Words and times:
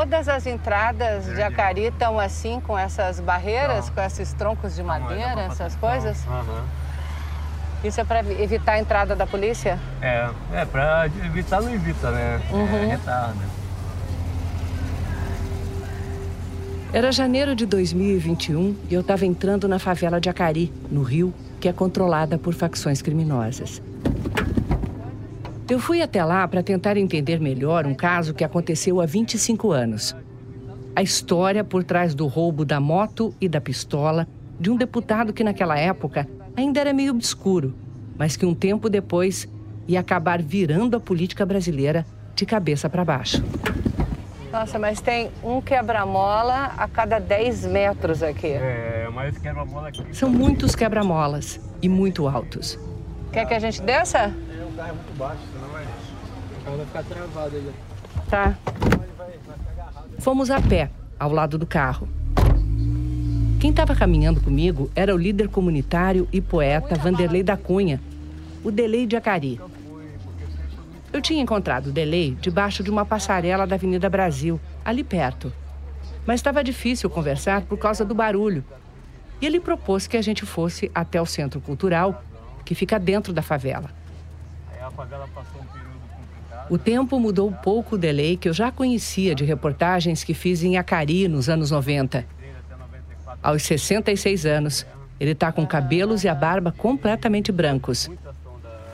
todas 0.00 0.28
as 0.28 0.46
entradas 0.46 1.26
de 1.26 1.42
Acari 1.42 1.84
estão 1.84 2.18
assim, 2.18 2.58
com 2.66 2.78
essas 2.78 3.20
barreiras, 3.20 3.88
Não. 3.88 3.94
com 3.94 4.00
esses 4.00 4.32
troncos 4.32 4.74
de 4.74 4.80
é 4.80 4.84
madeira, 4.84 5.42
essas 5.42 5.76
coisas? 5.76 6.26
Aham. 6.26 6.64
Isso 7.84 8.00
é 8.00 8.04
para 8.04 8.20
evitar 8.20 8.72
a 8.72 8.78
entrada 8.78 9.14
da 9.14 9.26
polícia? 9.26 9.78
É, 10.00 10.30
é, 10.54 10.64
pra 10.64 11.04
evitar 11.06 11.60
não 11.60 11.70
evita, 11.70 12.10
né? 12.12 12.40
Uhum. 12.50 12.76
É, 12.76 12.86
retarda. 12.86 13.60
Era 16.94 17.12
janeiro 17.12 17.54
de 17.54 17.66
2021 17.66 18.76
e 18.88 18.94
eu 18.94 19.02
estava 19.02 19.26
entrando 19.26 19.68
na 19.68 19.78
favela 19.78 20.18
de 20.18 20.30
Acari, 20.30 20.72
no 20.90 21.02
Rio, 21.02 21.32
que 21.60 21.68
é 21.68 21.74
controlada 21.74 22.38
por 22.38 22.54
facções 22.54 23.02
criminosas. 23.02 23.82
Eu 25.70 25.78
fui 25.78 26.02
até 26.02 26.24
lá 26.24 26.48
para 26.48 26.64
tentar 26.64 26.96
entender 26.96 27.38
melhor 27.38 27.86
um 27.86 27.94
caso 27.94 28.34
que 28.34 28.42
aconteceu 28.42 29.00
há 29.00 29.06
25 29.06 29.70
anos. 29.70 30.16
A 30.96 31.00
história 31.00 31.62
por 31.62 31.84
trás 31.84 32.12
do 32.12 32.26
roubo 32.26 32.64
da 32.64 32.80
moto 32.80 33.32
e 33.40 33.48
da 33.48 33.60
pistola 33.60 34.26
de 34.58 34.68
um 34.68 34.76
deputado 34.76 35.32
que 35.32 35.44
naquela 35.44 35.78
época 35.78 36.26
ainda 36.56 36.80
era 36.80 36.92
meio 36.92 37.12
obscuro, 37.12 37.72
mas 38.18 38.36
que 38.36 38.44
um 38.44 38.52
tempo 38.52 38.90
depois 38.90 39.48
ia 39.86 40.00
acabar 40.00 40.42
virando 40.42 40.96
a 40.96 41.00
política 41.00 41.46
brasileira 41.46 42.04
de 42.34 42.44
cabeça 42.44 42.90
para 42.90 43.04
baixo. 43.04 43.40
Nossa, 44.50 44.76
mas 44.76 45.00
tem 45.00 45.30
um 45.40 45.60
quebra-mola 45.60 46.74
a 46.76 46.88
cada 46.88 47.20
10 47.20 47.66
metros 47.66 48.24
aqui. 48.24 48.48
É, 48.48 49.08
mas 49.14 49.38
quebra-mola 49.38 49.86
aqui. 49.86 50.04
São 50.12 50.28
muitos 50.28 50.74
quebra-molas 50.74 51.60
e 51.80 51.88
muito 51.88 52.26
altos. 52.26 52.76
Quer 53.32 53.46
que 53.46 53.54
a 53.54 53.60
gente 53.60 53.80
desça? 53.80 54.34
O 54.68 54.76
carro 54.76 54.88
é 54.88 54.92
muito 54.92 55.18
baixo, 55.18 55.40
carro 56.70 56.76
vai 56.76 56.86
ficar 56.86 57.02
travado 57.04 57.56
aí. 57.56 57.72
Tá. 58.28 58.56
Fomos 60.18 60.50
a 60.50 60.60
pé, 60.60 60.90
ao 61.18 61.32
lado 61.32 61.58
do 61.58 61.66
carro. 61.66 62.08
Quem 63.58 63.70
estava 63.70 63.94
caminhando 63.94 64.40
comigo 64.40 64.90
era 64.94 65.14
o 65.14 65.18
líder 65.18 65.48
comunitário 65.48 66.28
e 66.32 66.40
poeta 66.40 66.94
Vanderlei 66.94 67.42
da 67.42 67.56
Cunha, 67.56 68.00
o 68.64 68.70
Delei 68.70 69.06
de 69.06 69.16
Acari. 69.16 69.60
Eu 71.12 71.20
tinha 71.20 71.42
encontrado 71.42 71.88
o 71.88 71.92
Delei 71.92 72.36
debaixo 72.40 72.82
de 72.82 72.90
uma 72.90 73.04
passarela 73.04 73.66
da 73.66 73.74
Avenida 73.74 74.08
Brasil, 74.08 74.60
ali 74.84 75.02
perto. 75.02 75.52
Mas 76.24 76.36
estava 76.36 76.62
difícil 76.62 77.10
conversar 77.10 77.62
por 77.62 77.78
causa 77.78 78.04
do 78.04 78.14
barulho. 78.14 78.64
E 79.40 79.46
ele 79.46 79.58
propôs 79.58 80.06
que 80.06 80.16
a 80.16 80.22
gente 80.22 80.46
fosse 80.46 80.90
até 80.94 81.20
o 81.20 81.26
Centro 81.26 81.60
Cultural, 81.60 82.22
que 82.64 82.74
fica 82.74 82.98
dentro 82.98 83.32
da 83.32 83.42
favela. 83.42 83.90
Aí 84.72 84.80
a 84.80 84.90
favela 84.90 85.28
passou 85.34 85.60
um 85.60 85.64
período. 85.64 85.90
O 86.68 86.78
tempo 86.78 87.18
mudou 87.18 87.50
pouco 87.50 87.94
o 87.94 87.98
delay 87.98 88.36
que 88.36 88.48
eu 88.48 88.52
já 88.52 88.70
conhecia 88.70 89.34
de 89.34 89.44
reportagens 89.44 90.22
que 90.22 90.34
fiz 90.34 90.62
em 90.62 90.76
Acari 90.76 91.26
nos 91.26 91.48
anos 91.48 91.70
90. 91.70 92.24
Aos 93.42 93.62
66 93.62 94.46
anos, 94.46 94.86
ele 95.18 95.32
está 95.32 95.50
com 95.50 95.66
cabelos 95.66 96.24
e 96.24 96.28
a 96.28 96.34
barba 96.34 96.72
completamente 96.72 97.50
brancos. 97.50 98.10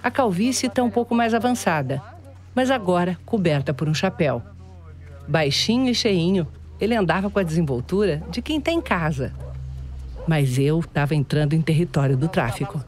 A 0.02 0.10
calvície 0.10 0.68
está 0.68 0.82
um 0.82 0.90
pouco 0.90 1.14
mais 1.14 1.34
avançada, 1.34 2.02
mas 2.54 2.70
agora 2.70 3.18
coberta 3.26 3.74
por 3.74 3.88
um 3.88 3.94
chapéu. 3.94 4.42
Baixinho 5.26 5.90
e 5.90 5.94
cheinho, 5.94 6.46
ele 6.80 6.94
andava 6.94 7.28
com 7.28 7.38
a 7.38 7.42
desenvoltura 7.42 8.22
de 8.30 8.40
quem 8.40 8.58
está 8.58 8.70
em 8.70 8.80
casa. 8.80 9.32
Mas 10.26 10.58
eu 10.58 10.80
estava 10.80 11.14
entrando 11.14 11.54
em 11.54 11.60
território 11.60 12.16
do 12.16 12.28
tráfico. 12.28 12.82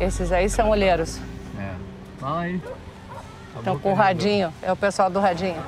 Esses 0.00 0.30
aí 0.30 0.48
são 0.48 0.70
olheiros. 0.70 1.18
É. 1.58 1.74
Fala 2.18 2.40
aí. 2.40 2.60
Estão 3.56 3.78
com 3.78 3.92
o 3.92 3.94
radinho. 3.94 4.52
É 4.62 4.70
o 4.70 4.76
pessoal 4.76 5.10
do 5.10 5.18
radinho. 5.18 5.60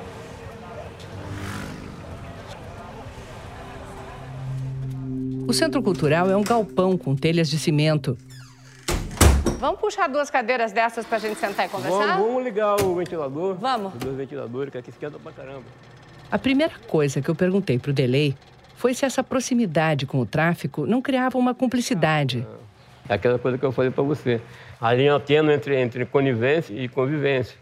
O 5.49 5.53
Centro 5.53 5.83
Cultural 5.83 6.31
é 6.31 6.37
um 6.37 6.45
galpão 6.45 6.97
com 6.97 7.17
telhas 7.17 7.51
de 7.51 7.59
cimento. 7.59 8.17
Vamos 9.59 9.81
puxar 9.81 10.09
duas 10.09 10.31
cadeiras 10.31 10.71
dessas 10.71 11.05
pra 11.05 11.19
gente 11.19 11.39
sentar 11.39 11.67
e 11.67 11.69
conversar? 11.69 12.17
Vamos, 12.17 12.27
vamos 12.27 12.45
ligar 12.45 12.81
o 12.81 12.95
ventilador. 12.95 13.57
Vamos. 13.57 13.93
Os 13.95 13.99
dois 13.99 14.17
ventiladores, 14.17 14.71
que 14.71 14.79
aqui 14.79 14.91
esquenta 14.91 15.19
pra 15.19 15.33
caramba. 15.33 15.65
A 16.31 16.39
primeira 16.39 16.75
coisa 16.87 17.21
que 17.21 17.29
eu 17.29 17.35
perguntei 17.35 17.79
para 17.79 17.91
o 17.91 17.93
Delay 17.93 18.37
foi 18.77 18.95
se 18.95 19.05
essa 19.05 19.25
proximidade 19.25 20.07
com 20.07 20.21
o 20.21 20.25
tráfico 20.25 20.87
não 20.87 21.03
criava 21.03 21.37
uma 21.37 21.53
cumplicidade. 21.53 22.47
É 23.11 23.15
aquela 23.15 23.41
coisa 23.41 23.59
que 23.59 23.65
eu 23.65 23.73
falei 23.73 23.91
pra 23.91 24.05
você. 24.05 24.41
A 24.81 24.95
linha 24.95 25.19
tênue 25.19 25.53
entre, 25.53 25.77
entre 25.77 26.07
conivência 26.07 26.73
e 26.73 26.89
convivência. 26.89 27.59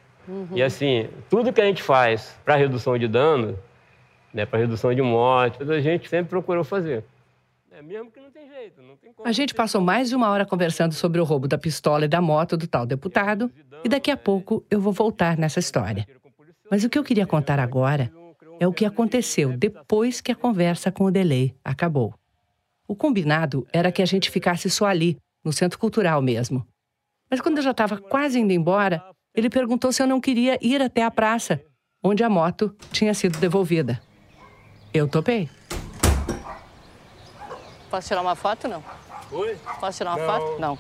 E 0.54 0.62
assim, 0.62 1.09
tudo 1.31 1.50
que 1.54 1.60
a 1.62 1.64
gente 1.64 1.82
faz 1.82 2.38
para 2.44 2.54
redução 2.54 2.98
de 2.98 3.09
dano, 3.09 3.58
né, 4.32 4.44
para 4.44 4.58
redução 4.58 4.94
de 4.94 5.00
morte, 5.00 5.62
a 5.62 5.81
gente 5.81 6.06
sempre 6.06 6.28
procurou 6.28 6.62
fazer. 6.64 7.03
É 7.72 7.81
mesmo 7.81 8.10
que 8.10 8.20
não 8.20 8.31
tem 8.31 8.47
jeito, 8.47 8.82
não 8.82 8.94
tem 8.97 9.10
como. 9.10 9.26
A 9.26 9.32
gente 9.32 9.54
passou 9.54 9.81
mais 9.81 10.10
de 10.10 10.14
uma 10.14 10.28
hora 10.28 10.44
conversando 10.44 10.92
sobre 10.92 11.19
o 11.19 11.25
roubo 11.25 11.48
da 11.48 11.56
pistola 11.56 12.04
e 12.04 12.08
da 12.08 12.20
moto 12.20 12.54
do 12.54 12.66
tal 12.66 12.84
deputado, 12.84 13.50
e 13.82 13.88
daqui 13.88 14.10
a 14.10 14.19
pouco 14.19 14.62
eu 14.70 14.78
vou 14.78 14.92
voltar 14.92 15.38
nessa 15.38 15.60
história. 15.60 16.06
Mas 16.70 16.84
o 16.84 16.91
que 16.91 16.98
eu 16.98 17.04
queria 17.04 17.26
contar 17.26 17.58
agora 17.58 18.12
é 18.60 18.66
o 18.69 18.72
que 18.72 18.84
aconteceu 18.84 19.56
depois 19.56 20.20
que 20.20 20.31
a 20.31 20.37
conversa 20.37 20.92
com 20.92 21.04
o 21.04 21.10
Delay 21.10 21.54
acabou. 21.64 22.12
O 22.87 22.94
combinado 22.94 23.66
era 23.72 23.91
que 23.91 24.03
a 24.03 24.06
gente 24.06 24.31
ficasse 24.31 24.69
só 24.69 24.84
ali, 24.84 25.16
no 25.48 25.53
centro 25.53 25.78
cultural 25.78 26.20
mesmo. 26.20 26.66
Mas 27.31 27.41
quando 27.41 27.56
eu 27.56 27.62
já 27.62 27.70
estava 27.70 27.97
quase 27.97 28.38
indo 28.38 28.53
embora, 28.53 29.03
ele 29.34 29.48
perguntou 29.48 29.91
se 29.92 30.03
eu 30.03 30.06
não 30.06 30.20
queria 30.20 30.59
ir 30.60 30.82
até 30.82 31.03
a 31.03 31.10
praça, 31.10 31.60
onde 32.04 32.22
a 32.22 32.28
moto 32.28 32.75
tinha 32.92 33.14
sido 33.14 33.38
devolvida. 33.38 34.00
Eu 34.92 35.08
topei. 35.08 35.48
Posso 37.91 38.08
tirar 38.08 38.20
uma 38.20 38.34
foto, 38.37 38.69
não? 38.69 38.84
Oi? 39.32 39.56
Posso 39.81 39.98
tirar 39.98 40.16
uma 40.16 40.19
Não. 40.19 40.26
foto? 40.26 40.60
Não. 40.60 40.78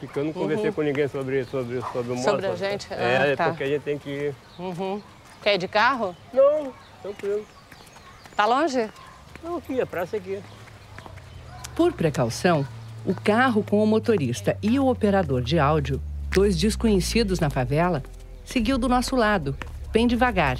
Porque 0.00 0.18
eu 0.18 0.24
não 0.24 0.32
conversei 0.32 0.72
com 0.72 0.82
ninguém 0.82 1.08
sobre, 1.08 1.44
sobre, 1.44 1.80
sobre 1.92 2.12
o 2.12 2.16
moto. 2.16 2.24
Sobre 2.24 2.46
a 2.46 2.54
gente? 2.56 2.92
É, 2.92 3.16
Ah, 3.18 3.26
é 3.26 3.36
tá. 3.36 3.48
porque 3.48 3.64
a 3.64 3.66
gente 3.66 3.82
tem 3.82 3.98
que 3.98 4.08
ir. 4.10 4.34
Uhum. 4.58 5.02
Quer 5.42 5.54
ir 5.56 5.58
de 5.58 5.68
carro? 5.68 6.16
Não, 6.32 6.72
tranquilo. 7.02 7.44
Tá 8.36 8.46
longe? 8.46 8.88
Não, 9.42 9.56
aqui, 9.56 9.80
a 9.80 9.86
praça 9.86 10.16
é 10.16 10.18
aqui. 10.20 10.42
Por 11.76 11.92
precaução, 11.92 12.66
o 13.04 13.14
carro 13.14 13.62
com 13.62 13.82
o 13.82 13.86
motorista 13.86 14.56
e 14.62 14.78
o 14.78 14.88
operador 14.88 15.42
de 15.42 15.58
áudio, 15.58 16.00
dois 16.30 16.56
desconhecidos 16.56 17.38
na 17.38 17.50
favela, 17.50 18.02
seguiu 18.44 18.78
do 18.78 18.88
nosso 18.88 19.14
lado, 19.14 19.56
bem 19.92 20.06
devagar. 20.06 20.58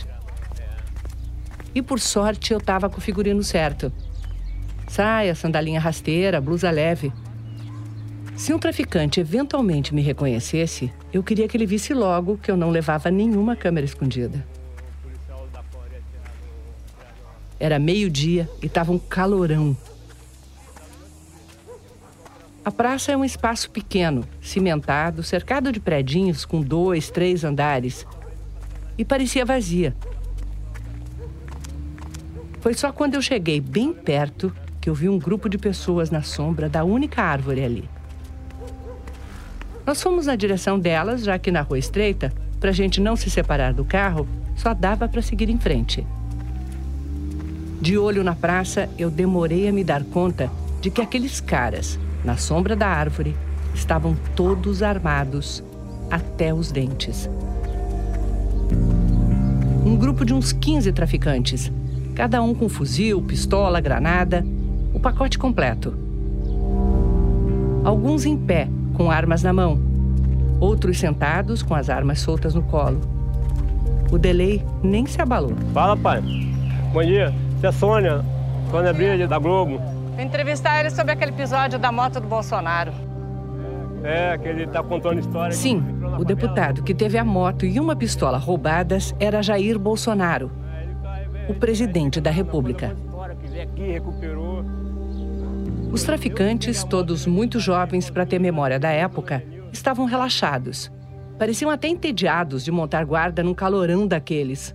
E 1.75 1.83
por 1.83 1.99
sorte 1.99 2.53
eu 2.53 2.59
estava 2.59 2.89
com 2.89 2.99
o 2.99 3.01
figurino 3.01 3.43
certo. 3.43 3.93
Saia, 4.87 5.35
sandalinha 5.35 5.81
rasteira, 5.81 6.41
blusa 6.41 6.71
leve. 6.71 7.13
Se 8.37 8.53
um 8.53 8.59
traficante 8.59 9.21
eventualmente 9.21 9.95
me 9.95 10.03
reconhecesse, 10.03 10.93
eu 11.13 11.23
queria 11.23 11.49
que 11.49 11.57
ele 11.57 11.67
visse 11.67 11.95
logo 11.95 12.39
que 12.39 12.51
eu 12.51 12.57
não 12.57 12.71
levava 12.71 13.11
nenhuma 13.11 13.57
câmera 13.57 13.85
escondida. 13.85 14.45
Era 17.59 17.79
meio-dia 17.79 18.49
e 18.63 18.67
estava 18.67 18.93
um 18.93 18.99
calorão. 18.99 19.77
A 22.65 22.71
praça 22.71 23.13
é 23.13 23.17
um 23.17 23.25
espaço 23.25 23.71
pequeno, 23.71 24.25
cimentado, 24.41 25.23
cercado 25.23 25.71
de 25.71 25.79
predinhos 25.79 26.47
com 26.47 26.63
dois, 26.63 27.11
três 27.11 27.45
andares. 27.45 28.07
E 28.97 29.05
parecia 29.05 29.45
vazia. 29.45 29.95
Foi 32.63 32.73
só 32.73 32.91
quando 32.91 33.17
eu 33.17 33.23
cheguei 33.23 33.61
bem 33.61 33.93
perto 33.93 34.51
que 34.81 34.89
eu 34.89 34.95
vi 34.95 35.11
um 35.11 35.19
grupo 35.19 35.47
de 35.47 35.59
pessoas 35.59 36.11
na 36.11 36.23
sombra 36.23 36.67
da 36.67 36.85
única 36.85 37.23
árvore 37.23 37.63
ali. 37.63 37.91
Nós 39.87 40.03
fomos 40.03 40.25
na 40.25 40.35
direção 40.35 40.79
delas, 40.79 41.23
já 41.23 41.39
que 41.39 41.51
na 41.51 41.61
rua 41.61 41.79
estreita, 41.79 42.33
para 42.59 42.71
a 42.71 42.73
gente 42.73 42.99
não 42.99 43.15
se 43.15 43.29
separar 43.29 43.75
do 43.75 43.85
carro, 43.85 44.27
só 44.57 44.73
dava 44.73 45.07
para 45.07 45.21
seguir 45.21 45.51
em 45.51 45.59
frente. 45.59 46.07
De 47.79 47.99
olho 47.99 48.25
na 48.25 48.35
praça, 48.35 48.89
eu 48.99 49.11
demorei 49.11 49.69
a 49.69 49.73
me 49.73 49.85
dar 49.85 50.03
conta 50.03 50.51
de 50.81 50.91
que 50.91 51.03
aqueles 51.03 51.39
caras, 51.39 51.99
na 52.25 52.37
sombra 52.37 52.75
da 52.75 52.89
árvore, 52.89 53.37
estavam 53.75 54.17
todos 54.35 54.83
armados 54.83 55.63
até 56.11 56.55
os 56.55 56.73
dentes. 56.73 57.29
Um 59.85 59.97
grupo 59.97 60.25
de 60.25 60.33
uns 60.33 60.53
15 60.53 60.93
traficantes, 60.93 61.71
cada 62.15 62.43
um 62.43 62.55
com 62.55 62.69
fuzil, 62.69 63.21
pistola, 63.21 63.81
granada, 63.81 64.45
o 64.95 65.01
pacote 65.01 65.39
completo. 65.39 65.95
Alguns 67.85 68.25
em 68.25 68.37
pé, 68.37 68.69
com 68.95 69.11
armas 69.11 69.43
na 69.43 69.53
mão, 69.53 69.79
outros 70.59 70.99
sentados 70.99 71.63
com 71.63 71.75
as 71.75 71.91
armas 71.91 72.21
soltas 72.21 72.55
no 72.55 72.63
colo. 72.63 73.01
O 74.11 74.17
delay 74.17 74.65
nem 74.83 75.05
se 75.07 75.21
abalou. 75.21 75.53
Fala, 75.75 75.97
pai. 75.97 76.23
Bom 76.93 77.03
dia. 77.03 77.35
Você 77.61 77.67
é 77.67 77.73
Sônia, 77.73 78.25
Sônia 78.71 78.93
Brilha, 78.93 79.27
da 79.27 79.39
Globo. 79.39 79.81
Vou 80.15 80.23
entrevistar 80.23 80.81
ele 80.81 80.91
sobre 80.91 81.13
aquele 81.13 81.33
episódio 81.33 81.79
da 81.79 81.91
moto 81.91 82.21
do 82.21 82.29
Bolsonaro. 82.29 82.93
É, 84.05 84.37
que 84.39 84.47
ele 84.47 84.67
tá 84.67 84.83
contando 84.83 85.19
história. 85.19 85.53
Sim, 85.53 85.83
O 86.19 86.25
deputado 86.25 86.83
que 86.83 86.95
teve 86.95 87.19
a 87.19 87.25
moto 87.25 87.65
e 87.65 87.81
uma 87.81 87.97
pistola 87.97 88.39
roubadas 88.39 89.15
era 89.19 89.43
Jair 89.43 89.79
Bolsonaro, 89.79 90.53
o 91.49 91.55
presidente 91.55 92.21
da 92.21 92.31
República. 92.31 92.95
Os 95.91 96.05
traficantes, 96.05 96.85
todos 96.85 97.27
muito 97.27 97.59
jovens 97.59 98.11
para 98.11 98.27
ter 98.27 98.39
memória 98.39 98.79
da 98.79 98.91
época, 98.91 99.43
estavam 99.73 100.05
relaxados. 100.05 100.93
Pareciam 101.39 101.71
até 101.71 101.89
entediados 101.89 102.65
de 102.65 102.71
montar 102.71 103.05
guarda 103.05 103.43
num 103.43 103.55
calorão 103.55 104.07
daqueles. 104.07 104.75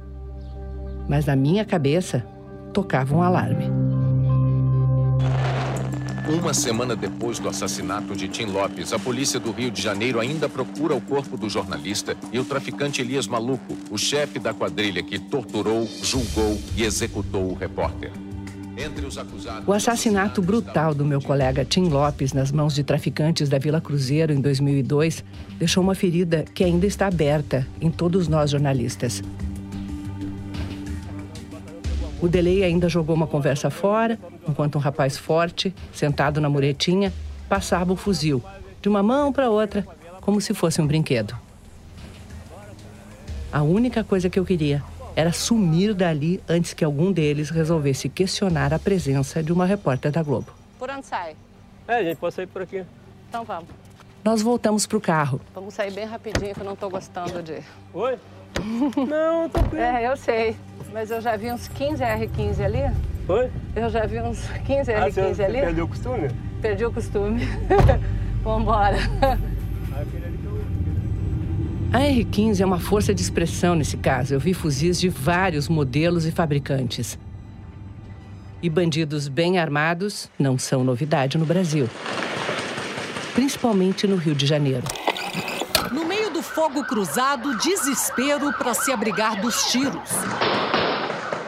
Mas 1.07 1.25
na 1.25 1.35
minha 1.35 1.63
cabeça, 1.63 2.25
tocava 2.74 3.15
um 3.15 3.21
alarme. 3.21 3.88
Uma 6.30 6.54
semana 6.54 6.96
depois 6.96 7.40
do 7.40 7.50
assassinato 7.50 8.16
de 8.16 8.28
Tim 8.28 8.46
Lopes, 8.46 8.94
a 8.94 9.00
polícia 9.00 9.40
do 9.40 9.52
Rio 9.52 9.72
de 9.72 9.81
Janeiro 9.81 10.20
ainda 10.20 10.48
procura 10.48 10.94
o 10.94 11.02
corpo 11.02 11.36
do 11.36 11.50
jornalista 11.50 12.16
e 12.31 12.38
o 12.38 12.46
traficante 12.46 13.02
Elias 13.02 13.26
Maluco, 13.26 13.76
o 13.90 13.98
chefe 13.98 14.38
da 14.38 14.54
quadrilha 14.54 15.02
que 15.02 15.18
torturou, 15.18 15.90
julgou 16.04 16.62
e 16.78 16.84
executou 16.84 17.50
o 17.50 17.56
repórter. 17.56 18.12
O 19.66 19.74
assassinato 19.74 20.40
brutal 20.40 20.94
do 20.94 21.04
meu 21.04 21.20
colega 21.20 21.66
Tim 21.66 21.90
Lopes 21.90 22.31
nas 22.31 22.52
mãos 22.52 22.76
de 22.76 22.84
traficantes 22.84 23.50
da 23.50 23.58
Vila 23.58 23.81
Cruzeiro 23.81 24.31
em 24.31 24.40
2002 24.40 25.24
deixou 25.58 25.84
uma 25.84 25.96
ferida 25.96 26.46
que 26.54 26.64
ainda 26.64 26.86
está 26.86 27.08
aberta 27.08 27.68
em 27.81 27.90
todos 27.90 28.28
nós 28.28 28.52
jornalistas. 28.52 29.24
O 32.21 32.27
delay 32.27 32.63
ainda 32.63 32.89
jogou 32.89 33.16
uma 33.16 33.27
conversa 33.27 33.69
fora, 33.69 34.19
enquanto 34.48 34.75
um 34.75 34.81
rapaz 34.81 35.18
forte, 35.18 35.74
sentado 35.94 36.42
na 36.42 36.50
muretinha, 36.50 37.13
passava 37.48 37.94
o 37.94 37.95
fuzil, 37.95 38.44
de 38.81 38.89
uma 38.89 39.01
mão 39.01 39.31
para 39.31 39.50
outra, 39.50 39.88
como 40.19 40.42
se 40.42 40.54
fosse 40.54 40.81
um 40.81 40.88
brinquedo. 40.88 41.36
A 43.51 43.63
única 43.63 44.04
coisa 44.04 44.30
que 44.30 44.38
eu 44.38 44.45
queria 44.45 44.83
era 45.16 45.31
sumir 45.31 45.94
dali 45.94 46.42
antes 46.48 46.74
que 46.74 46.83
algum 46.83 47.12
deles 47.12 47.50
resolvesse 47.50 48.07
questionar 48.10 48.74
a 48.74 48.80
presença 48.80 49.42
de 49.42 49.51
uma 49.51 49.66
repórter 49.66 50.12
da 50.12 50.21
Globo. 50.21 50.54
Por 50.77 50.89
onde 50.89 51.06
sai? 51.06 51.36
É, 51.88 51.95
a 51.95 52.04
gente 52.04 52.18
pode 52.18 52.36
sair 52.36 52.48
por 52.48 52.62
aqui. 52.62 52.83
Então 53.27 53.44
vamos. 53.44 53.69
Nós 54.24 54.42
voltamos 54.42 54.86
para 54.86 54.98
o 54.98 55.01
carro. 55.01 55.42
Vamos 55.56 55.74
sair 55.74 55.92
bem 55.92 56.06
rapidinho, 56.06 56.54
que 56.54 56.62
eu 56.62 56.66
não 56.66 56.74
estou 56.74 56.89
gostando 56.89 57.42
de. 57.42 57.60
Oi? 57.94 58.18
não, 59.07 59.50
tô 59.50 59.62
bem. 59.63 59.81
É, 59.81 60.07
eu 60.07 60.18
sei. 60.18 60.56
Mas 60.92 61.12
eu 61.12 61.22
já 61.22 61.36
vi 61.36 61.51
uns 61.51 61.68
15 61.68 62.04
R15 62.04 62.63
ali. 62.63 62.96
Oi? 63.28 63.50
Eu 63.75 63.90
já 63.90 64.06
vi 64.06 64.19
uns 64.19 64.42
15 64.66 64.92
R15 64.92 64.98
ah, 64.98 65.10
você, 65.12 65.44
ali. 65.44 65.60
Você 65.60 65.66
perdeu 65.66 65.86
o 65.86 65.88
costume? 65.88 66.31
Perdi 66.62 66.86
o 66.86 66.92
costume. 66.92 67.48
Vambora. 68.44 68.98
A 71.92 72.00
R15 72.00 72.60
é 72.62 72.66
uma 72.66 72.80
força 72.80 73.13
de 73.13 73.22
expressão 73.22 73.75
nesse 73.75 73.98
caso. 73.98 74.34
Eu 74.34 74.40
vi 74.40 74.54
fuzis 74.54 75.00
de 75.00 75.10
vários 75.10 75.68
modelos 75.68 76.25
e 76.25 76.31
fabricantes. 76.31 77.18
E 78.62 78.69
bandidos 78.69 79.28
bem 79.28 79.57
armados 79.57 80.30
não 80.38 80.57
são 80.57 80.84
novidade 80.84 81.38
no 81.38 81.45
Brasil. 81.45 81.88
Principalmente 83.34 84.06
no 84.06 84.18
Rio 84.18 84.36
de 84.36 84.45
Janeiro. 84.45 84.84
Fogo 86.59 86.83
cruzado, 86.83 87.56
desespero 87.56 88.51
para 88.51 88.73
se 88.73 88.91
abrigar 88.91 89.39
dos 89.39 89.71
tiros. 89.71 90.09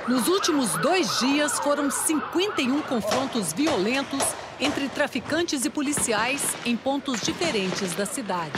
Nos 0.08 0.30
últimos 0.30 0.72
dois 0.78 1.20
dias, 1.20 1.60
foram 1.60 1.92
51 1.92 2.82
confrontos 2.84 3.52
violentos 3.52 4.24
entre 4.58 4.88
traficantes 4.88 5.66
e 5.66 5.70
policiais 5.70 6.56
em 6.66 6.78
pontos 6.78 7.20
diferentes 7.20 7.94
da 7.94 8.06
cidade. 8.06 8.54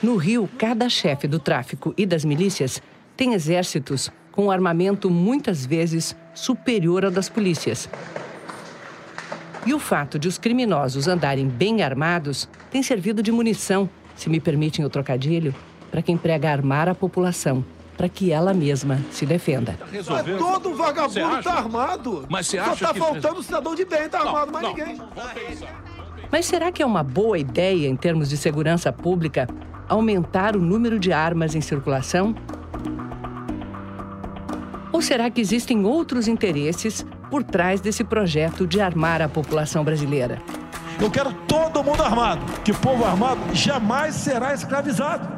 No 0.00 0.14
Rio, 0.14 0.48
cada 0.56 0.88
chefe 0.88 1.26
do 1.26 1.40
tráfico 1.40 1.92
e 1.98 2.06
das 2.06 2.24
milícias 2.24 2.80
tem 3.16 3.34
exércitos 3.34 4.12
com 4.30 4.48
armamento 4.48 5.10
muitas 5.10 5.66
vezes 5.66 6.14
superior 6.36 7.04
ao 7.04 7.10
das 7.10 7.28
polícias. 7.28 7.88
E 9.66 9.74
o 9.74 9.80
fato 9.80 10.20
de 10.20 10.28
os 10.28 10.38
criminosos 10.38 11.08
andarem 11.08 11.48
bem 11.48 11.82
armados 11.82 12.48
tem 12.70 12.80
servido 12.80 13.24
de 13.24 13.32
munição, 13.32 13.90
se 14.16 14.28
me 14.28 14.40
permitem 14.40 14.84
o 14.84 14.90
trocadilho, 14.90 15.54
para 15.90 16.02
quem 16.02 16.16
prega 16.16 16.50
armar 16.50 16.88
a 16.88 16.94
população, 16.94 17.64
para 17.96 18.08
que 18.08 18.32
ela 18.32 18.52
mesma 18.52 19.00
se 19.10 19.24
defenda. 19.24 19.78
Todo 20.38 20.74
vagabundo 20.74 21.38
está 21.38 21.54
armado. 21.54 22.26
Mas 22.28 22.46
você 22.46 22.58
Só 22.58 22.64
acha 22.64 22.72
está 22.74 22.92
que... 22.92 22.98
faltando 22.98 23.40
o 23.40 23.42
cidadão 23.42 23.74
de 23.74 23.84
bem, 23.84 24.08
tá 24.08 24.20
armado, 24.20 24.52
mais 24.52 24.64
não. 24.64 24.74
ninguém. 24.74 25.00
Mas 26.30 26.46
será 26.46 26.72
que 26.72 26.82
é 26.82 26.86
uma 26.86 27.02
boa 27.02 27.38
ideia, 27.38 27.86
em 27.86 27.96
termos 27.96 28.28
de 28.28 28.36
segurança 28.36 28.92
pública, 28.92 29.48
aumentar 29.88 30.56
o 30.56 30.60
número 30.60 30.98
de 30.98 31.12
armas 31.12 31.54
em 31.54 31.60
circulação? 31.60 32.34
Ou 34.92 35.00
será 35.00 35.30
que 35.30 35.40
existem 35.40 35.84
outros 35.84 36.26
interesses 36.26 37.06
por 37.30 37.42
trás 37.42 37.80
desse 37.80 38.02
projeto 38.02 38.66
de 38.66 38.80
armar 38.80 39.22
a 39.22 39.28
população 39.28 39.84
brasileira? 39.84 40.38
Eu 41.00 41.10
quero 41.10 41.32
todo 41.46 41.82
mundo 41.84 42.02
armado, 42.02 42.40
que 42.62 42.72
povo 42.72 43.04
armado 43.04 43.40
jamais 43.54 44.14
será 44.14 44.54
escravizado. 44.54 45.28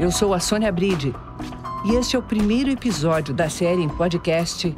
Eu 0.00 0.10
sou 0.10 0.34
a 0.34 0.40
Sônia 0.40 0.70
Bride 0.70 1.14
e 1.84 1.94
este 1.94 2.16
é 2.16 2.18
o 2.18 2.22
primeiro 2.22 2.70
episódio 2.70 3.32
da 3.32 3.48
série 3.48 3.82
em 3.82 3.88
podcast 3.88 4.74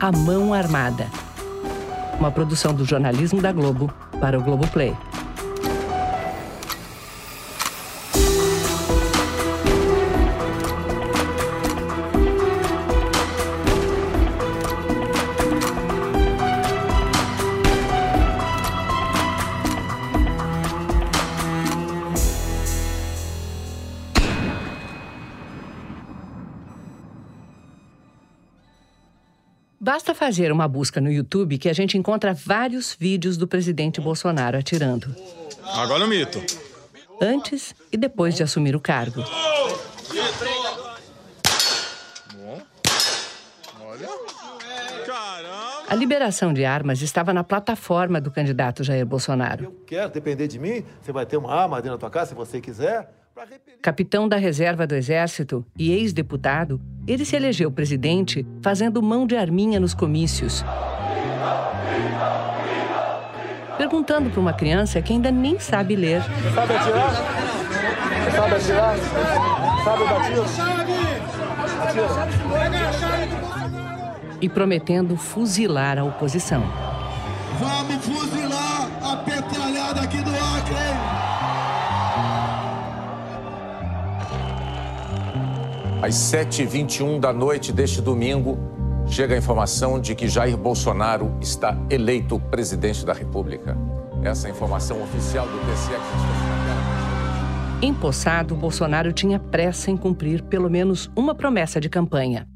A 0.00 0.12
Mão 0.12 0.54
Armada 0.54 1.08
uma 2.22 2.30
produção 2.30 2.72
do 2.72 2.84
jornalismo 2.84 3.42
da 3.42 3.50
Globo 3.50 3.92
para 4.20 4.38
o 4.38 4.42
Globoplay. 4.42 4.90
Basta 4.90 5.11
fazer 30.32 30.50
uma 30.50 30.66
busca 30.66 30.98
no 30.98 31.12
YouTube 31.12 31.58
que 31.58 31.68
a 31.68 31.74
gente 31.74 31.98
encontra 31.98 32.32
vários 32.32 32.96
vídeos 32.98 33.36
do 33.36 33.46
presidente 33.46 34.00
Bolsonaro 34.00 34.56
atirando. 34.56 35.14
Agora 35.62 36.06
o 36.06 36.08
mito. 36.08 36.42
Antes 37.20 37.74
e 37.92 37.98
depois 37.98 38.34
de 38.34 38.42
assumir 38.42 38.74
o 38.74 38.80
cargo. 38.80 39.22
A 45.86 45.94
liberação 45.94 46.54
de 46.54 46.64
armas 46.64 47.02
estava 47.02 47.34
na 47.34 47.44
plataforma 47.44 48.18
do 48.18 48.30
candidato 48.30 48.82
Jair 48.82 49.04
Bolsonaro. 49.04 49.64
Eu 49.64 49.84
quero 49.86 50.10
depender 50.10 50.48
de 50.48 50.58
mim. 50.58 50.82
Você 51.02 51.12
vai 51.12 51.26
ter 51.26 51.36
uma 51.36 51.52
arma 51.52 51.76
dentro 51.76 51.98
da 51.98 51.98
tua 51.98 52.10
casa, 52.10 52.30
se 52.30 52.34
você 52.34 52.58
quiser. 52.58 53.21
Capitão 53.80 54.28
da 54.28 54.36
reserva 54.36 54.86
do 54.86 54.94
Exército 54.94 55.64
e 55.76 55.90
ex-deputado, 55.90 56.80
ele 57.06 57.24
se 57.24 57.34
elegeu 57.34 57.70
presidente 57.70 58.46
fazendo 58.60 59.02
mão 59.02 59.26
de 59.26 59.36
arminha 59.36 59.80
nos 59.80 59.94
comícios. 59.94 60.64
Perguntando 63.78 64.30
para 64.30 64.40
uma 64.40 64.52
criança 64.52 65.00
que 65.02 65.12
ainda 65.12 65.30
nem 65.30 65.58
sabe 65.58 65.96
ler. 65.96 66.22
Sabe 66.54 66.76
atirar? 66.76 67.14
Sabe 68.30 68.54
atirar? 68.54 68.96
Sabe 69.84 70.04
bater? 70.04 70.42
E 74.40 74.48
prometendo 74.48 75.16
fuzilar 75.16 75.98
a 75.98 76.04
oposição. 76.04 76.62
Vamos 77.58 78.04
fuzilar 78.04 78.88
a 79.02 79.16
petralhada 79.16 80.00
aqui 80.02 80.21
Às 86.02 86.16
7h21 86.16 87.20
da 87.20 87.32
noite 87.32 87.72
deste 87.72 88.02
domingo, 88.02 88.58
chega 89.06 89.36
a 89.36 89.38
informação 89.38 90.00
de 90.00 90.16
que 90.16 90.26
Jair 90.26 90.56
Bolsonaro 90.56 91.32
está 91.40 91.78
eleito 91.88 92.40
presidente 92.40 93.06
da 93.06 93.12
República. 93.12 93.78
Essa 94.24 94.48
é 94.48 94.50
a 94.50 94.52
informação 94.52 95.00
oficial 95.00 95.46
do 95.46 95.58
TSE 95.60 95.92
que 97.80 97.86
Empossado, 97.86 98.56
Bolsonaro 98.56 99.12
tinha 99.12 99.38
pressa 99.38 99.92
em 99.92 99.96
cumprir 99.96 100.42
pelo 100.42 100.68
menos 100.68 101.08
uma 101.14 101.36
promessa 101.36 101.80
de 101.80 101.88
campanha: 101.88 102.48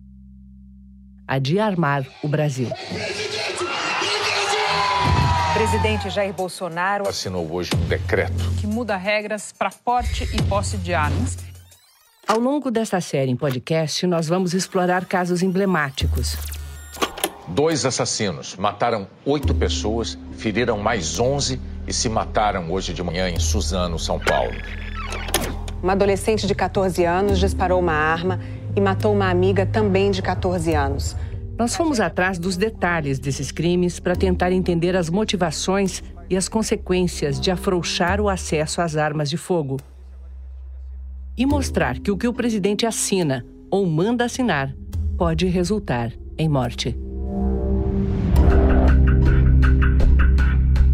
a 1.24 1.38
de 1.38 1.60
armar 1.60 2.04
o 2.24 2.28
Brasil. 2.28 2.68
Presidente 5.54 6.10
Jair 6.10 6.34
Bolsonaro 6.34 7.08
assinou 7.08 7.48
hoje 7.52 7.70
um 7.76 7.86
decreto 7.86 8.50
que 8.60 8.66
muda 8.66 8.96
regras 8.96 9.52
para 9.56 9.70
porte 9.70 10.24
e 10.34 10.42
posse 10.42 10.76
de 10.76 10.92
armas 10.92 11.36
ao 12.26 12.40
longo 12.40 12.70
desta 12.70 13.00
série 13.00 13.30
em 13.30 13.36
podcast, 13.36 14.06
nós 14.06 14.26
vamos 14.26 14.52
explorar 14.52 15.04
casos 15.04 15.42
emblemáticos. 15.42 16.36
Dois 17.48 17.86
assassinos 17.86 18.56
mataram 18.56 19.06
oito 19.24 19.54
pessoas, 19.54 20.18
feriram 20.32 20.78
mais 20.78 21.20
onze 21.20 21.60
e 21.86 21.92
se 21.92 22.08
mataram 22.08 22.70
hoje 22.72 22.92
de 22.92 23.02
manhã 23.02 23.30
em 23.30 23.38
Suzano, 23.38 23.98
São 23.98 24.18
Paulo. 24.18 24.52
Uma 25.80 25.92
adolescente 25.92 26.46
de 26.46 26.54
14 26.54 27.04
anos 27.04 27.38
disparou 27.38 27.78
uma 27.78 27.92
arma 27.92 28.40
e 28.74 28.80
matou 28.80 29.12
uma 29.12 29.30
amiga 29.30 29.64
também 29.64 30.10
de 30.10 30.20
14 30.20 30.74
anos. 30.74 31.16
Nós 31.56 31.76
fomos 31.76 32.00
atrás 32.00 32.38
dos 32.38 32.56
detalhes 32.56 33.20
desses 33.20 33.52
crimes 33.52 34.00
para 34.00 34.16
tentar 34.16 34.50
entender 34.50 34.96
as 34.96 35.08
motivações 35.08 36.02
e 36.28 36.36
as 36.36 36.48
consequências 36.48 37.40
de 37.40 37.52
afrouxar 37.52 38.20
o 38.20 38.28
acesso 38.28 38.80
às 38.80 38.96
armas 38.96 39.30
de 39.30 39.36
fogo. 39.36 39.78
E 41.38 41.44
mostrar 41.44 41.98
que 41.98 42.10
o 42.10 42.16
que 42.16 42.26
o 42.26 42.32
presidente 42.32 42.86
assina 42.86 43.44
ou 43.70 43.84
manda 43.86 44.24
assinar 44.24 44.74
pode 45.18 45.46
resultar 45.46 46.10
em 46.38 46.48
morte. 46.48 46.96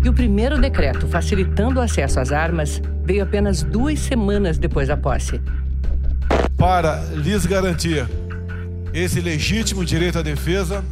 E 0.05 0.09
o 0.09 0.13
primeiro 0.13 0.61
decreto 0.61 1.07
facilitando 1.07 1.79
o 1.79 1.83
acesso 1.83 2.19
às 2.19 2.33
armas 2.33 2.83
veio 3.05 3.23
apenas 3.23 3.63
duas 3.63 4.01
semanas 4.01 4.59
depois 4.59 4.89
da 4.89 4.97
posse. 4.97 5.41
Para 6.57 7.01
lhes 7.15 7.47
garantir 7.47 8.09
esse 8.93 9.21
legítimo 9.21 9.85
direito 9.85 10.19
à 10.19 10.23
defesa, 10.23 10.85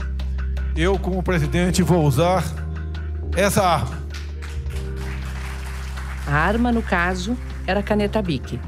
eu, 0.77 0.97
como 0.97 1.25
presidente, 1.25 1.83
vou 1.83 2.05
usar 2.05 2.45
essa 3.37 3.65
arma. 3.65 3.99
A 6.27 6.35
arma, 6.35 6.71
no 6.71 6.83
caso, 6.83 7.37
era 7.67 7.81
a 7.81 7.83
caneta 7.83 8.23
Bic. 8.23 8.61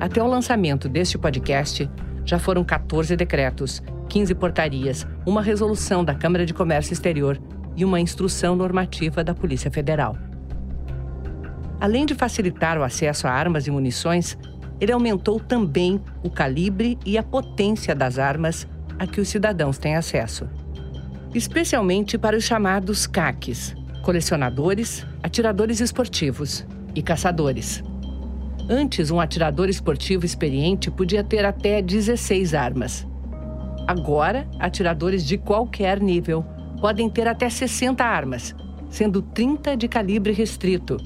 Até 0.00 0.22
o 0.22 0.26
lançamento 0.26 0.88
deste 0.88 1.18
podcast, 1.18 1.90
já 2.24 2.38
foram 2.38 2.62
14 2.62 3.16
decretos, 3.16 3.82
15 4.08 4.34
portarias, 4.36 5.06
uma 5.26 5.42
resolução 5.42 6.04
da 6.04 6.14
Câmara 6.14 6.46
de 6.46 6.54
Comércio 6.54 6.92
Exterior 6.92 7.40
e 7.76 7.84
uma 7.84 7.98
instrução 7.98 8.54
normativa 8.54 9.24
da 9.24 9.34
Polícia 9.34 9.70
Federal. 9.70 10.16
Além 11.80 12.06
de 12.06 12.14
facilitar 12.14 12.78
o 12.78 12.84
acesso 12.84 13.26
a 13.26 13.30
armas 13.30 13.66
e 13.66 13.70
munições, 13.70 14.38
ele 14.80 14.92
aumentou 14.92 15.40
também 15.40 16.00
o 16.22 16.30
calibre 16.30 16.98
e 17.04 17.18
a 17.18 17.22
potência 17.22 17.94
das 17.94 18.18
armas 18.18 18.68
a 18.98 19.06
que 19.06 19.20
os 19.20 19.28
cidadãos 19.28 19.78
têm 19.78 19.96
acesso. 19.96 20.48
Especialmente 21.34 22.16
para 22.16 22.36
os 22.36 22.44
chamados 22.44 23.06
CACs, 23.06 23.74
colecionadores, 24.02 25.06
atiradores 25.22 25.80
esportivos 25.80 26.64
e 26.94 27.02
caçadores. 27.02 27.82
Antes, 28.70 29.10
um 29.10 29.18
atirador 29.18 29.70
esportivo 29.70 30.26
experiente 30.26 30.90
podia 30.90 31.24
ter 31.24 31.42
até 31.42 31.80
16 31.80 32.52
armas. 32.52 33.06
Agora, 33.86 34.46
atiradores 34.58 35.24
de 35.24 35.38
qualquer 35.38 35.98
nível 35.98 36.44
podem 36.78 37.08
ter 37.08 37.26
até 37.26 37.48
60 37.48 38.04
armas, 38.04 38.54
sendo 38.90 39.22
30 39.22 39.74
de 39.74 39.88
calibre 39.88 40.34
restrito. 40.34 40.98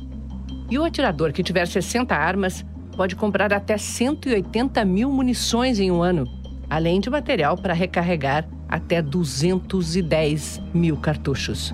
E 0.68 0.76
o 0.76 0.84
atirador 0.84 1.32
que 1.32 1.44
tiver 1.44 1.68
60 1.68 2.12
armas 2.12 2.64
pode 2.96 3.14
comprar 3.14 3.52
até 3.52 3.78
180 3.78 4.84
mil 4.84 5.12
munições 5.12 5.78
em 5.78 5.88
um 5.88 6.02
ano, 6.02 6.24
além 6.68 6.98
de 6.98 7.08
material 7.08 7.56
para 7.56 7.74
recarregar 7.74 8.44
até 8.68 9.00
210 9.00 10.60
mil 10.74 10.96
cartuchos. 10.96 11.72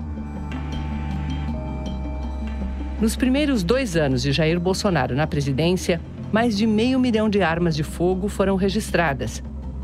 Nos 3.01 3.15
primeiros 3.15 3.63
dois 3.63 3.95
anos 3.95 4.21
de 4.21 4.33
Jair 4.33 4.59
Bolsonaro 4.59 5.15
na 5.15 5.25
presidência, 5.25 6.01
mais 6.33 6.57
de 6.57 6.67
meio 6.67 6.99
milhão 6.99 7.29
de 7.29 7.41
armas 7.41 7.73
de 7.73 7.81
fogo 7.81 8.27
foram 8.27 8.57
registradas, 8.57 9.41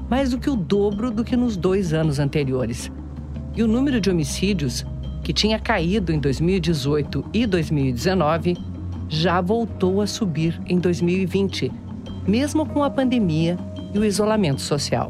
mais 0.09 0.31
do 0.31 0.37
que 0.37 0.49
o 0.49 0.55
dobro 0.55 1.09
do 1.09 1.23
que 1.23 1.37
nos 1.37 1.55
dois 1.55 1.93
anos 1.93 2.19
anteriores. 2.19 2.91
E 3.55 3.63
o 3.63 3.67
número 3.67 4.01
de 4.01 4.09
homicídios, 4.09 4.85
que 5.23 5.31
tinha 5.31 5.57
caído 5.57 6.11
em 6.11 6.19
2018 6.19 7.23
e 7.33 7.45
2019, 7.45 8.57
já 9.07 9.39
voltou 9.39 10.01
a 10.01 10.07
subir 10.07 10.61
em 10.67 10.77
2020, 10.77 11.71
mesmo 12.27 12.65
com 12.65 12.83
a 12.83 12.89
pandemia 12.89 13.57
e 13.93 13.97
o 13.97 14.03
isolamento 14.03 14.59
social. 14.59 15.09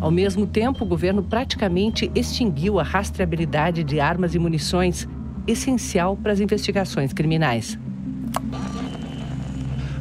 Ao 0.00 0.10
mesmo 0.10 0.46
tempo, 0.46 0.84
o 0.84 0.88
governo 0.88 1.22
praticamente 1.22 2.10
extinguiu 2.14 2.80
a 2.80 2.82
rastreabilidade 2.82 3.84
de 3.84 4.00
armas 4.00 4.34
e 4.34 4.38
munições, 4.38 5.06
essencial 5.50 6.16
para 6.16 6.32
as 6.32 6.40
investigações 6.40 7.12
criminais. 7.12 7.78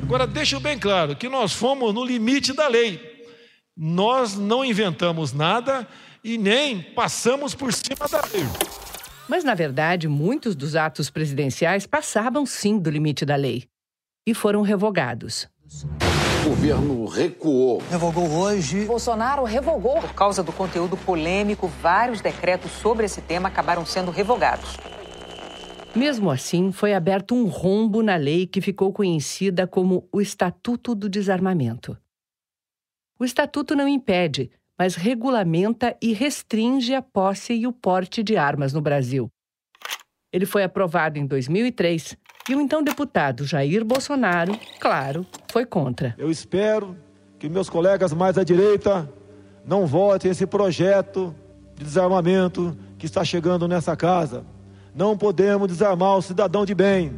Agora, 0.03 0.25
deixo 0.25 0.59
bem 0.59 0.79
claro 0.79 1.15
que 1.15 1.29
nós 1.29 1.53
fomos 1.53 1.93
no 1.93 2.03
limite 2.03 2.53
da 2.53 2.67
lei. 2.67 2.99
Nós 3.77 4.35
não 4.35 4.65
inventamos 4.65 5.33
nada 5.33 5.87
e 6.23 6.37
nem 6.37 6.81
passamos 6.81 7.53
por 7.53 7.71
cima 7.71 8.07
da 8.09 8.21
lei. 8.33 8.43
Mas, 9.27 9.43
na 9.43 9.53
verdade, 9.53 10.07
muitos 10.07 10.55
dos 10.55 10.75
atos 10.75 11.09
presidenciais 11.11 11.85
passavam 11.85 12.45
sim 12.45 12.79
do 12.79 12.89
limite 12.89 13.23
da 13.23 13.35
lei 13.35 13.65
e 14.25 14.33
foram 14.33 14.63
revogados. 14.63 15.47
O 16.41 16.49
governo 16.49 17.05
recuou. 17.05 17.83
Revogou 17.91 18.27
hoje. 18.31 18.85
Bolsonaro 18.85 19.43
revogou. 19.43 20.01
Por 20.01 20.13
causa 20.13 20.41
do 20.41 20.51
conteúdo 20.51 20.97
polêmico, 20.97 21.67
vários 21.81 22.21
decretos 22.21 22.71
sobre 22.71 23.05
esse 23.05 23.21
tema 23.21 23.49
acabaram 23.49 23.85
sendo 23.85 24.09
revogados. 24.09 24.75
Mesmo 25.96 26.29
assim, 26.29 26.72
foi 26.72 26.93
aberto 26.93 27.34
um 27.34 27.46
rombo 27.48 28.03
na 28.03 28.15
lei 28.15 28.46
que 28.46 28.62
ficou 28.62 28.93
conhecida 28.93 29.65
como 29.65 30.08
o 30.12 30.22
Estatuto 30.22 30.93
do 30.93 31.10
Desarmamento. 31.10 31.98
O 33.19 33.25
estatuto 33.25 33.75
não 33.75 33.88
impede, 33.88 34.50
mas 34.77 34.96
regulamenta 34.96 35.98
e 36.01 36.13
restringe 36.13 36.96
a 36.96 37.01
posse 37.01 37.53
e 37.53 37.67
o 37.67 37.74
porte 37.74 38.24
de 38.24 38.38
armas 38.38 38.72
no 38.72 38.79
Brasil. 38.79 39.29
Ele 40.31 40.46
foi 40.46 40.63
aprovado 40.63 41.19
em 41.19 41.25
2003 41.25 42.15
e 42.48 42.55
o 42.55 42.62
então 42.62 42.81
deputado 42.81 43.46
Jair 43.46 43.84
Bolsonaro, 43.84 44.58
claro, 44.79 45.25
foi 45.51 45.65
contra. 45.65 46.15
Eu 46.17 46.31
espero 46.31 46.96
que 47.38 47.50
meus 47.50 47.69
colegas 47.69 48.13
mais 48.13 48.38
à 48.38 48.43
direita 48.43 49.12
não 49.65 49.86
votem 49.86 50.31
esse 50.31 50.48
projeto 50.48 51.36
de 51.75 51.84
desarmamento 51.84 52.77
que 52.98 53.05
está 53.05 53.25
chegando 53.25 53.67
nessa 53.67 53.98
casa. 53.98 54.46
Não 54.96 55.17
podemos 55.17 55.67
desarmar 55.67 56.17
o 56.17 56.22
cidadão 56.22 56.65
de 56.65 56.74
bem. 56.74 57.13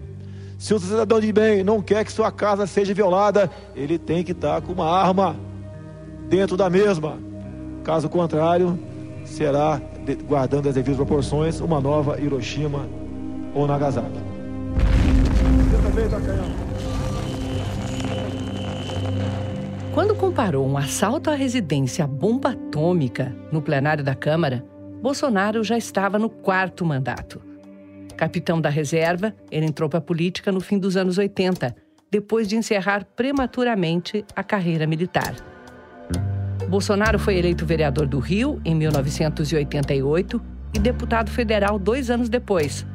Se 0.58 0.74
o 0.74 0.80
cidadão 0.80 1.20
de 1.20 1.32
bem 1.34 1.64
não 1.64 1.82
quer 1.82 2.06
que 2.06 2.12
sua 2.12 2.32
casa 2.32 2.68
seja 2.68 2.94
violada, 2.94 3.50
ele 3.76 3.98
tem 3.98 4.24
que 4.24 4.32
estar 4.32 4.62
com 4.62 4.74
uma 4.74 4.90
arma 4.90 5.36
dentro 6.30 6.56
da 6.56 6.70
mesma. 6.70 7.18
Caso 7.84 8.08
contrário, 8.08 8.80
será, 9.26 9.82
guardando 10.28 10.70
as 10.70 10.76
devidas 10.76 10.98
proporções, 10.98 11.60
uma 11.60 11.82
nova 11.82 12.20
Hiroshima 12.22 12.88
ou 13.56 13.66
Nagasaki. 13.66 14.20
Quando 19.94 20.16
comparou 20.16 20.66
um 20.68 20.78
assalto 20.78 21.30
à 21.30 21.36
residência 21.36 22.06
à 22.06 22.08
bomba 22.08 22.52
atômica 22.52 23.36
no 23.52 23.62
plenário 23.62 24.04
da 24.04 24.16
Câmara, 24.16 24.64
Bolsonaro 25.02 25.64
já 25.64 25.78
estava 25.78 26.20
no 26.20 26.30
quarto 26.30 26.86
mandato. 26.86 27.51
Capitão 28.22 28.62
da 28.62 28.70
reserva, 28.70 29.34
ele 29.50 29.66
entrou 29.66 29.90
para 29.90 29.98
a 29.98 30.02
política 30.02 30.52
no 30.52 30.62
fim 30.62 30.78
dos 30.78 30.96
anos 30.96 31.18
80, 31.18 31.76
depois 32.12 32.48
de 32.48 32.56
encerrar 32.56 33.04
prematuramente 33.16 34.24
a 34.36 34.44
carreira 34.44 34.86
militar. 34.86 35.34
Bolsonaro 36.70 37.18
foi 37.18 37.38
eleito 37.38 37.66
vereador 37.66 38.06
do 38.06 38.20
Rio 38.20 38.62
em 38.64 38.76
1988 38.76 40.40
e 40.72 40.78
deputado 40.78 41.32
federal 41.32 41.80
dois 41.80 42.12
anos 42.12 42.30
depois, 42.30 42.86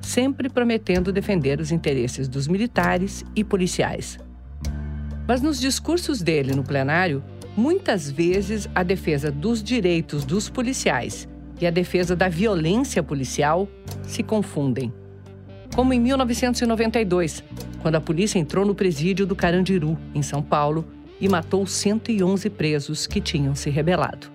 sempre 0.00 0.48
prometendo 0.48 1.12
defender 1.12 1.60
os 1.60 1.70
interesses 1.70 2.26
dos 2.26 2.48
militares 2.48 3.22
e 3.36 3.44
policiais. 3.44 4.18
Mas 5.28 5.42
nos 5.42 5.60
discursos 5.60 6.22
dele 6.22 6.54
no 6.54 6.64
plenário, 6.64 7.22
muitas 7.54 8.10
vezes 8.10 8.66
a 8.74 8.82
defesa 8.82 9.30
dos 9.30 9.62
direitos 9.62 10.24
dos 10.24 10.48
policiais 10.48 11.28
e 11.62 11.66
a 11.66 11.70
defesa 11.70 12.16
da 12.16 12.28
violência 12.28 13.02
policial 13.04 13.68
se 14.02 14.20
confundem. 14.22 14.92
Como 15.74 15.92
em 15.92 16.00
1992, 16.00 17.44
quando 17.80 17.94
a 17.94 18.00
polícia 18.00 18.38
entrou 18.38 18.66
no 18.66 18.74
presídio 18.74 19.24
do 19.24 19.36
Carandiru, 19.36 19.96
em 20.12 20.22
São 20.22 20.42
Paulo, 20.42 20.84
e 21.20 21.28
matou 21.28 21.64
111 21.64 22.50
presos 22.50 23.06
que 23.06 23.20
tinham 23.20 23.54
se 23.54 23.70
rebelado. 23.70 24.30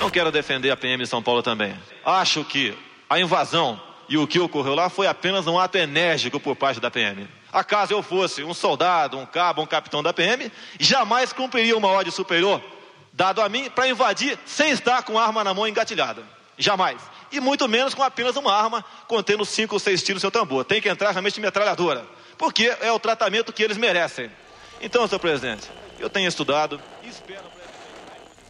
Não 0.00 0.08
quero 0.08 0.32
defender 0.32 0.70
a 0.70 0.76
PM 0.76 1.06
São 1.06 1.22
Paulo 1.22 1.42
também. 1.42 1.74
Acho 2.04 2.42
que 2.42 2.74
a 3.08 3.20
invasão 3.20 3.78
e 4.08 4.16
o 4.16 4.26
que 4.26 4.40
ocorreu 4.40 4.74
lá 4.74 4.88
foi 4.88 5.06
apenas 5.06 5.46
um 5.46 5.58
ato 5.58 5.76
enérgico 5.76 6.40
por 6.40 6.56
parte 6.56 6.80
da 6.80 6.90
PM. 6.90 7.28
Acaso 7.52 7.92
eu 7.92 8.02
fosse 8.02 8.42
um 8.42 8.54
soldado, 8.54 9.18
um 9.18 9.26
cabo, 9.26 9.60
um 9.60 9.66
capitão 9.66 10.02
da 10.02 10.14
PM, 10.14 10.50
jamais 10.80 11.34
cumpriria 11.34 11.76
uma 11.76 11.88
ordem 11.88 12.10
superior 12.10 12.62
dado 13.12 13.42
a 13.42 13.48
mim 13.48 13.68
para 13.68 13.88
invadir 13.88 14.38
sem 14.46 14.70
estar 14.70 15.02
com 15.02 15.18
arma 15.18 15.44
na 15.44 15.52
mão 15.52 15.68
engatilhada. 15.68 16.22
Jamais. 16.58 17.00
E 17.30 17.40
muito 17.40 17.66
menos 17.66 17.94
com 17.94 18.02
apenas 18.02 18.36
uma 18.36 18.52
arma 18.52 18.84
contendo 19.08 19.44
cinco 19.44 19.74
ou 19.74 19.78
seis 19.78 20.02
tiros 20.02 20.22
no 20.22 20.30
seu 20.30 20.30
tambor. 20.30 20.64
Tem 20.64 20.80
que 20.80 20.88
entrar 20.88 21.10
realmente 21.10 21.40
metralhadora. 21.40 22.04
Porque 22.36 22.74
é 22.80 22.92
o 22.92 22.98
tratamento 22.98 23.52
que 23.52 23.62
eles 23.62 23.76
merecem. 23.76 24.30
Então, 24.80 25.06
senhor 25.06 25.20
presidente, 25.20 25.70
eu 25.98 26.10
tenho 26.10 26.28
estudado 26.28 26.80
e 27.02 27.08
espero. 27.08 27.44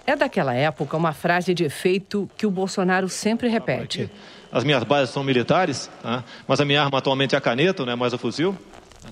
É 0.07 0.17
daquela 0.17 0.55
época 0.55 0.97
uma 0.97 1.13
frase 1.13 1.55
de 1.55 1.65
efeito 1.65 2.29
que 2.37 2.47
o 2.47 2.51
Bolsonaro 2.51 3.09
sempre 3.09 3.49
repete. 3.49 4.11
As 4.51 4.65
minhas 4.65 4.83
bases 4.83 5.15
são 5.15 5.23
militares, 5.23 5.91
tá? 6.03 6.25
mas 6.47 6.61
a 6.61 6.65
minha 6.65 6.83
arma 6.83 6.99
atualmente 6.99 7.35
é 7.35 7.39
a 7.39 7.41
caneta, 7.41 7.85
não 7.85 7.93
é 7.93 7.97
mais 7.97 8.13
o 8.13 8.19
fuzil. 8.19 8.57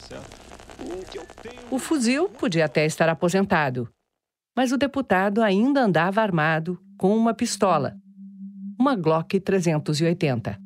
Tá 0.09 0.20
o 1.70 1.78
fuzil 1.78 2.28
podia 2.28 2.64
até 2.64 2.85
estar 2.85 3.09
aposentado, 3.09 3.88
mas 4.56 4.73
o 4.73 4.76
deputado 4.76 5.42
ainda 5.42 5.82
andava 5.82 6.20
armado 6.20 6.78
com 6.99 7.16
uma 7.16 7.32
pistola, 7.32 7.94
uma 8.80 8.96
Glock 8.96 9.38
380. 9.38 10.58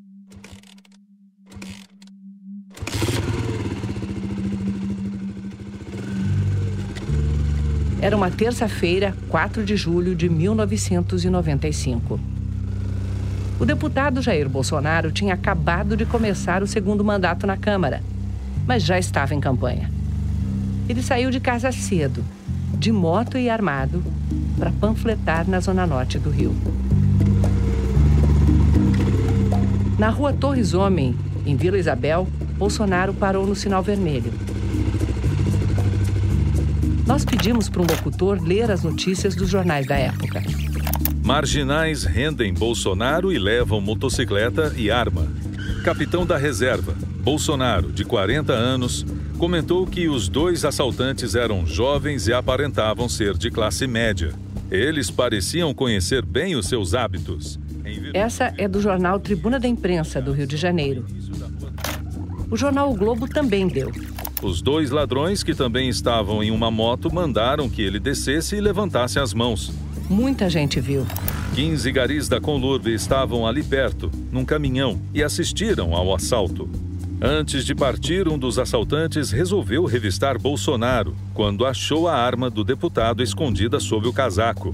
Era 8.00 8.16
uma 8.16 8.30
terça-feira, 8.30 9.16
4 9.28 9.64
de 9.64 9.76
julho 9.76 10.14
de 10.14 10.28
1995. 10.28 12.20
O 13.58 13.64
deputado 13.64 14.22
Jair 14.22 14.48
Bolsonaro 14.48 15.10
tinha 15.10 15.34
acabado 15.34 15.96
de 15.96 16.06
começar 16.06 16.62
o 16.62 16.68
segundo 16.68 17.04
mandato 17.04 17.48
na 17.48 17.56
Câmara, 17.56 18.00
mas 18.64 18.84
já 18.84 18.96
estava 18.96 19.34
em 19.34 19.40
campanha. 19.40 19.90
Ele 20.88 21.02
saiu 21.02 21.32
de 21.32 21.40
casa 21.40 21.72
cedo, 21.72 22.24
de 22.78 22.92
moto 22.92 23.36
e 23.36 23.50
armado, 23.50 24.04
para 24.56 24.70
panfletar 24.70 25.50
na 25.50 25.58
zona 25.58 25.84
norte 25.84 26.16
do 26.16 26.30
Rio. 26.30 26.54
Na 29.98 30.08
rua 30.10 30.32
Torres 30.32 30.74
Homem, 30.74 31.14
em 31.46 31.54
Vila 31.56 31.78
Isabel, 31.78 32.26
Bolsonaro 32.58 33.14
parou 33.14 33.46
no 33.46 33.54
sinal 33.54 33.80
vermelho. 33.80 34.32
Nós 37.06 37.24
pedimos 37.24 37.68
para 37.68 37.80
um 37.80 37.86
locutor 37.86 38.42
ler 38.42 38.70
as 38.72 38.82
notícias 38.82 39.36
dos 39.36 39.48
jornais 39.48 39.86
da 39.86 39.96
época. 39.96 40.42
Marginais 41.22 42.02
rendem 42.02 42.52
Bolsonaro 42.52 43.32
e 43.32 43.38
levam 43.38 43.80
motocicleta 43.80 44.74
e 44.76 44.90
arma. 44.90 45.28
Capitão 45.84 46.26
da 46.26 46.36
reserva, 46.36 46.94
Bolsonaro, 47.20 47.92
de 47.92 48.04
40 48.04 48.52
anos, 48.52 49.06
comentou 49.38 49.86
que 49.86 50.08
os 50.08 50.28
dois 50.28 50.64
assaltantes 50.64 51.36
eram 51.36 51.64
jovens 51.66 52.26
e 52.26 52.32
aparentavam 52.32 53.08
ser 53.08 53.34
de 53.34 53.50
classe 53.50 53.86
média. 53.86 54.32
Eles 54.70 55.10
pareciam 55.10 55.72
conhecer 55.72 56.24
bem 56.24 56.56
os 56.56 56.66
seus 56.66 56.94
hábitos. 56.94 57.60
Essa 58.14 58.54
é 58.56 58.68
do 58.68 58.80
jornal 58.80 59.18
Tribuna 59.18 59.58
da 59.58 59.66
Imprensa, 59.66 60.22
do 60.22 60.30
Rio 60.30 60.46
de 60.46 60.56
Janeiro. 60.56 61.04
O 62.48 62.56
jornal 62.56 62.92
o 62.92 62.94
Globo 62.94 63.26
também 63.26 63.66
deu. 63.66 63.90
Os 64.40 64.62
dois 64.62 64.92
ladrões, 64.92 65.42
que 65.42 65.52
também 65.52 65.88
estavam 65.88 66.40
em 66.40 66.52
uma 66.52 66.70
moto, 66.70 67.12
mandaram 67.12 67.68
que 67.68 67.82
ele 67.82 67.98
descesse 67.98 68.54
e 68.54 68.60
levantasse 68.60 69.18
as 69.18 69.34
mãos. 69.34 69.72
Muita 70.08 70.48
gente 70.48 70.78
viu. 70.78 71.04
15 71.56 71.90
garis 71.90 72.28
da 72.28 72.40
Conlurbe 72.40 72.94
estavam 72.94 73.44
ali 73.48 73.64
perto, 73.64 74.12
num 74.30 74.44
caminhão, 74.44 75.00
e 75.12 75.20
assistiram 75.20 75.92
ao 75.92 76.14
assalto. 76.14 76.70
Antes 77.20 77.64
de 77.64 77.74
partir, 77.74 78.28
um 78.28 78.38
dos 78.38 78.60
assaltantes 78.60 79.32
resolveu 79.32 79.86
revistar 79.86 80.38
Bolsonaro, 80.38 81.16
quando 81.32 81.66
achou 81.66 82.06
a 82.06 82.14
arma 82.14 82.48
do 82.48 82.62
deputado 82.62 83.24
escondida 83.24 83.80
sob 83.80 84.06
o 84.06 84.12
casaco. 84.12 84.72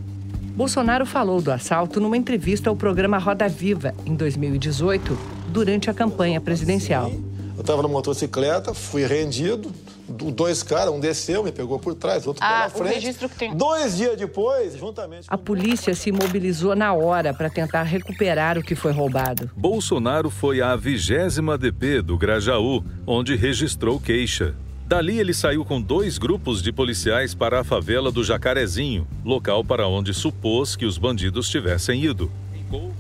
Bolsonaro 0.61 1.07
falou 1.07 1.41
do 1.41 1.51
assalto 1.51 1.99
numa 2.03 2.19
entrevista 2.19 2.69
ao 2.69 2.77
programa 2.77 3.17
Roda 3.17 3.49
Viva, 3.49 3.95
em 4.05 4.15
2018, 4.15 5.19
durante 5.49 5.89
a 5.89 5.95
campanha 5.95 6.39
presidencial. 6.39 7.11
Eu 7.57 7.63
estava 7.63 7.81
na 7.81 7.89
motocicleta, 7.89 8.75
fui 8.75 9.07
rendido. 9.07 9.73
Dois 10.07 10.63
caras, 10.63 10.93
um 10.93 11.01
desceu, 11.01 11.43
me 11.43 11.51
pegou 11.51 11.79
por 11.79 11.95
trás, 11.95 12.27
outro 12.27 12.45
ah, 12.45 12.69
pela 12.69 12.69
frente. 12.69 12.91
O 12.91 12.95
registro 12.95 13.29
que 13.31 13.37
tem. 13.37 13.57
Dois 13.57 13.97
dias 13.97 14.19
depois, 14.19 14.77
juntamente. 14.77 15.27
A 15.31 15.39
polícia 15.39 15.95
se 15.95 16.13
mobilizou 16.13 16.77
na 16.77 16.93
hora 16.93 17.33
para 17.33 17.49
tentar 17.49 17.85
recuperar 17.85 18.59
o 18.59 18.63
que 18.63 18.75
foi 18.75 18.93
roubado. 18.93 19.51
Bolsonaro 19.57 20.29
foi 20.29 20.61
à 20.61 20.77
vigésima 20.77 21.57
DP 21.57 22.03
do 22.03 22.19
Grajaú, 22.19 22.85
onde 23.07 23.35
registrou 23.35 23.99
queixa. 23.99 24.55
Dali 24.91 25.21
ele 25.21 25.33
saiu 25.33 25.65
com 25.65 25.81
dois 25.81 26.19
grupos 26.19 26.61
de 26.61 26.73
policiais 26.73 27.33
para 27.33 27.61
a 27.61 27.65
favela 27.65 28.11
do 28.11 28.25
Jacarezinho, 28.25 29.07
local 29.25 29.65
para 29.65 29.87
onde 29.87 30.13
supôs 30.13 30.75
que 30.75 30.85
os 30.85 30.99
bandidos 30.99 31.49
tivessem 31.49 32.03
ido. 32.03 32.29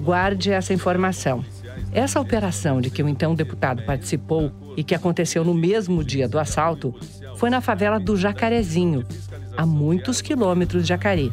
Guarde 0.00 0.52
essa 0.52 0.72
informação. 0.72 1.44
Essa 1.92 2.20
operação 2.20 2.80
de 2.80 2.90
que 2.90 3.02
o 3.02 3.08
então 3.08 3.34
deputado 3.34 3.82
participou 3.82 4.52
e 4.76 4.84
que 4.84 4.94
aconteceu 4.94 5.44
no 5.44 5.52
mesmo 5.52 6.04
dia 6.04 6.28
do 6.28 6.38
assalto 6.38 6.94
foi 7.34 7.50
na 7.50 7.60
favela 7.60 7.98
do 7.98 8.16
Jacarezinho, 8.16 9.04
a 9.56 9.66
muitos 9.66 10.20
quilômetros 10.20 10.84
de 10.84 10.90
Jacari. 10.90 11.32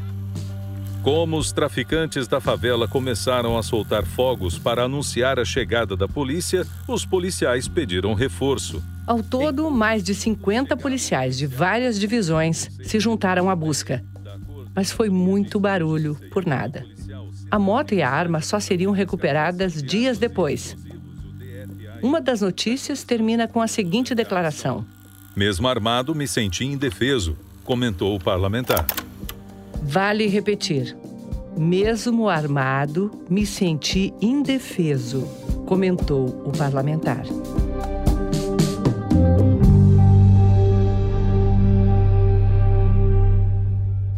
Como 1.08 1.38
os 1.38 1.54
traficantes 1.54 2.28
da 2.28 2.42
favela 2.42 2.86
começaram 2.86 3.58
a 3.58 3.64
soltar 3.64 4.06
fogos 4.06 4.60
para 4.60 4.84
anunciar 4.84 5.40
a 5.40 5.46
chegada 5.46 5.96
da 5.96 6.06
polícia, 6.06 6.68
os 6.86 7.06
policiais 7.06 7.66
pediram 7.66 8.14
reforço. 8.14 8.84
Ao 9.08 9.24
todo, 9.24 9.72
mais 9.72 10.04
de 10.04 10.14
50 10.14 10.76
policiais 10.76 11.38
de 11.38 11.48
várias 11.48 11.98
divisões 11.98 12.70
se 12.84 13.00
juntaram 13.00 13.50
à 13.50 13.56
busca. 13.56 14.04
Mas 14.76 14.92
foi 14.92 15.10
muito 15.10 15.62
barulho 15.62 16.18
por 16.30 16.46
nada. 16.46 16.86
A 17.50 17.58
moto 17.58 17.94
e 17.94 18.02
a 18.02 18.10
arma 18.10 18.42
só 18.42 18.60
seriam 18.60 18.92
recuperadas 18.92 19.82
dias 19.82 20.18
depois. 20.18 20.76
Uma 22.04 22.20
das 22.20 22.42
notícias 22.42 23.06
termina 23.06 23.48
com 23.48 23.62
a 23.62 23.68
seguinte 23.70 24.14
declaração: 24.14 24.86
Mesmo 25.34 25.70
armado, 25.70 26.14
me 26.14 26.28
senti 26.28 26.66
indefeso, 26.66 27.38
comentou 27.64 28.14
o 28.14 28.20
parlamentar. 28.20 28.86
Vale 29.82 30.28
repetir. 30.28 30.98
Mesmo 31.58 32.30
armado, 32.30 33.12
me 33.30 33.46
senti 33.46 34.14
indefeso, 34.22 35.28
comentou 35.66 36.28
o 36.46 36.52
parlamentar. 36.56 37.26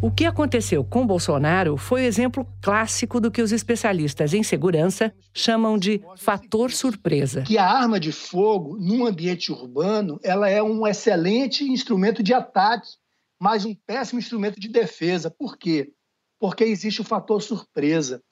O 0.02 0.10
que 0.10 0.24
aconteceu 0.24 0.82
com 0.82 1.06
Bolsonaro 1.06 1.76
foi 1.76 2.02
o 2.02 2.04
exemplo 2.04 2.44
clássico 2.60 3.20
do 3.20 3.30
que 3.30 3.40
os 3.40 3.52
especialistas 3.52 4.34
em 4.34 4.42
segurança 4.42 5.14
chamam 5.32 5.78
de 5.78 6.02
fator 6.16 6.72
surpresa. 6.72 7.42
Que 7.42 7.56
a 7.56 7.66
arma 7.66 8.00
de 8.00 8.10
fogo, 8.10 8.76
num 8.76 9.06
ambiente 9.06 9.52
urbano, 9.52 10.18
ela 10.24 10.50
é 10.50 10.60
um 10.60 10.84
excelente 10.84 11.62
instrumento 11.62 12.22
de 12.22 12.34
ataque, 12.34 12.88
mas 13.40 13.64
um 13.64 13.74
péssimo 13.86 14.18
instrumento 14.18 14.60
de 14.60 14.68
defesa. 14.68 15.30
Por 15.30 15.56
quê? 15.56 15.90
Porque 16.38 16.64
existe 16.64 17.00
o 17.00 17.04
fator 17.04 17.42
surpresa. 17.42 18.22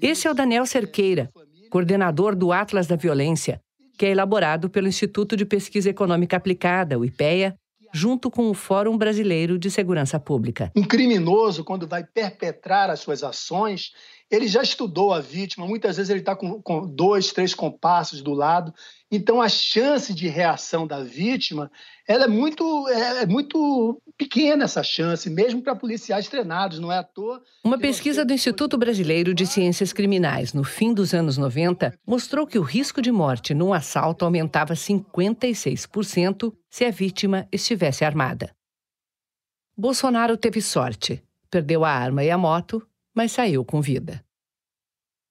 Esse 0.00 0.26
é 0.26 0.30
o 0.30 0.34
Daniel 0.34 0.66
Cerqueira, 0.66 1.30
coordenador 1.70 2.34
do 2.34 2.52
Atlas 2.52 2.86
da 2.86 2.96
Violência, 2.96 3.60
que 3.96 4.06
é 4.06 4.10
elaborado 4.10 4.68
pelo 4.68 4.88
Instituto 4.88 5.36
de 5.36 5.44
Pesquisa 5.44 5.90
Econômica 5.90 6.36
Aplicada, 6.36 6.98
o 6.98 7.04
IPEA, 7.04 7.56
junto 7.92 8.30
com 8.30 8.50
o 8.50 8.54
Fórum 8.54 8.96
Brasileiro 8.96 9.58
de 9.58 9.70
Segurança 9.70 10.20
Pública. 10.20 10.70
Um 10.76 10.84
criminoso, 10.84 11.64
quando 11.64 11.86
vai 11.86 12.04
perpetrar 12.04 12.90
as 12.90 13.00
suas 13.00 13.22
ações, 13.22 13.92
ele 14.30 14.46
já 14.46 14.62
estudou 14.62 15.12
a 15.12 15.20
vítima, 15.20 15.66
muitas 15.66 15.96
vezes 15.96 16.10
ele 16.10 16.20
está 16.20 16.36
com, 16.36 16.60
com, 16.60 16.86
dois, 16.86 17.32
três 17.32 17.54
compassos 17.54 18.20
do 18.20 18.34
lado. 18.34 18.74
Então, 19.10 19.40
a 19.40 19.48
chance 19.48 20.12
de 20.12 20.28
reação 20.28 20.86
da 20.86 21.02
vítima 21.02 21.70
ela 22.06 22.24
é 22.24 22.28
muito, 22.28 22.88
é, 22.88 23.22
é 23.22 23.26
muito 23.26 24.00
pequena, 24.16 24.64
essa 24.64 24.82
chance, 24.82 25.30
mesmo 25.30 25.62
para 25.62 25.74
policiais 25.74 26.28
treinados, 26.28 26.78
não 26.78 26.92
é 26.92 26.98
à 26.98 27.02
toa. 27.02 27.42
Uma 27.64 27.78
pesquisa 27.78 28.24
do 28.24 28.32
Instituto 28.32 28.76
Brasileiro 28.76 29.34
de 29.34 29.46
Ciências 29.46 29.92
Criminais, 29.92 30.52
no 30.52 30.64
fim 30.64 30.92
dos 30.92 31.14
anos 31.14 31.38
90, 31.38 31.98
mostrou 32.06 32.46
que 32.46 32.58
o 32.58 32.62
risco 32.62 33.00
de 33.00 33.12
morte 33.12 33.54
num 33.54 33.72
assalto 33.72 34.24
aumentava 34.24 34.74
56% 34.74 36.52
se 36.70 36.84
a 36.84 36.90
vítima 36.90 37.48
estivesse 37.50 38.04
armada. 38.04 38.54
Bolsonaro 39.76 40.36
teve 40.36 40.60
sorte. 40.60 41.22
Perdeu 41.50 41.84
a 41.84 41.90
arma 41.90 42.24
e 42.24 42.30
a 42.30 42.36
moto, 42.36 42.86
mas 43.18 43.32
saiu 43.32 43.64
com 43.64 43.80
vida. 43.80 44.24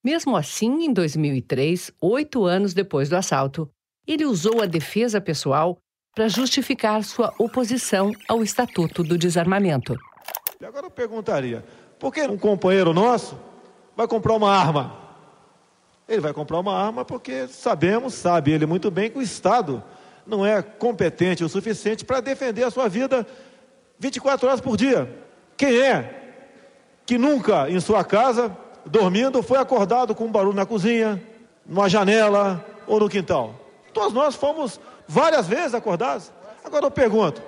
Mesmo 0.04 0.36
assim, 0.36 0.84
em 0.84 0.92
2003, 0.92 1.90
oito 2.02 2.44
anos 2.44 2.74
depois 2.74 3.08
do 3.08 3.16
assalto, 3.16 3.72
ele 4.06 4.26
usou 4.26 4.62
a 4.62 4.66
defesa 4.66 5.22
pessoal 5.22 5.78
para 6.14 6.28
justificar 6.28 7.02
sua 7.06 7.34
oposição 7.40 8.12
ao 8.28 8.44
Estatuto 8.44 9.04
do 9.04 9.18
Desarmamento. 9.18 9.98
E 10.60 10.66
agora 10.66 10.88
eu 10.88 10.92
perguntaria: 10.92 11.64
por 11.98 12.14
que 12.14 12.22
um 12.24 12.38
companheiro 12.38 12.94
nosso 12.94 13.40
vai 13.96 14.06
comprar 14.06 14.36
uma 14.36 14.52
arma? 14.54 14.94
Ele 16.10 16.20
vai 16.20 16.34
comprar 16.34 16.60
uma 16.60 16.78
arma 16.78 17.06
porque 17.06 17.48
sabemos, 17.48 18.16
sabe 18.16 18.52
ele 18.52 18.66
muito 18.66 18.92
bem, 18.92 19.10
que 19.10 19.18
o 19.18 19.22
Estado 19.22 19.82
não 20.26 20.46
é 20.46 20.62
competente 20.62 21.42
o 21.42 21.48
suficiente 21.48 22.04
para 22.04 22.20
defender 22.20 22.64
a 22.64 22.70
sua 22.70 22.90
vida 22.90 23.26
24 23.98 24.46
horas 24.46 24.60
por 24.60 24.76
dia. 24.76 25.10
Quem 25.56 25.80
é 25.80 26.17
que 27.08 27.18
nunca 27.18 27.70
em 27.70 27.80
sua 27.80 28.04
casa, 28.04 28.56
dormindo, 28.86 29.42
foi 29.42 29.58
acordado 29.58 30.14
com 30.14 30.26
um 30.26 30.32
barulho 30.32 30.56
na 30.56 30.66
cozinha, 30.66 31.24
numa 31.66 31.90
janela 31.90 32.64
ou 32.86 33.00
no 33.00 33.10
quintal. 33.10 33.56
Todos 33.94 34.14
nós 34.14 34.36
fomos 34.36 34.80
várias 35.08 35.48
vezes 35.48 35.74
acordados. 35.74 36.32
Agora 36.64 36.86
eu 36.86 36.92
pergunto: 36.92 37.42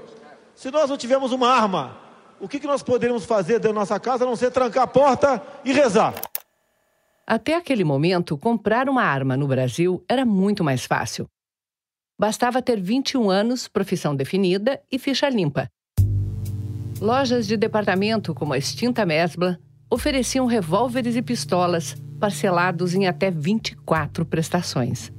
se 0.56 0.72
nós 0.72 0.90
não 0.90 0.98
tivermos 0.98 1.34
uma 1.34 1.50
arma 1.50 1.98
o 2.40 2.48
que 2.48 2.66
nós 2.66 2.82
poderíamos 2.82 3.26
fazer 3.26 3.60
dentro 3.60 3.74
da 3.74 3.80
nossa 3.82 4.00
casa 4.00 4.24
a 4.24 4.28
não 4.28 4.36
ser 4.38 4.50
trancar 4.50 4.84
a 4.84 4.88
porta 4.88 5.44
e 5.66 5.74
rezar? 5.74 6.16
Até 7.28 7.54
aquele 7.54 7.84
momento, 7.84 8.38
comprar 8.38 8.88
uma 8.88 9.04
arma 9.04 9.36
no 9.36 9.46
Brasil 9.46 10.04
era 10.08 10.26
muito 10.26 10.64
mais 10.64 10.86
fácil. 10.86 11.30
Bastava 12.18 12.62
ter 12.62 12.80
21 12.80 13.30
anos, 13.30 13.68
profissão 13.68 14.16
definida 14.16 14.82
e 14.90 14.98
ficha 14.98 15.28
limpa. 15.28 15.70
Lojas 17.02 17.48
de 17.48 17.56
departamento 17.56 18.36
como 18.36 18.52
a 18.52 18.58
extinta 18.58 19.06
Mesbla 19.06 19.58
ofereciam 19.90 20.46
revólveres 20.46 21.16
e 21.16 21.22
pistolas 21.22 21.96
parcelados 22.20 22.94
em 22.94 23.08
até 23.08 23.32
24 23.32 24.26
prestações. 24.26 25.10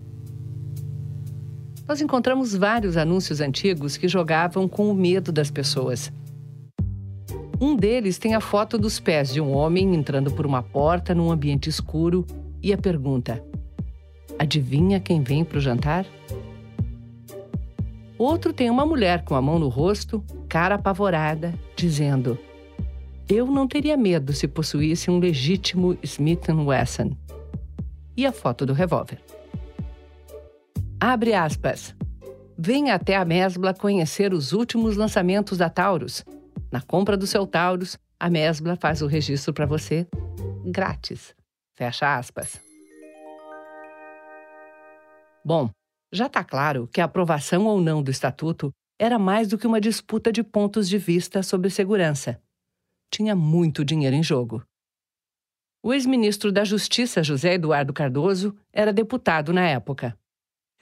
Nós 1.89 2.03
encontramos 2.03 2.55
vários 2.55 2.99
anúncios 2.99 3.41
antigos 3.41 3.97
que 3.97 4.07
jogavam 4.07 4.69
com 4.69 4.91
o 4.91 4.95
medo 4.95 5.33
das 5.33 5.51
pessoas. 5.51 6.13
Um 7.59 7.75
deles 7.75 8.19
tem 8.19 8.35
a 8.35 8.41
foto 8.41 8.77
dos 8.77 9.01
pés 9.01 9.33
de 9.33 9.41
um 9.41 9.53
homem 9.53 9.95
entrando 9.95 10.31
por 10.31 10.45
uma 10.45 10.63
porta 10.63 11.15
num 11.15 11.33
ambiente 11.33 11.71
escuro 11.71 12.27
e 12.63 12.75
a 12.75 12.79
pergunta: 12.79 13.43
Adivinha 14.39 15.01
quem 15.01 15.23
vem 15.23 15.45
para 15.45 15.59
o 15.59 15.63
jantar? 15.63 16.05
Outro 18.19 18.53
tem 18.53 18.69
uma 18.69 18.85
mulher 18.85 19.25
com 19.25 19.35
a 19.35 19.41
mão 19.41 19.59
no 19.59 19.69
rosto, 19.69 20.23
cara 20.51 20.75
apavorada, 20.75 21.55
dizendo: 21.75 22.39
Eu 23.27 23.47
não 23.47 23.67
teria 23.67 23.97
medo 23.97 24.35
se 24.35 24.47
possuísse 24.47 25.11
um 25.11 25.19
legítimo 25.19 25.97
Smith 26.03 26.47
Wesson. 26.51 27.17
E 28.15 28.27
a 28.27 28.33
foto 28.33 28.67
do 28.67 28.75
revólver. 28.75 29.19
Abre 31.01 31.33
aspas. 31.33 31.95
Venha 32.59 32.95
até 32.95 33.17
a 33.17 33.25
Mesbla 33.25 33.73
conhecer 33.73 34.35
os 34.35 34.53
últimos 34.53 34.95
lançamentos 34.95 35.57
da 35.57 35.71
Taurus 35.71 36.23
na 36.71 36.81
compra 36.81 37.17
do 37.17 37.27
seu 37.27 37.47
Taurus, 37.47 37.99
a 38.19 38.31
Mesbla 38.31 38.77
faz 38.77 39.03
o 39.03 39.07
registro 39.07 39.53
para 39.53 39.67
você 39.67 40.07
grátis. 40.65 41.35
Fecha 41.75 42.17
aspas. 42.17 42.61
Bom, 45.45 45.71
já 46.13 46.27
está 46.27 46.45
claro 46.45 46.87
que 46.87 47.01
a 47.01 47.05
aprovação 47.05 47.67
ou 47.67 47.81
não 47.81 48.03
do 48.03 48.11
estatuto 48.11 48.71
era 49.01 49.19
mais 49.19 49.49
do 49.49 49.57
que 49.57 49.67
uma 49.67 49.81
disputa 49.81 50.31
de 50.31 50.43
pontos 50.43 50.87
de 50.87 50.99
vista 50.99 51.43
sobre 51.43 51.71
segurança. 51.71 52.39
Tinha 53.11 53.35
muito 53.35 53.83
dinheiro 53.83 54.15
em 54.15 54.23
jogo. 54.23 54.63
O 55.83 55.95
ex-ministro 55.95 56.53
da 56.53 56.65
Justiça, 56.65 57.23
José 57.23 57.55
Eduardo 57.55 57.95
Cardoso, 57.95 58.55
era 58.71 58.93
deputado 58.93 59.55
na 59.55 59.67
época. 59.67 60.15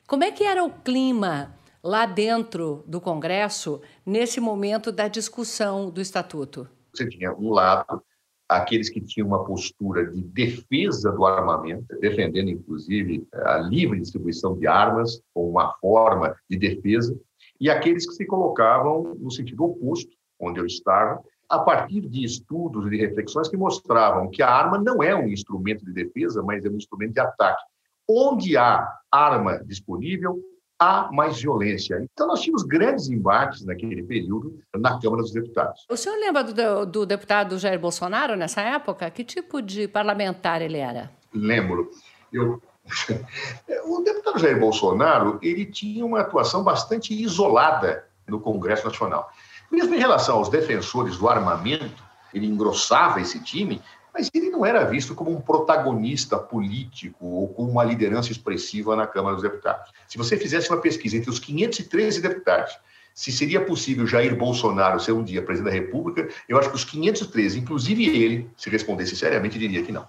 Como 0.09 0.24
é 0.24 0.33
que 0.33 0.42
era 0.42 0.64
o 0.64 0.70
clima 0.81 1.54
lá 1.81 2.07
dentro 2.07 2.83
do 2.88 3.00
Congresso 3.00 3.81
nesse 4.04 4.40
momento 4.40 4.90
da 4.90 5.07
discussão 5.07 5.88
do 5.88 6.00
Estatuto? 6.00 6.68
Você 6.92 7.09
tinha 7.09 7.33
um 7.33 7.50
lado 7.50 8.02
aqueles 8.48 8.88
que 8.88 9.00
tinham 9.00 9.28
uma 9.28 9.44
postura 9.44 10.11
de 10.11 10.22
defesa 10.22 11.12
do 11.12 11.24
armamento, 11.24 11.87
defendendo 12.00 12.48
inclusive 12.48 13.28
a 13.33 13.59
livre 13.59 14.00
distribuição 14.00 14.59
de 14.59 14.66
armas 14.66 15.22
como 15.33 15.50
uma 15.50 15.74
forma 15.74 16.35
de 16.50 16.59
defesa, 16.59 17.16
e 17.60 17.70
aqueles 17.70 18.06
que 18.06 18.14
se 18.14 18.26
colocavam 18.26 19.16
no 19.18 19.30
sentido 19.30 19.64
oposto, 19.64 20.10
onde 20.40 20.60
eu 20.60 20.66
estava, 20.66 21.20
a 21.48 21.58
partir 21.58 22.02
de 22.02 22.24
estudos 22.24 22.86
e 22.86 22.90
de 22.90 22.96
reflexões 22.98 23.48
que 23.48 23.56
mostravam 23.56 24.30
que 24.30 24.42
a 24.42 24.50
arma 24.50 24.78
não 24.78 25.02
é 25.02 25.14
um 25.14 25.28
instrumento 25.28 25.84
de 25.84 25.92
defesa, 25.92 26.42
mas 26.42 26.64
é 26.64 26.68
um 26.68 26.76
instrumento 26.76 27.14
de 27.14 27.20
ataque. 27.20 27.62
Onde 28.08 28.56
há 28.56 28.86
arma 29.10 29.58
disponível, 29.64 30.38
há 30.78 31.10
mais 31.12 31.40
violência. 31.40 32.06
Então, 32.12 32.28
nós 32.28 32.40
tínhamos 32.40 32.62
grandes 32.62 33.08
embates 33.08 33.64
naquele 33.64 34.02
período 34.02 34.58
na 34.76 35.00
Câmara 35.00 35.22
dos 35.22 35.32
Deputados. 35.32 35.84
O 35.90 35.96
senhor 35.96 36.16
lembra 36.18 36.44
do, 36.44 36.86
do 36.86 37.06
deputado 37.06 37.58
Jair 37.58 37.80
Bolsonaro 37.80 38.36
nessa 38.36 38.60
época? 38.60 39.10
Que 39.10 39.24
tipo 39.24 39.60
de 39.60 39.88
parlamentar 39.88 40.62
ele 40.62 40.78
era? 40.78 41.10
Lembro. 41.34 41.90
Eu, 42.32 42.62
o 43.85 44.03
deputado 44.03 44.38
Jair 44.38 44.59
Bolsonaro 44.59 45.38
ele 45.42 45.64
tinha 45.66 46.05
uma 46.05 46.20
atuação 46.20 46.62
bastante 46.62 47.14
isolada 47.14 48.07
no 48.27 48.40
Congresso 48.40 48.87
Nacional. 48.87 49.31
Mesmo 49.70 49.94
em 49.94 49.98
relação 49.98 50.37
aos 50.37 50.48
defensores 50.48 51.16
do 51.16 51.29
armamento, 51.29 52.03
ele 52.33 52.46
engrossava 52.46 53.20
esse 53.20 53.40
time, 53.40 53.83
mas 54.12 54.31
ele 54.35 54.51
não 54.51 54.64
era 54.64 54.85
visto 54.85 55.14
como 55.14 55.31
um 55.31 55.40
protagonista 55.40 56.38
político 56.38 57.24
ou 57.24 57.48
como 57.48 57.70
uma 57.70 57.85
liderança 57.85 58.33
expressiva 58.33 58.96
na 58.96 59.07
Câmara 59.07 59.35
dos 59.35 59.42
Deputados. 59.42 59.92
Se 60.07 60.18
você 60.18 60.37
fizesse 60.37 60.68
uma 60.70 60.81
pesquisa 60.81 61.16
entre 61.16 61.31
os 61.31 61.38
513 61.38 62.20
deputados, 62.20 62.77
se 63.14 63.33
seria 63.33 63.61
possível 63.61 64.07
Jair 64.07 64.37
Bolsonaro 64.37 65.01
ser 65.01 65.12
um 65.12 65.24
dia 65.24 65.42
presidente 65.42 65.72
da 65.72 65.79
República, 65.81 66.29
eu 66.48 66.57
acho 66.59 66.70
que 66.70 66.77
os 66.77 66.85
513, 66.85 67.59
inclusive 67.59 68.07
ele, 68.07 68.48
se 68.57 68.70
respondesse 68.70 69.16
seriamente, 69.16 69.59
diria 69.59 69.83
que 69.83 69.92
não. 69.92 70.07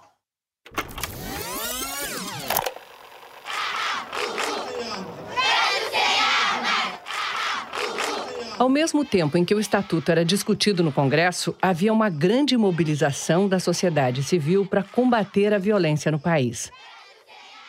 Ao 8.60 8.68
mesmo 8.68 9.06
tempo 9.06 9.38
em 9.38 9.44
que 9.44 9.54
o 9.54 9.58
Estatuto 9.58 10.12
era 10.12 10.22
discutido 10.22 10.82
no 10.82 10.92
Congresso, 10.92 11.56
havia 11.62 11.90
uma 11.90 12.10
grande 12.10 12.58
mobilização 12.58 13.48
da 13.48 13.58
sociedade 13.58 14.22
civil 14.22 14.66
para 14.66 14.82
combater 14.82 15.54
a 15.54 15.58
violência 15.58 16.12
no 16.12 16.18
país. 16.18 16.70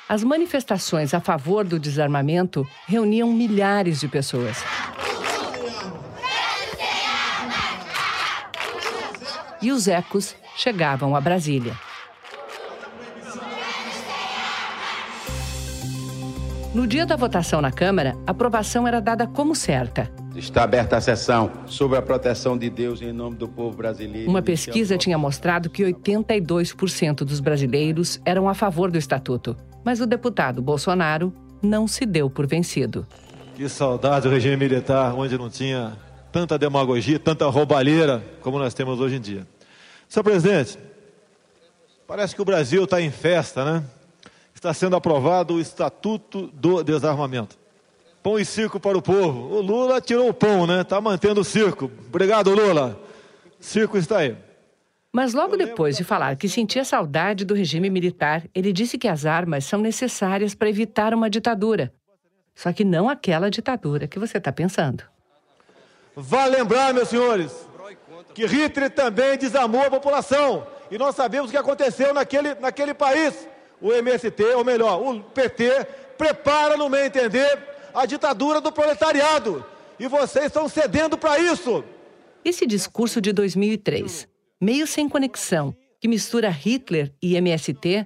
As 0.10 0.22
manifestações 0.22 1.14
a 1.14 1.22
favor 1.22 1.64
do 1.64 1.80
desarmamento 1.80 2.68
reuniam 2.86 3.32
milhares 3.32 4.02
de 4.02 4.10
pessoas. 4.10 4.58
E 9.62 9.72
os 9.72 9.88
ecos 9.88 10.36
chegavam 10.58 11.16
a 11.16 11.22
Brasília. 11.22 11.74
No 16.76 16.86
dia 16.86 17.06
da 17.06 17.16
votação 17.16 17.62
na 17.62 17.72
Câmara, 17.72 18.14
a 18.28 18.32
aprovação 18.32 18.86
era 18.86 19.00
dada 19.00 19.26
como 19.26 19.56
certa. 19.56 20.21
Está 20.36 20.64
aberta 20.64 20.98
a 20.98 21.02
sessão 21.02 21.52
sobre 21.66 21.98
a 21.98 22.02
proteção 22.02 22.58
de 22.58 22.70
Deus 22.70 23.02
em 23.02 23.12
nome 23.12 23.36
do 23.36 23.48
povo 23.48 23.76
brasileiro. 23.76 24.30
Uma 24.30 24.42
pesquisa 24.42 24.98
tinha 24.98 25.18
mostrado 25.18 25.70
que 25.70 25.84
82% 25.84 27.26
dos 27.26 27.40
brasileiros 27.40 28.20
eram 28.26 28.48
a 28.48 28.54
favor 28.54 28.90
do 28.90 28.98
estatuto, 28.98 29.58
mas 29.84 30.00
o 30.00 30.06
deputado 30.06 30.62
Bolsonaro 30.62 31.34
não 31.62 31.86
se 31.88 32.06
deu 32.06 32.30
por 32.30 32.48
vencido. 32.48 33.06
Que 33.56 33.68
saudade 33.68 34.28
do 34.28 34.34
regime 34.34 34.56
militar, 34.56 35.14
onde 35.14 35.38
não 35.38 35.50
tinha 35.50 35.98
tanta 36.32 36.58
demagogia, 36.58 37.20
tanta 37.20 37.46
roubalheira 37.48 38.24
como 38.40 38.58
nós 38.58 38.74
temos 38.74 39.02
hoje 39.02 39.18
em 39.18 39.22
dia. 39.22 39.46
Senhor 40.08 40.24
presidente, 40.24 40.80
parece 42.08 42.34
que 42.34 42.42
o 42.42 42.46
Brasil 42.46 42.86
está 42.86 43.02
em 43.02 43.12
festa, 43.12 43.66
né? 43.66 43.84
Está 44.56 44.74
sendo 44.74 44.96
aprovado 44.96 45.56
o 45.56 45.60
Estatuto 45.60 46.48
do 46.54 46.84
Desarmamento. 46.84 47.61
Pão 48.24 48.38
e 48.38 48.46
circo 48.46 48.80
para 48.80 48.98
o 48.98 49.02
povo. 49.02 49.56
O 49.56 49.62
Lula 49.62 50.00
tirou 50.00 50.30
o 50.30 50.34
pão, 50.34 50.68
né? 50.68 50.82
Está 50.82 51.02
mantendo 51.02 51.42
o 51.42 51.44
circo. 51.44 51.92
Obrigado, 52.08 52.54
Lula. 52.54 53.00
Circo 53.60 53.98
está 53.98 54.20
aí. 54.20 54.38
Mas 55.12 55.34
logo 55.34 55.58
depois 55.58 55.98
de 55.98 56.04
falar 56.04 56.36
que 56.38 56.48
sentia 56.48 56.86
saudade 56.86 57.44
do 57.44 57.54
regime 57.54 57.90
militar, 57.90 58.44
ele 58.56 58.72
disse 58.72 58.98
que 58.98 59.08
as 59.08 59.26
armas 59.26 59.66
são 59.66 59.82
necessárias 59.82 60.56
para 60.56 60.70
evitar 60.70 61.14
uma 61.14 61.30
ditadura. 61.30 61.92
Só 62.56 62.72
que 62.72 62.86
não 62.86 63.10
aquela 63.10 63.50
ditadura 63.50 64.08
que 64.08 64.20
você 64.20 64.38
está 64.38 64.52
pensando. 64.52 65.04
Vale 66.16 66.58
lembrar, 66.58 66.94
meus 66.94 67.10
senhores, 67.10 67.68
que 68.34 68.46
Hitler 68.46 68.90
também 68.90 69.38
desarmou 69.38 69.86
a 69.86 69.90
população. 69.90 70.66
E 70.90 70.98
nós 70.98 71.16
sabemos 71.16 71.50
o 71.50 71.52
que 71.52 71.58
aconteceu 71.58 72.14
naquele, 72.14 72.56
naquele 72.56 72.94
país. 72.94 73.48
O 73.82 73.92
MST, 73.92 74.44
ou 74.56 74.64
melhor, 74.64 75.02
o 75.02 75.22
PT, 75.22 75.88
prepara, 76.18 76.78
no 76.78 76.88
meu 76.88 77.04
entender, 77.04 77.71
a 77.94 78.06
ditadura 78.06 78.62
do 78.62 78.72
proletariado. 78.72 79.66
E 80.00 80.08
vocês 80.08 80.46
estão 80.46 80.68
cedendo 80.68 81.18
para 81.18 81.40
isso. 81.40 81.84
Esse 82.44 82.66
discurso 82.66 83.22
de 83.22 83.32
2003, 83.32 84.28
meio 84.60 84.88
sem 84.88 85.08
conexão, 85.08 85.76
que 86.00 86.08
mistura 86.08 86.50
Hitler 86.50 87.14
e 87.22 87.36
MST, 87.36 88.06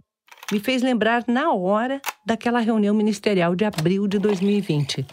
me 0.52 0.60
fez 0.60 0.82
lembrar 0.82 1.24
na 1.28 1.54
hora 1.54 2.02
daquela 2.26 2.60
reunião 2.60 2.93
ministerial 2.93 3.56
de 3.56 3.65
abril 3.65 4.08
de 4.08 4.19
2020. 4.19 5.06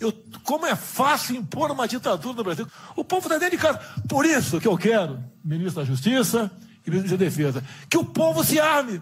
Eu, 0.00 0.12
como 0.42 0.66
é 0.66 0.74
fácil 0.74 1.36
impor 1.36 1.70
uma 1.70 1.86
ditadura 1.86 2.36
no 2.36 2.44
Brasil. 2.44 2.66
O 2.96 3.04
povo 3.04 3.26
está 3.26 3.38
dentro 3.38 3.56
de 3.56 3.62
casa. 3.62 3.80
Por 4.08 4.26
isso 4.26 4.60
que 4.60 4.66
eu 4.66 4.76
quero, 4.76 5.22
ministro 5.44 5.82
da 5.82 5.84
Justiça 5.86 6.50
e 6.86 6.90
ministro 6.90 7.16
da 7.16 7.24
Defesa, 7.24 7.62
que 7.88 7.96
o 7.96 8.04
povo 8.04 8.42
se 8.42 8.58
arme. 8.58 9.00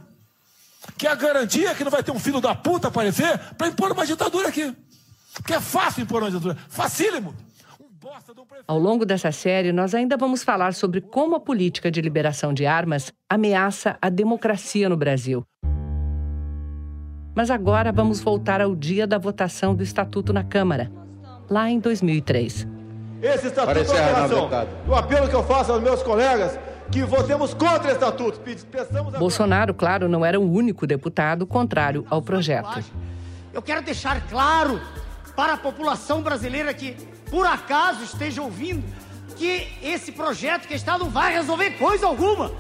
Que 0.99 1.07
é 1.07 1.11
a 1.11 1.15
garantia 1.15 1.75
que 1.75 1.85
não 1.85 1.91
vai 1.91 2.03
ter 2.03 2.11
um 2.11 2.19
filho 2.19 2.41
da 2.41 2.55
puta 2.55 2.89
aparecer 2.89 3.39
para 3.57 3.69
impor 3.69 3.93
uma 3.93 4.05
ditadura 4.05 4.49
aqui. 4.49 4.75
Porque 5.35 5.55
é 5.55 5.61
fácil 5.61 6.03
impor 6.03 6.23
uma 6.23 6.31
ditadura. 6.31 6.57
Facílimo. 6.69 7.35
Ao 8.67 8.79
longo 8.79 9.07
dessa 9.07 9.31
série, 9.33 9.73
nós 9.73 9.95
ainda 9.95 10.17
vamos 10.17 10.43
falar 10.43 10.75
sobre 10.75 11.01
como 11.01 11.37
a 11.37 11.41
política 11.41 11.91
de 11.91 12.01
liberação 12.01 12.53
de 12.53 12.67
armas 12.67 13.13
ameaça 13.31 13.97
a 14.01 14.09
democracia 14.09 14.89
no 14.89 14.97
Brasil. 14.97 15.45
Mas 17.35 17.51
agora 17.51 17.91
vamos 17.93 18.21
voltar 18.21 18.61
ao 18.61 18.77
dia 18.77 19.07
da 19.07 19.19
votação 19.19 19.75
do 19.75 19.83
Estatuto 19.83 20.33
na 20.33 20.45
Câmara, 20.45 20.93
lá 21.49 21.71
em 21.71 21.79
2003. 21.79 22.69
esse 23.23 23.47
estatuto 23.47 23.85
de 23.85 23.91
alteração. 23.91 24.51
O 24.87 24.95
apelo 24.95 25.29
que 25.29 25.35
eu 25.35 25.45
faço 25.45 25.73
aos 25.73 25.83
meus 25.83 26.03
colegas 26.03 26.59
que 26.91 27.03
votemos 27.05 27.55
contra 27.55 27.89
o 27.89 27.93
estatuto. 27.93 28.41
Pensamos 28.41 29.15
Bolsonaro, 29.15 29.73
claro, 29.73 30.09
não 30.09 30.25
era 30.25 30.39
o 30.39 30.53
único 30.53 30.87
deputado 30.87 31.47
contrário 31.47 32.05
ao 32.11 32.21
projeto. 32.21 32.85
Eu 33.53 33.63
quero 33.63 33.83
deixar 33.83 34.21
claro 34.29 34.79
para 35.35 35.55
a 35.55 35.57
população 35.57 36.23
brasileira 36.23 36.73
que, 36.75 36.93
por 37.31 37.47
acaso, 37.47 38.05
esteja 38.05 38.43
ouvindo 38.43 38.85
que 39.37 39.69
esse 39.83 40.13
projeto 40.13 40.69
que 40.69 40.75
está 40.75 40.99
não 40.99 41.09
vai 41.09 41.33
resolver 41.33 41.73
coisa 41.73 42.07
alguma. 42.07 42.53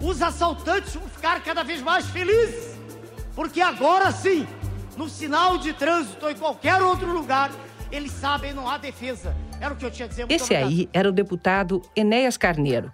Os 0.00 0.22
assaltantes 0.22 0.94
vão 0.94 1.08
ficar 1.08 1.42
cada 1.42 1.62
vez 1.62 1.82
mais 1.82 2.06
felizes, 2.06 2.78
porque 3.34 3.60
agora 3.60 4.10
sim, 4.10 4.46
no 4.96 5.08
sinal 5.08 5.58
de 5.58 5.72
trânsito 5.72 6.24
ou 6.24 6.30
em 6.30 6.34
qualquer 6.34 6.80
outro 6.80 7.12
lugar, 7.12 7.50
eles 7.92 8.12
sabem 8.12 8.54
não 8.54 8.68
há 8.68 8.78
defesa. 8.78 9.36
Era 9.60 9.74
o 9.74 9.76
que 9.76 9.84
eu 9.84 9.90
tinha 9.90 10.06
a 10.06 10.08
dizer. 10.08 10.22
Muito 10.22 10.32
Esse 10.32 10.44
obrigado. 10.44 10.68
aí 10.68 10.88
era 10.92 11.08
o 11.08 11.12
deputado 11.12 11.82
Enéas 11.94 12.36
Carneiro. 12.38 12.90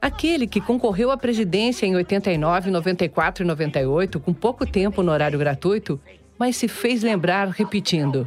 Aquele 0.00 0.46
que 0.46 0.60
concorreu 0.60 1.10
à 1.10 1.16
presidência 1.16 1.84
em 1.84 1.94
89, 1.96 2.70
94 2.70 3.42
e 3.42 3.46
98, 3.46 4.20
com 4.20 4.32
pouco 4.32 4.64
tempo 4.64 5.02
no 5.02 5.10
horário 5.10 5.38
gratuito, 5.38 6.00
mas 6.38 6.56
se 6.56 6.68
fez 6.68 7.02
lembrar 7.02 7.48
repetindo: 7.48 8.26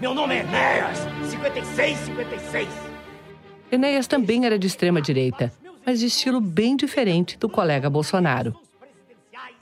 Meu 0.00 0.14
nome 0.14 0.36
é 0.36 0.40
Enéas, 0.40 0.98
56, 1.30 1.98
56. 1.98 2.68
Enéas 3.70 4.06
também 4.06 4.46
era 4.46 4.58
de 4.58 4.66
extrema 4.66 5.00
direita, 5.00 5.52
mas 5.84 6.00
de 6.00 6.06
estilo 6.06 6.40
bem 6.40 6.76
diferente 6.76 7.38
do 7.38 7.48
colega 7.48 7.90
Bolsonaro. 7.90 8.54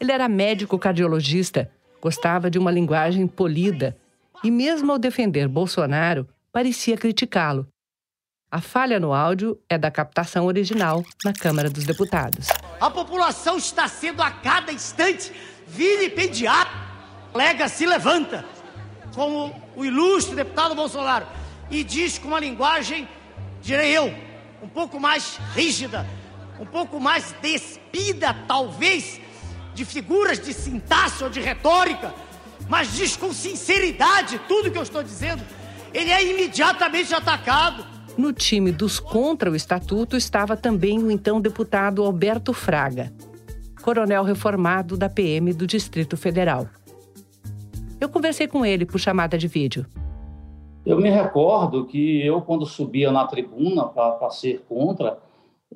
Ele 0.00 0.12
era 0.12 0.28
médico 0.28 0.78
cardiologista, 0.78 1.70
gostava 2.00 2.50
de 2.50 2.58
uma 2.58 2.70
linguagem 2.70 3.26
polida 3.26 3.96
e, 4.42 4.50
mesmo 4.50 4.92
ao 4.92 4.98
defender 4.98 5.48
Bolsonaro, 5.48 6.26
parecia 6.52 6.96
criticá-lo, 6.96 7.66
a 8.50 8.62
falha 8.62 8.98
no 8.98 9.12
áudio 9.12 9.60
é 9.68 9.76
da 9.76 9.90
captação 9.90 10.46
original 10.46 11.04
na 11.22 11.34
Câmara 11.34 11.68
dos 11.68 11.84
Deputados. 11.84 12.48
A 12.80 12.90
população 12.90 13.58
está 13.58 13.86
sendo 13.86 14.22
a 14.22 14.30
cada 14.30 14.72
instante 14.72 15.30
vilipendiada. 15.66 16.88
O 17.38 17.40
colega 17.40 17.68
se 17.68 17.87
levanta, 17.87 18.44
como 19.14 19.55
o 19.77 19.85
ilustre 19.85 20.35
deputado 20.35 20.74
Bolsonaro, 20.74 21.24
e 21.70 21.85
diz 21.85 22.18
com 22.18 22.27
uma 22.27 22.40
linguagem, 22.40 23.09
direi 23.62 23.96
eu, 23.96 24.12
um 24.61 24.66
pouco 24.66 24.98
mais 24.98 25.38
rígida, 25.55 26.05
um 26.59 26.66
pouco 26.66 26.98
mais 26.98 27.33
despida, 27.40 28.35
talvez, 28.48 29.20
de 29.72 29.85
figuras 29.85 30.40
de 30.40 30.53
sintaxe 30.53 31.22
ou 31.22 31.31
de 31.31 31.38
retórica, 31.38 32.12
mas 32.68 32.92
diz 32.96 33.16
com 33.16 33.33
sinceridade 33.33 34.40
tudo 34.48 34.68
que 34.68 34.77
eu 34.77 34.83
estou 34.83 35.05
dizendo. 35.05 35.44
Ele 35.94 36.11
é 36.11 36.20
imediatamente 36.20 37.14
atacado. 37.14 37.87
No 38.16 38.33
time 38.33 38.72
dos 38.72 38.98
contra 38.98 39.48
o 39.48 39.55
estatuto 39.55 40.16
estava 40.16 40.57
também 40.57 40.98
o 40.98 41.09
então 41.09 41.40
deputado 41.40 42.03
Alberto 42.03 42.53
Fraga, 42.53 43.12
coronel 43.81 44.24
reformado 44.24 44.96
da 44.96 45.09
PM 45.09 45.53
do 45.53 45.68
Distrito 45.68 46.16
Federal. 46.16 46.68
Eu 48.00 48.08
conversei 48.08 48.46
com 48.46 48.64
ele 48.64 48.87
por 48.87 48.98
chamada 48.98 49.37
de 49.37 49.48
vídeo. 49.48 49.84
Eu 50.87 51.00
me 51.00 51.11
recordo 51.11 51.84
que 51.84 52.24
eu, 52.24 52.40
quando 52.40 52.64
subia 52.64 53.11
na 53.11 53.26
tribuna 53.26 53.84
para 53.84 54.30
ser 54.30 54.64
contra, 54.68 55.18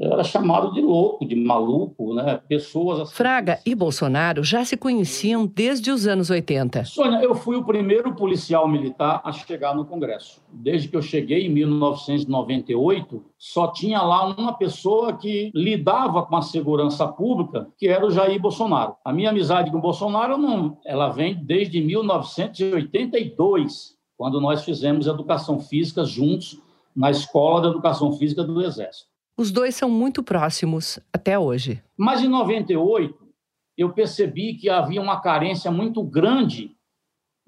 era 0.01 0.25
chamado 0.25 0.73
de 0.73 0.81
louco, 0.81 1.27
de 1.27 1.37
maluco, 1.37 2.15
né? 2.15 2.41
Pessoas 2.49 3.01
assim. 3.01 3.15
Fraga 3.15 3.61
e 3.65 3.75
Bolsonaro 3.75 4.43
já 4.43 4.65
se 4.65 4.75
conheciam 4.77 5.47
desde 5.47 5.91
os 5.91 6.07
anos 6.07 6.31
80. 6.31 6.87
Sônia, 6.87 7.23
eu 7.23 7.35
fui 7.35 7.57
o 7.57 7.65
primeiro 7.65 8.15
policial 8.15 8.67
militar 8.67 9.21
a 9.23 9.31
chegar 9.33 9.75
no 9.75 9.85
Congresso. 9.85 10.41
Desde 10.51 10.89
que 10.89 10.97
eu 10.97 11.03
cheguei 11.03 11.45
em 11.47 11.51
1998, 11.51 13.23
só 13.39 13.67
tinha 13.69 14.01
lá 14.01 14.35
uma 14.35 14.55
pessoa 14.55 15.13
que 15.13 15.53
lidava 15.55 16.23
com 16.23 16.37
a 16.37 16.43
segurança 16.43 17.07
pública, 17.07 17.69
que 17.77 17.89
era 17.89 18.07
o 18.07 18.11
Jair 18.11 18.41
Bolsonaro. 18.41 18.95
A 19.05 19.13
minha 19.13 19.29
amizade 19.31 19.71
com 19.71 19.77
o 19.77 19.83
Bolsonaro 19.83 20.39
não, 20.39 20.79
ela 20.87 21.11
vem 21.11 21.35
desde 21.45 21.83
1982, 21.83 23.95
quando 24.17 24.41
nós 24.41 24.65
fizemos 24.65 25.07
educação 25.07 25.61
física 25.61 26.03
juntos 26.05 26.59
na 26.95 27.11
Escola 27.11 27.63
de 27.63 27.69
Educação 27.69 28.13
Física 28.13 28.45
do 28.45 28.63
Exército. 28.63 29.12
Os 29.37 29.51
dois 29.51 29.75
são 29.75 29.89
muito 29.89 30.23
próximos 30.23 30.99
até 31.13 31.39
hoje. 31.39 31.83
Mas 31.97 32.23
em 32.23 32.29
98, 32.29 33.17
eu 33.77 33.93
percebi 33.93 34.55
que 34.55 34.69
havia 34.69 35.01
uma 35.01 35.21
carência 35.21 35.71
muito 35.71 36.03
grande 36.03 36.77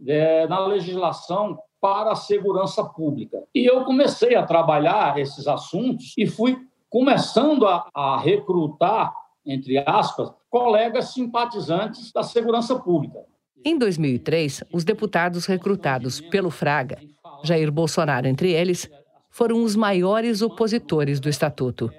é, 0.06 0.46
na 0.46 0.66
legislação 0.66 1.58
para 1.80 2.12
a 2.12 2.16
segurança 2.16 2.82
pública. 2.82 3.42
E 3.54 3.64
eu 3.68 3.84
comecei 3.84 4.34
a 4.34 4.42
trabalhar 4.42 5.18
esses 5.18 5.46
assuntos 5.46 6.14
e 6.16 6.26
fui 6.26 6.58
começando 6.88 7.66
a, 7.66 7.86
a 7.94 8.18
recrutar, 8.18 9.12
entre 9.44 9.76
aspas, 9.78 10.32
colegas 10.48 11.12
simpatizantes 11.12 12.10
da 12.10 12.22
segurança 12.22 12.78
pública. 12.78 13.18
Em 13.64 13.76
2003, 13.76 14.64
os 14.72 14.84
deputados 14.84 15.46
recrutados 15.46 16.20
pelo 16.20 16.50
Fraga, 16.50 16.98
Jair 17.42 17.70
Bolsonaro 17.70 18.26
entre 18.26 18.52
eles, 18.52 18.90
foram 19.34 19.64
os 19.64 19.74
maiores 19.74 20.42
opositores 20.42 21.18
do 21.18 21.28
estatuto. 21.28 21.92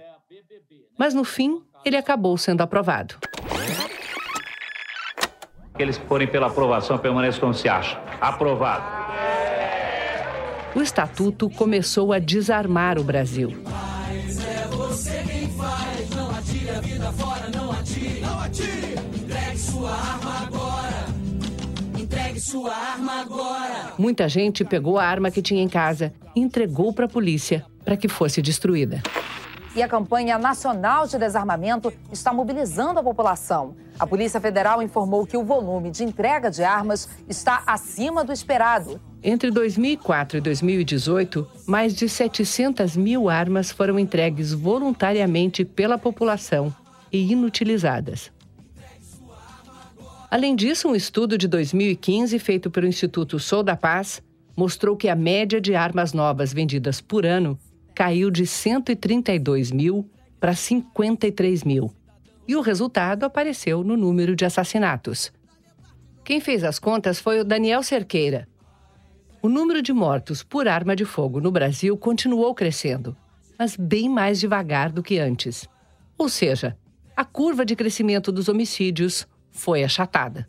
Mas 0.97 1.13
no 1.13 1.25
fim, 1.25 1.61
ele 1.83 1.97
acabou 1.97 2.37
sendo 2.37 2.61
aprovado. 2.61 3.15
Aqueles 5.73 5.97
que 5.97 6.07
forem 6.07 6.29
pela 6.29 6.47
aprovação 6.47 6.97
permaneçam 6.97 7.41
como 7.41 7.53
se 7.53 7.67
acha. 7.67 7.99
Aprovado. 8.21 8.85
O 10.73 10.81
estatuto 10.81 11.49
começou 11.49 12.13
a 12.13 12.19
desarmar 12.19 12.97
o 12.97 13.03
Brasil. 13.03 13.49
Sua 22.45 22.75
arma 22.75 23.21
agora. 23.21 23.93
Muita 23.97 24.29
gente 24.29 24.63
pegou 24.63 24.99
a 24.99 25.03
arma 25.03 25.31
que 25.31 25.41
tinha 25.41 25.63
em 25.63 25.67
casa 25.67 26.13
e 26.35 26.39
entregou 26.39 26.93
para 26.93 27.05
a 27.05 27.09
polícia 27.09 27.65
para 27.83 27.97
que 27.97 28.07
fosse 28.07 28.39
destruída. 28.39 29.01
E 29.75 29.81
a 29.81 29.87
campanha 29.87 30.37
nacional 30.37 31.07
de 31.07 31.17
desarmamento 31.17 31.91
está 32.11 32.31
mobilizando 32.31 32.99
a 32.99 33.03
população. 33.03 33.75
A 33.97 34.05
Polícia 34.05 34.39
Federal 34.39 34.81
informou 34.83 35.25
que 35.25 35.35
o 35.35 35.43
volume 35.43 35.89
de 35.89 36.03
entrega 36.03 36.51
de 36.51 36.63
armas 36.63 37.09
está 37.27 37.63
acima 37.65 38.23
do 38.23 38.31
esperado. 38.31 39.01
Entre 39.23 39.49
2004 39.49 40.37
e 40.37 40.41
2018, 40.41 41.47
mais 41.65 41.95
de 41.95 42.07
700 42.07 42.95
mil 42.95 43.27
armas 43.27 43.71
foram 43.71 43.97
entregues 43.97 44.53
voluntariamente 44.53 45.65
pela 45.65 45.97
população 45.97 46.73
e 47.11 47.31
inutilizadas. 47.31 48.34
Além 50.29 50.55
disso, 50.55 50.87
um 50.87 50.95
estudo 50.95 51.37
de 51.37 51.47
2015 51.47 52.37
feito 52.39 52.71
pelo 52.71 52.87
Instituto 52.87 53.39
Sou 53.39 53.61
da 53.61 53.75
Paz 53.75 54.21
mostrou 54.55 54.95
que 54.95 55.09
a 55.09 55.15
média 55.15 55.61
de 55.61 55.75
armas 55.75 56.13
novas 56.13 56.53
vendidas 56.53 56.99
por 56.99 57.25
ano 57.25 57.57
caiu 57.93 58.31
de 58.31 58.45
132 58.45 59.71
mil 59.71 60.09
para 60.39 60.55
53 60.55 61.63
mil. 61.63 61.93
E 62.47 62.55
o 62.55 62.61
resultado 62.61 63.23
apareceu 63.23 63.83
no 63.83 63.95
número 63.95 64.35
de 64.35 64.45
assassinatos. 64.45 65.31
Quem 66.23 66.39
fez 66.39 66.63
as 66.63 66.79
contas 66.79 67.19
foi 67.19 67.39
o 67.39 67.45
Daniel 67.45 67.83
Cerqueira. 67.83 68.47
O 69.41 69.49
número 69.49 69.81
de 69.81 69.93
mortos 69.93 70.41
por 70.41 70.67
arma 70.67 70.95
de 70.95 71.05
fogo 71.05 71.39
no 71.39 71.51
Brasil 71.51 71.95
continuou 71.97 72.53
crescendo, 72.55 73.15
mas 73.59 73.75
bem 73.75 74.09
mais 74.09 74.39
devagar 74.39 74.91
do 74.91 75.03
que 75.03 75.19
antes. 75.19 75.67
Ou 76.17 76.29
seja, 76.29 76.75
a 77.15 77.23
curva 77.23 77.63
de 77.63 77.75
crescimento 77.75 78.31
dos 78.31 78.49
homicídios 78.49 79.27
foi 79.55 79.83
achatada. 79.83 80.47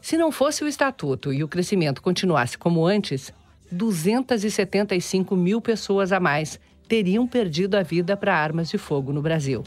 Se 0.00 0.16
não 0.16 0.32
fosse 0.32 0.64
o 0.64 0.68
estatuto 0.68 1.32
e 1.32 1.44
o 1.44 1.48
crescimento 1.48 2.02
continuasse 2.02 2.58
como 2.58 2.84
antes, 2.84 3.32
275 3.70 5.34
mil 5.36 5.60
pessoas 5.60 6.12
a 6.12 6.20
mais 6.20 6.58
teriam 6.88 7.26
perdido 7.26 7.76
a 7.76 7.82
vida 7.82 8.16
para 8.16 8.36
armas 8.36 8.68
de 8.68 8.76
fogo 8.76 9.12
no 9.12 9.22
Brasil. 9.22 9.62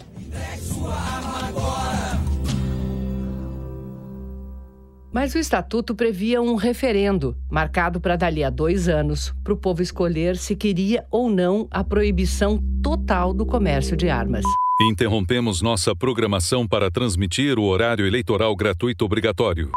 Mas 5.16 5.34
o 5.34 5.38
estatuto 5.38 5.96
previa 5.96 6.42
um 6.42 6.56
referendo, 6.56 7.38
marcado 7.50 8.02
para 8.02 8.18
dali 8.18 8.44
a 8.44 8.50
dois 8.50 8.90
anos, 8.90 9.34
para 9.46 9.54
o 9.54 9.58
povo 9.58 9.82
escolher 9.82 10.36
se 10.36 10.58
queria 10.58 11.06
ou 11.10 11.30
não 11.30 11.70
a 11.72 11.86
proibição 11.86 12.62
total 12.84 13.34
do 13.34 13.46
comércio 13.46 13.96
de 13.96 14.10
armas. 14.10 14.44
Interrompemos 14.82 15.62
nossa 15.62 15.96
programação 15.96 16.68
para 16.68 16.92
transmitir 16.92 17.58
o 17.58 17.64
horário 17.64 18.06
eleitoral 18.06 18.54
gratuito 18.58 19.06
obrigatório. 19.06 19.72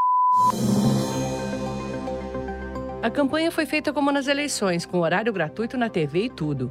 A 3.00 3.08
campanha 3.08 3.52
foi 3.52 3.64
feita 3.64 3.92
como 3.92 4.10
nas 4.10 4.26
eleições, 4.26 4.84
com 4.84 4.98
horário 4.98 5.32
gratuito 5.32 5.76
na 5.76 5.88
TV 5.88 6.24
e 6.24 6.30
tudo. 6.30 6.68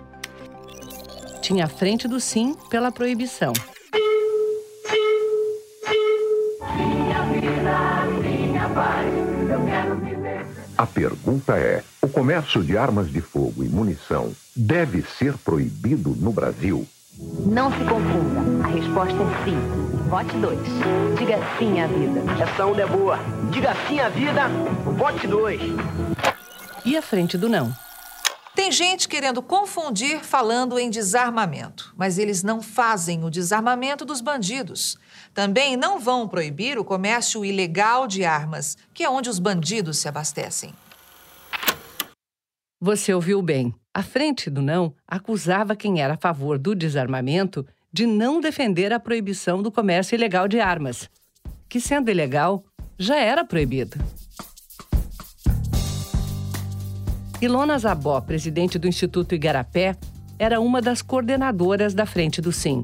Tinha 1.41 1.63
a 1.63 1.69
frente 1.69 2.05
do 2.05 2.19
sim 2.19 2.53
pela 2.69 2.91
proibição. 2.91 3.53
A 10.77 10.85
pergunta 10.85 11.57
é: 11.57 11.83
o 12.01 12.07
comércio 12.07 12.63
de 12.63 12.77
armas 12.77 13.11
de 13.11 13.19
fogo 13.19 13.63
e 13.63 13.67
munição 13.67 14.31
deve 14.55 15.01
ser 15.01 15.35
proibido 15.37 16.15
no 16.19 16.31
Brasil? 16.31 16.87
Não 17.45 17.71
se 17.71 17.79
confunda. 17.79 18.63
A 18.63 18.67
resposta 18.67 19.15
é 19.15 19.45
sim. 19.45 19.57
Vote 20.07 20.37
2. 20.37 20.59
Diga 21.17 21.39
sim 21.57 21.81
à 21.81 21.87
vida. 21.87 22.21
Essa 22.39 22.65
onda 22.67 22.83
é 22.83 22.85
boa. 22.85 23.17
Diga 23.51 23.73
sim 23.87 23.99
à 23.99 24.09
vida. 24.09 24.47
Vote 24.95 25.25
2. 25.25 25.59
E 26.85 26.95
a 26.95 27.01
frente 27.01 27.35
do 27.35 27.49
não? 27.49 27.75
Tem 28.57 28.71
gente 28.71 29.07
querendo 29.07 29.41
confundir 29.41 30.23
falando 30.23 30.77
em 30.77 30.89
desarmamento, 30.89 31.93
mas 31.97 32.17
eles 32.17 32.43
não 32.43 32.61
fazem 32.61 33.23
o 33.23 33.29
desarmamento 33.29 34.05
dos 34.05 34.21
bandidos. 34.21 34.97
Também 35.37 35.77
não 35.77 35.99
vão 35.99 36.27
proibir 36.27 36.79
o 36.79 36.83
comércio 36.83 37.45
ilegal 37.45 38.07
de 38.07 38.25
armas, 38.25 38.75
que 38.91 39.03
é 39.03 39.09
onde 39.09 39.29
os 39.29 39.37
bandidos 39.37 39.99
se 39.99 40.07
abastecem. 40.07 40.73
Você 42.81 43.13
ouviu 43.13 43.39
bem. 43.39 43.71
A 43.93 44.01
frente 44.01 44.49
do 44.49 44.63
não 44.63 44.95
acusava 45.07 45.75
quem 45.75 46.01
era 46.01 46.15
a 46.15 46.17
favor 46.17 46.57
do 46.57 46.73
desarmamento 46.73 47.63
de 47.93 48.07
não 48.07 48.41
defender 48.41 48.91
a 48.91 48.99
proibição 48.99 49.61
do 49.61 49.71
comércio 49.71 50.15
ilegal 50.15 50.47
de 50.47 50.59
armas, 50.59 51.07
que, 51.69 51.79
sendo 51.79 52.09
ilegal, 52.09 52.63
já 52.97 53.17
era 53.17 53.45
proibido. 53.45 53.95
Ilona 57.39 57.77
Zabó, 57.77 58.19
presidente 58.21 58.79
do 58.79 58.87
Instituto 58.87 59.35
Igarapé, 59.35 59.95
era 60.39 60.59
uma 60.59 60.81
das 60.81 61.03
coordenadoras 61.03 61.93
da 61.93 62.07
Frente 62.07 62.41
do 62.41 62.51
Sim. 62.51 62.83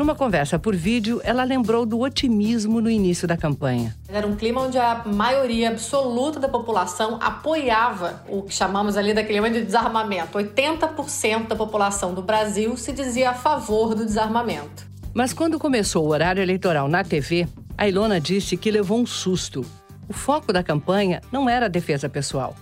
Numa 0.00 0.14
conversa 0.14 0.58
por 0.58 0.74
vídeo, 0.74 1.20
ela 1.22 1.44
lembrou 1.44 1.84
do 1.84 2.00
otimismo 2.00 2.80
no 2.80 2.88
início 2.88 3.28
da 3.28 3.36
campanha. 3.36 3.94
Era 4.08 4.26
um 4.26 4.34
clima 4.34 4.62
onde 4.62 4.78
a 4.78 5.02
maioria 5.04 5.68
absoluta 5.68 6.40
da 6.40 6.48
população 6.48 7.18
apoiava 7.20 8.24
o 8.26 8.40
que 8.40 8.54
chamamos 8.54 8.96
ali 8.96 9.12
daquele 9.12 9.42
momento 9.42 9.58
de 9.58 9.66
desarmamento. 9.66 10.38
80% 10.38 11.48
da 11.48 11.54
população 11.54 12.14
do 12.14 12.22
Brasil 12.22 12.78
se 12.78 12.94
dizia 12.94 13.28
a 13.28 13.34
favor 13.34 13.94
do 13.94 14.06
desarmamento. 14.06 14.86
Mas 15.12 15.34
quando 15.34 15.58
começou 15.58 16.06
o 16.06 16.08
horário 16.08 16.42
eleitoral 16.42 16.88
na 16.88 17.04
TV, 17.04 17.46
a 17.76 17.86
Ilona 17.86 18.18
disse 18.18 18.56
que 18.56 18.70
levou 18.70 18.98
um 18.98 19.04
susto. 19.04 19.66
O 20.08 20.14
foco 20.14 20.50
da 20.50 20.62
campanha 20.62 21.20
não 21.30 21.46
era 21.46 21.66
a 21.66 21.68
defesa 21.68 22.08
pessoal. 22.08 22.56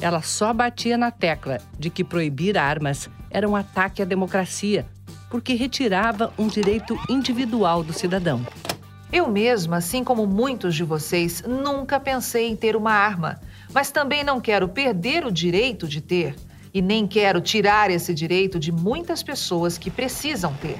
Ela 0.00 0.22
só 0.22 0.54
batia 0.54 0.96
na 0.96 1.10
tecla 1.10 1.58
de 1.78 1.90
que 1.90 2.02
proibir 2.02 2.56
armas 2.56 3.10
era 3.30 3.46
um 3.46 3.54
ataque 3.54 4.00
à 4.00 4.06
democracia, 4.06 4.86
porque 5.30 5.54
retirava 5.54 6.32
um 6.38 6.46
direito 6.46 6.98
individual 7.08 7.82
do 7.82 7.92
cidadão. 7.92 8.46
Eu 9.12 9.28
mesma, 9.28 9.78
assim 9.78 10.04
como 10.04 10.26
muitos 10.26 10.74
de 10.74 10.84
vocês, 10.84 11.42
nunca 11.46 11.98
pensei 11.98 12.46
em 12.46 12.56
ter 12.56 12.76
uma 12.76 12.92
arma, 12.92 13.40
mas 13.72 13.90
também 13.90 14.22
não 14.22 14.40
quero 14.40 14.68
perder 14.68 15.24
o 15.24 15.32
direito 15.32 15.88
de 15.88 16.00
ter 16.00 16.34
e 16.74 16.82
nem 16.82 17.06
quero 17.06 17.40
tirar 17.40 17.90
esse 17.90 18.12
direito 18.12 18.58
de 18.58 18.70
muitas 18.70 19.22
pessoas 19.22 19.78
que 19.78 19.90
precisam 19.90 20.52
ter. 20.54 20.76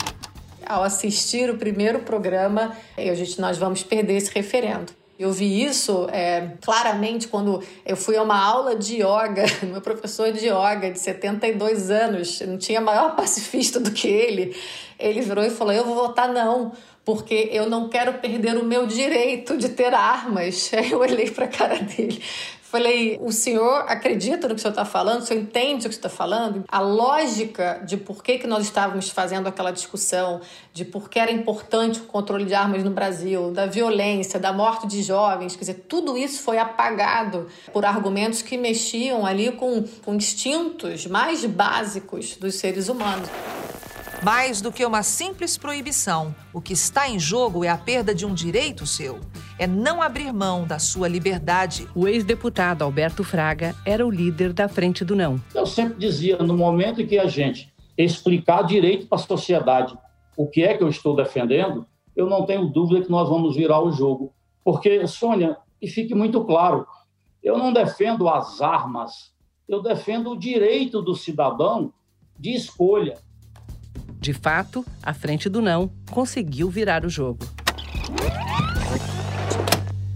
Ao 0.67 0.83
assistir 0.83 1.49
o 1.49 1.57
primeiro 1.57 2.01
programa, 2.01 2.77
a 2.97 3.15
gente, 3.15 3.41
nós 3.41 3.57
vamos 3.57 3.83
perder 3.83 4.17
esse 4.19 4.31
referendo. 4.35 4.98
Eu 5.19 5.33
vi 5.33 5.65
isso 5.65 6.07
é, 6.13 6.53
claramente 6.61 7.27
quando 7.27 7.61
eu 7.85 7.97
fui 7.97 8.17
a 8.17 8.23
uma 8.23 8.41
aula 8.41 8.77
de 8.77 8.99
yoga. 8.99 9.45
Meu 9.67 9.81
professor 9.81 10.31
de 10.31 10.47
yoga, 10.47 10.93
de 10.93 11.01
72 11.01 11.91
anos, 11.91 12.41
não 12.43 12.57
tinha 12.57 12.81
maior 12.81 13.17
pacifista 13.17 13.81
do 13.81 13.91
que 13.91 14.07
ele. 14.07 14.57
Ele 14.97 15.21
virou 15.21 15.45
e 15.45 15.51
falou: 15.51 15.73
Eu 15.73 15.85
vou 15.85 15.97
votar 15.97 16.33
não, 16.33 16.73
porque 17.05 17.49
eu 17.53 17.69
não 17.69 17.89
quero 17.89 18.15
perder 18.15 18.57
o 18.57 18.65
meu 18.65 18.87
direito 18.87 19.57
de 19.57 19.71
ter 19.71 19.93
armas. 19.93 20.71
Aí 20.77 20.93
eu 20.93 21.01
olhei 21.01 21.29
para 21.31 21.47
a 21.47 21.49
cara 21.49 21.79
dele. 21.81 22.23
Falei, 22.71 23.19
o 23.23 23.33
senhor 23.33 23.87
acredita 23.89 24.47
no 24.47 24.55
que 24.55 24.59
o 24.59 24.63
senhor 24.63 24.73
está 24.73 24.85
falando? 24.85 25.23
O 25.23 25.25
senhor 25.25 25.41
entende 25.41 25.87
o 25.87 25.89
que 25.89 25.97
está 25.97 26.11
falando? 26.11 26.65
A 26.69 26.81
lógica 26.81 27.81
de 27.83 27.97
por 27.97 28.23
que, 28.23 28.37
que 28.37 28.47
nós 28.47 28.63
estávamos 28.65 29.09
fazendo 29.09 29.47
aquela 29.47 29.71
discussão, 29.71 30.43
de 30.75 30.85
por 30.85 31.09
que 31.09 31.19
era 31.19 31.33
importante 31.33 32.01
o 32.01 32.03
controle 32.03 32.45
de 32.45 32.53
armas 32.53 32.85
no 32.85 32.91
Brasil, 32.91 33.53
da 33.53 33.65
violência, 33.65 34.39
da 34.39 34.53
morte 34.53 34.87
de 34.87 35.03
jovens, 35.03 35.55
quer 35.55 35.61
dizer, 35.61 35.87
tudo 35.89 36.19
isso 36.19 36.43
foi 36.43 36.59
apagado 36.59 37.47
por 37.73 37.87
argumentos 37.87 38.43
que 38.43 38.59
mexiam 38.59 39.25
ali 39.25 39.51
com, 39.51 39.83
com 40.05 40.15
instintos 40.15 41.07
mais 41.07 41.43
básicos 41.47 42.37
dos 42.37 42.57
seres 42.57 42.91
humanos. 42.91 43.31
Mais 44.23 44.61
do 44.61 44.71
que 44.71 44.85
uma 44.85 45.03
simples 45.03 45.57
proibição, 45.57 46.35
o 46.53 46.61
que 46.61 46.75
está 46.75 47.09
em 47.09 47.19
jogo 47.19 47.65
é 47.65 47.71
a 47.71 47.79
perda 47.79 48.15
de 48.15 48.27
um 48.27 48.35
direito 48.35 48.87
seu. 48.87 49.21
É 49.59 49.67
não 49.67 50.01
abrir 50.01 50.33
mão 50.33 50.65
da 50.65 50.79
sua 50.79 51.09
liberdade. 51.09 51.89
O 51.93 52.07
ex-deputado 52.07 52.83
Alberto 52.83 53.25
Fraga 53.25 53.75
era 53.85 54.07
o 54.07 54.11
líder 54.11 54.53
da 54.53 54.69
Frente 54.69 55.05
do 55.05 55.17
Não. 55.17 55.41
Eu 55.53 55.67
sempre 55.67 55.99
dizia, 55.99 56.37
no 56.39 56.57
momento 56.57 57.03
em 57.03 57.07
que 57.07 57.19
a 57.19 57.27
gente 57.27 57.73
explicar 57.97 58.63
direito 58.63 59.09
para 59.09 59.19
a 59.19 59.21
sociedade 59.21 59.99
o 60.37 60.47
que 60.47 60.63
é 60.63 60.77
que 60.77 60.85
eu 60.85 60.89
estou 60.89 61.17
defendendo, 61.17 61.85
eu 62.15 62.29
não 62.29 62.47
tenho 62.47 62.67
dúvida 62.67 63.05
que 63.05 63.11
nós 63.11 63.29
vamos 63.29 63.57
virar 63.57 63.81
o 63.81 63.91
jogo. 63.91 64.33
Porque, 64.63 65.05
Sônia, 65.09 65.57
e 65.83 65.89
fique 65.89 66.15
muito 66.15 66.45
claro, 66.45 66.87
eu 67.43 67.59
não 67.59 67.73
defendo 67.73 68.29
as 68.29 68.61
armas, 68.61 69.33
eu 69.69 69.83
defendo 69.83 70.31
o 70.31 70.39
direito 70.39 71.03
do 71.03 71.17
cidadão 71.17 71.93
de 72.39 72.55
escolha. 72.55 73.19
De 74.21 74.33
fato, 74.33 74.85
a 75.03 75.13
frente 75.13 75.49
do 75.49 75.61
não 75.61 75.91
conseguiu 76.13 76.71
virar 76.71 77.05
o 77.05 77.09
jogo. 77.09 77.45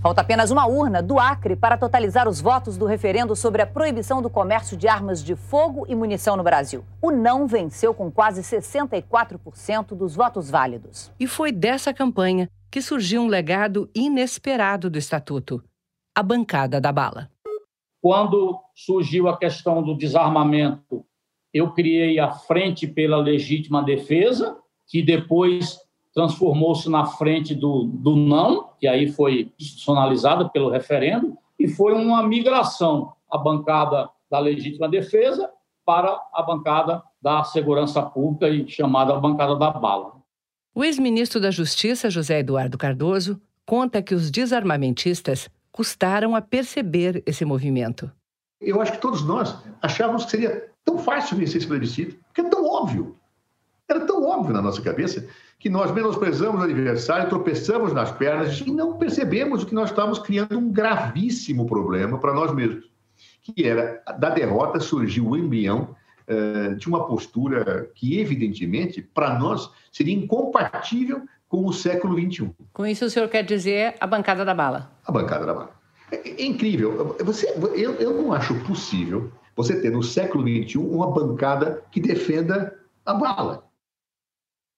Falta 0.03 0.21
apenas 0.21 0.51
uma 0.51 0.67
urna 0.67 1.01
do 1.01 1.17
Acre 1.17 1.55
para 1.55 1.79
totalizar 1.79 2.29
os 2.29 2.41
votos 2.41 2.77
do 2.77 2.87
referendo 2.87 3.37
sobre 3.37 3.63
a 3.63 3.67
proibição 3.67 4.21
do 4.21 4.29
comércio 4.29 4.77
de 4.77 4.89
armas 4.89 5.23
de 5.23 5.37
fogo 5.37 5.87
e 5.89 5.95
munição 5.95 6.37
no 6.37 6.43
Brasil. 6.43 6.85
O 7.01 7.13
não 7.13 7.47
venceu 7.47 7.95
com 7.95 8.11
quase 8.11 8.43
64% 8.43 9.95
dos 9.95 10.17
votos 10.17 10.51
válidos. 10.51 11.13
E 11.21 11.29
foi 11.29 11.53
dessa 11.53 11.95
campanha 11.95 12.51
que 12.69 12.83
surgiu 12.83 13.23
um 13.23 13.29
legado 13.29 13.89
inesperado 13.95 14.91
do 14.91 14.99
Estatuto: 14.99 15.63
a 16.13 16.23
bancada 16.23 16.81
da 16.81 16.91
bala. 16.91 17.31
Quando 18.01 18.61
surgiu 18.75 19.29
a 19.29 19.39
questão 19.39 19.81
do 19.81 19.97
desarmamento 19.97 21.07
eu 21.55 21.71
criei 21.73 22.19
a 22.19 22.31
Frente 22.31 22.87
pela 22.87 23.19
Legítima 23.19 23.85
Defesa, 23.85 24.57
que 24.89 25.03
depois 25.03 25.79
transformou-se 26.15 26.89
na 26.89 27.07
frente 27.07 27.55
do, 27.55 27.85
do 27.85 28.17
não, 28.17 28.71
que 28.79 28.87
aí 28.87 29.11
foi 29.11 29.51
institucionalizada 29.59 30.49
pelo 30.49 30.71
referendo, 30.71 31.37
e 31.59 31.69
foi 31.69 31.95
uma 31.95 32.23
migração, 32.23 33.13
a 33.31 33.39
bancada 33.39 34.09
da 34.31 34.39
legítima 34.39 34.89
defesa 34.89 35.51
para 35.85 36.19
a 36.33 36.43
bancada 36.43 37.03
da 37.21 37.45
segurança 37.45 38.03
pública 38.03 38.49
e 38.49 38.69
chamada 38.69 39.19
bancada 39.19 39.57
da 39.57 39.71
bala. 39.71 40.13
O 40.75 40.85
ex-ministro 40.85 41.41
da 41.41 41.51
Justiça, 41.51 42.11
José 42.11 42.41
Eduardo 42.41 42.79
Cardoso, 42.79 43.41
conta 43.67 44.03
que 44.03 44.15
os 44.15 44.31
desarmamentistas 44.31 45.49
custaram 45.71 46.35
a 46.35 46.41
perceber 46.41 47.23
esse 47.27 47.45
movimento. 47.45 48.11
Eu 48.61 48.81
acho 48.81 48.93
que 48.93 49.01
todos 49.01 49.23
nós 49.23 49.57
achávamos 49.81 50.25
que 50.25 50.31
seria 50.31 50.71
tão 50.85 50.99
fácil 50.99 51.37
vencer 51.37 51.59
esse 51.59 51.67
plebiscito, 51.67 52.17
porque 52.27 52.41
é 52.41 52.49
tão 52.49 52.65
óbvio. 52.65 53.17
Era 53.89 54.07
tão 54.07 54.25
óbvio 54.25 54.55
na 54.55 54.63
nossa 54.63 54.81
cabeça 54.81 55.29
que 55.63 55.71
nós 55.71 55.93
menosprezamos 55.93 56.61
o 56.61 56.65
adversário, 56.65 57.29
tropeçamos 57.29 57.93
nas 57.93 58.11
pernas 58.11 58.61
e 58.61 58.73
não 58.73 58.99
percebemos 58.99 59.63
que 59.63 59.73
nós 59.73 59.91
estávamos 59.91 60.19
criando 60.19 60.59
um 60.59 60.73
gravíssimo 60.73 61.67
problema 61.67 62.19
para 62.19 62.35
nós 62.35 62.53
mesmos, 62.53 62.91
que 63.41 63.65
era 63.65 64.03
da 64.19 64.29
derrota 64.29 64.81
surgiu 64.81 65.29
o 65.29 65.37
embrião 65.37 65.95
uh, 66.29 66.75
de 66.75 66.89
uma 66.89 67.07
postura 67.07 67.89
que, 67.95 68.19
evidentemente, 68.19 69.01
para 69.01 69.39
nós 69.39 69.71
seria 69.93 70.13
incompatível 70.13 71.23
com 71.49 71.65
o 71.65 71.73
século 71.73 72.19
XXI. 72.19 72.51
Com 72.73 72.85
isso, 72.85 73.05
o 73.05 73.11
senhor 73.11 73.29
quer 73.29 73.45
dizer 73.45 73.95
a 74.01 74.07
bancada 74.07 74.45
da 74.45 74.53
bala? 74.55 74.91
A 75.07 75.13
bancada 75.13 75.47
da 75.47 75.55
bala. 75.55 75.71
É, 76.11 76.29
é 76.29 76.45
incrível. 76.45 77.17
Você, 77.21 77.55
eu, 77.77 77.95
eu 78.01 78.21
não 78.21 78.33
acho 78.33 78.53
possível 78.65 79.31
você 79.55 79.81
ter 79.81 79.93
no 79.93 80.03
século 80.03 80.43
XXI 80.43 80.79
uma 80.79 81.09
bancada 81.13 81.85
que 81.93 82.01
defenda 82.01 82.77
a 83.07 83.15
bala. 83.15 83.72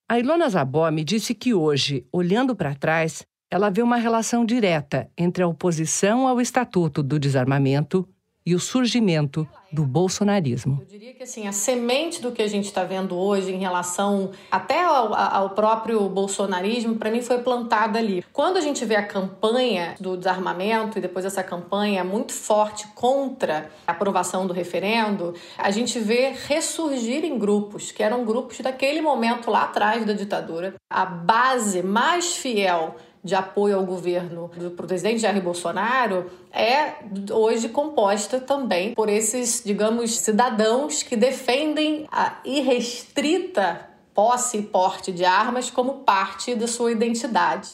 A 0.06 0.18
Ilona 0.18 0.50
Zabó 0.50 0.90
me 0.90 1.02
disse 1.02 1.34
que 1.34 1.54
hoje, 1.54 2.06
olhando 2.12 2.54
para 2.54 2.74
trás, 2.74 3.24
ela 3.50 3.70
vê 3.70 3.80
uma 3.80 3.96
relação 3.96 4.44
direta 4.44 5.10
entre 5.16 5.42
a 5.42 5.46
oposição 5.46 6.28
ao 6.28 6.42
Estatuto 6.42 7.02
do 7.02 7.18
Desarmamento 7.18 8.06
e 8.46 8.54
o 8.54 8.60
surgimento 8.60 9.48
do 9.72 9.84
bolsonarismo. 9.84 10.78
Eu 10.82 10.86
diria 10.86 11.14
que 11.14 11.22
assim, 11.22 11.48
a 11.48 11.52
semente 11.52 12.22
do 12.22 12.30
que 12.30 12.42
a 12.42 12.46
gente 12.46 12.66
está 12.66 12.84
vendo 12.84 13.16
hoje 13.16 13.52
em 13.52 13.58
relação 13.58 14.30
até 14.50 14.84
ao, 14.84 15.12
ao 15.14 15.50
próprio 15.50 16.08
bolsonarismo, 16.08 16.94
para 16.96 17.10
mim 17.10 17.22
foi 17.22 17.38
plantada 17.38 17.98
ali. 17.98 18.24
Quando 18.32 18.56
a 18.56 18.60
gente 18.60 18.84
vê 18.84 18.94
a 18.94 19.04
campanha 19.04 19.96
do 19.98 20.16
desarmamento 20.16 20.98
e 20.98 21.00
depois 21.00 21.24
essa 21.24 21.42
campanha 21.42 22.04
muito 22.04 22.32
forte 22.32 22.86
contra 22.94 23.70
a 23.86 23.92
aprovação 23.92 24.46
do 24.46 24.52
referendo, 24.52 25.34
a 25.58 25.70
gente 25.70 25.98
vê 25.98 26.32
ressurgir 26.46 27.24
em 27.24 27.36
grupos, 27.38 27.90
que 27.90 28.02
eram 28.02 28.24
grupos 28.24 28.60
daquele 28.60 29.00
momento 29.00 29.50
lá 29.50 29.64
atrás 29.64 30.04
da 30.04 30.12
ditadura, 30.12 30.74
a 30.88 31.04
base 31.04 31.82
mais 31.82 32.36
fiel 32.36 32.94
de 33.24 33.34
apoio 33.34 33.76
ao 33.76 33.86
governo 33.86 34.50
do 34.54 34.70
presidente 34.72 35.20
Jair 35.20 35.42
Bolsonaro 35.42 36.30
é 36.52 36.92
hoje 37.32 37.70
composta 37.70 38.38
também 38.38 38.94
por 38.94 39.08
esses, 39.08 39.62
digamos, 39.64 40.18
cidadãos 40.18 41.02
que 41.02 41.16
defendem 41.16 42.06
a 42.12 42.36
irrestrita 42.44 43.88
posse 44.12 44.58
e 44.58 44.62
porte 44.62 45.10
de 45.10 45.24
armas 45.24 45.70
como 45.70 46.04
parte 46.04 46.54
da 46.54 46.68
sua 46.68 46.92
identidade. 46.92 47.70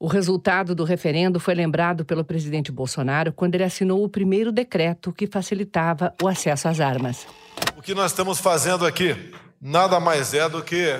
O 0.00 0.06
resultado 0.06 0.76
do 0.76 0.84
referendo 0.84 1.40
foi 1.40 1.54
lembrado 1.54 2.04
pelo 2.04 2.24
presidente 2.24 2.70
Bolsonaro 2.70 3.32
quando 3.32 3.56
ele 3.56 3.64
assinou 3.64 4.04
o 4.04 4.08
primeiro 4.08 4.52
decreto 4.52 5.12
que 5.12 5.26
facilitava 5.26 6.14
o 6.22 6.28
acesso 6.28 6.68
às 6.68 6.78
armas. 6.78 7.26
O 7.76 7.82
que 7.82 7.94
nós 7.94 8.12
estamos 8.12 8.38
fazendo 8.38 8.86
aqui 8.86 9.32
nada 9.60 9.98
mais 9.98 10.34
é 10.34 10.48
do 10.48 10.62
que 10.62 10.94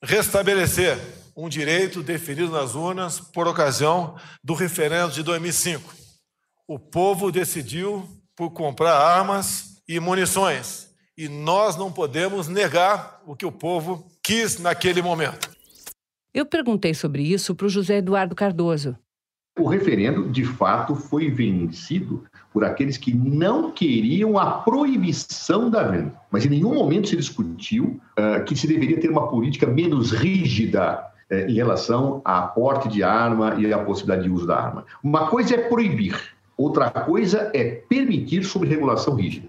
restabelecer 0.00 0.96
um 1.36 1.48
direito 1.48 2.02
definido 2.02 2.50
nas 2.50 2.74
urnas 2.74 3.20
por 3.20 3.46
ocasião 3.46 4.16
do 4.42 4.54
referendo 4.54 5.12
de 5.12 5.22
2005. 5.22 5.92
O 6.66 6.78
povo 6.78 7.32
decidiu 7.32 8.08
por 8.36 8.50
comprar 8.50 8.96
armas 8.96 9.82
e 9.88 10.00
munições, 10.00 10.88
e 11.16 11.28
nós 11.28 11.76
não 11.76 11.92
podemos 11.92 12.48
negar 12.48 13.20
o 13.26 13.36
que 13.36 13.46
o 13.46 13.52
povo 13.52 14.06
quis 14.22 14.58
naquele 14.58 15.02
momento. 15.02 15.50
Eu 16.32 16.46
perguntei 16.46 16.94
sobre 16.94 17.22
isso 17.22 17.54
para 17.54 17.66
o 17.66 17.70
José 17.70 17.98
Eduardo 17.98 18.34
Cardoso. 18.34 18.96
O 19.56 19.68
referendo, 19.68 20.28
de 20.30 20.44
fato, 20.44 20.96
foi 20.96 21.30
vencido 21.30 22.24
por 22.52 22.64
aqueles 22.64 22.96
que 22.96 23.14
não 23.14 23.70
queriam 23.70 24.36
a 24.36 24.50
proibição 24.50 25.70
da 25.70 25.84
venda. 25.84 26.20
Mas 26.28 26.44
em 26.44 26.48
nenhum 26.48 26.74
momento 26.74 27.08
se 27.08 27.16
discutiu 27.16 28.00
uh, 28.18 28.44
que 28.44 28.56
se 28.56 28.66
deveria 28.66 28.98
ter 28.98 29.10
uma 29.10 29.28
política 29.28 29.64
menos 29.64 30.10
rígida 30.10 31.04
uh, 31.30 31.34
em 31.34 31.54
relação 31.54 32.20
a 32.24 32.42
porte 32.42 32.88
de 32.88 33.02
arma 33.02 33.54
e 33.58 33.72
a 33.72 33.78
possibilidade 33.78 34.28
de 34.28 34.30
uso 34.30 34.46
da 34.46 34.56
arma. 34.56 34.84
Uma 35.02 35.28
coisa 35.28 35.54
é 35.54 35.68
proibir, 35.68 36.18
outra 36.56 36.90
coisa 36.90 37.50
é 37.54 37.64
permitir 37.64 38.44
sob 38.44 38.66
regulação 38.66 39.14
rígida. 39.14 39.48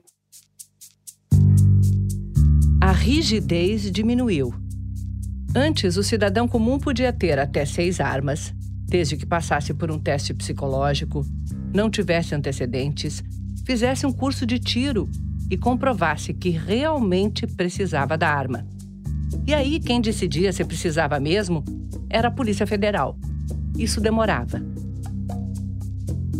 A 2.81 2.91
rigidez 2.91 3.91
diminuiu 3.91 4.53
Antes, 5.57 5.95
o 5.95 6.03
cidadão 6.03 6.49
comum 6.49 6.77
podia 6.77 7.13
ter 7.13 7.39
até 7.39 7.63
seis 7.63 8.01
armas, 8.01 8.53
desde 8.89 9.15
que 9.15 9.25
passasse 9.25 9.73
por 9.73 9.89
um 9.89 9.97
teste 9.97 10.33
psicológico, 10.33 11.25
não 11.73 11.89
tivesse 11.89 12.35
antecedentes, 12.35 13.23
fizesse 13.65 14.05
um 14.05 14.11
curso 14.11 14.45
de 14.45 14.59
tiro 14.59 15.09
e 15.49 15.55
comprovasse 15.55 16.33
que 16.33 16.49
realmente 16.49 17.47
precisava 17.47 18.17
da 18.17 18.27
arma. 18.27 18.67
E 19.45 19.53
aí, 19.53 19.79
quem 19.79 20.01
decidia 20.01 20.51
se 20.51 20.63
precisava 20.63 21.19
mesmo 21.19 21.63
era 22.09 22.27
a 22.27 22.31
Polícia 22.31 22.65
Federal. 22.65 23.17
Isso 23.77 23.99
demorava. 23.99 24.61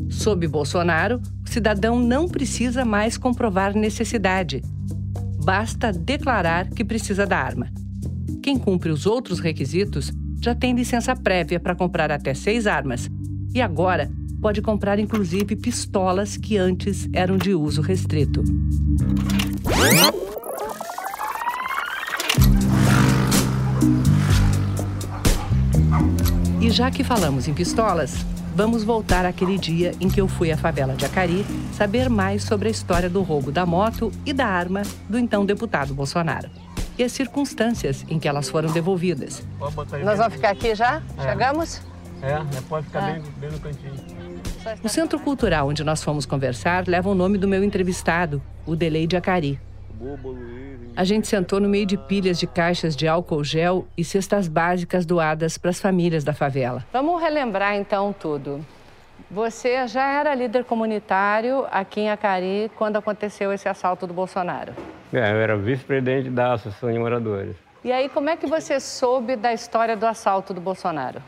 Sob 0.10 0.48
Bolsonaro, 0.48 1.22
o 1.46 1.50
cidadão 1.50 2.00
não 2.00 2.28
precisa 2.28 2.84
mais 2.84 3.18
comprovar 3.18 3.76
necessidade. 3.76 4.64
Basta 5.44 5.92
declarar 5.92 6.70
que 6.70 6.84
precisa 6.84 7.26
da 7.26 7.38
arma. 7.38 7.72
Quem 8.42 8.58
cumpre 8.58 8.92
os 8.92 9.06
outros 9.06 9.40
requisitos 9.40 10.12
já 10.42 10.56
tem 10.56 10.74
licença 10.74 11.16
prévia 11.16 11.60
para 11.60 11.76
comprar 11.76 12.12
até 12.12 12.34
seis 12.34 12.66
armas. 12.66 13.10
E 13.54 13.62
agora 13.62 14.10
pode 14.42 14.62
comprar 14.62 15.00
inclusive 15.00 15.56
pistolas 15.56 16.38
que 16.38 16.58
antes 16.58 17.10
eram 17.14 17.38
de 17.38 17.54
uso 17.54 17.82
restrito. 17.82 18.44
E 26.66 26.72
já 26.72 26.90
que 26.90 27.04
falamos 27.04 27.48
em 27.48 27.54
pistolas, 27.54 28.26
vamos 28.56 28.84
voltar 28.84 29.24
àquele 29.24 29.56
dia 29.56 29.92
em 30.02 30.10
que 30.10 30.20
eu 30.20 30.28
fui 30.28 30.52
à 30.52 30.58
favela 30.58 30.96
de 30.96 31.06
Acari 31.06 31.46
saber 31.72 32.10
mais 32.10 32.44
sobre 32.44 32.68
a 32.68 32.72
história 32.72 33.08
do 33.08 33.22
roubo 33.22 33.52
da 33.52 33.68
moto 33.68 34.12
e 34.26 34.34
da 34.34 34.48
arma 34.48 34.82
do 35.08 35.20
então 35.20 35.46
deputado 35.46 35.94
Bolsonaro 35.94 36.50
e 36.98 37.04
as 37.04 37.12
circunstâncias 37.12 38.04
em 38.10 38.18
que 38.18 38.28
elas 38.28 38.50
foram 38.50 38.72
devolvidas. 38.72 39.44
Nós 40.04 40.18
vamos 40.18 40.34
ficar 40.34 40.50
aqui 40.50 40.74
já? 40.74 41.04
É. 41.20 41.22
Chegamos? 41.30 41.84
É, 42.24 42.42
pode 42.68 42.88
ficar 42.88 43.14
bem, 43.14 43.22
bem 43.38 43.52
no 43.52 43.60
cantinho. 43.60 43.94
O 44.84 44.90
Centro 44.90 45.20
Cultural 45.20 45.68
onde 45.68 45.84
nós 45.84 46.04
fomos 46.04 46.26
conversar 46.26 46.88
leva 46.88 47.08
o 47.08 47.14
nome 47.14 47.38
do 47.38 47.48
meu 47.48 47.64
entrevistado, 47.64 48.42
o 48.66 48.76
Delei 48.76 49.06
de 49.06 49.16
Acari. 49.16 49.60
A 50.98 51.04
gente 51.04 51.28
sentou 51.28 51.60
no 51.60 51.68
meio 51.68 51.86
de 51.86 51.98
pilhas 51.98 52.40
de 52.40 52.48
caixas 52.48 52.96
de 52.96 53.06
álcool 53.06 53.44
gel 53.44 53.86
e 53.98 54.04
cestas 54.04 54.48
básicas 54.48 55.06
doadas 55.06 55.58
para 55.58 55.70
as 55.70 55.78
famílias 55.78 56.24
da 56.24 56.34
favela. 56.34 56.86
Vamos 56.94 57.22
relembrar 57.22 57.76
então 57.76 58.16
tudo. 58.18 58.66
Você 59.30 59.86
já 59.88 60.08
era 60.08 60.34
líder 60.34 60.64
comunitário 60.64 61.66
aqui 61.70 62.00
em 62.00 62.10
Acari 62.10 62.72
quando 62.78 62.96
aconteceu 62.96 63.52
esse 63.52 63.68
assalto 63.68 64.08
do 64.08 64.14
Bolsonaro? 64.14 64.72
É, 65.12 65.32
eu 65.32 65.36
era 65.36 65.58
vice-presidente 65.58 66.30
da 66.30 66.54
Associação 66.54 66.90
de 66.90 66.98
Moradores. 66.98 67.58
E 67.84 67.92
aí, 67.92 68.08
como 68.08 68.30
é 68.30 68.38
que 68.38 68.48
você 68.48 68.80
soube 68.80 69.36
da 69.36 69.54
história 69.54 69.98
do 69.98 70.06
assalto 70.06 70.54
do 70.54 70.62
Bolsonaro? 70.62 71.22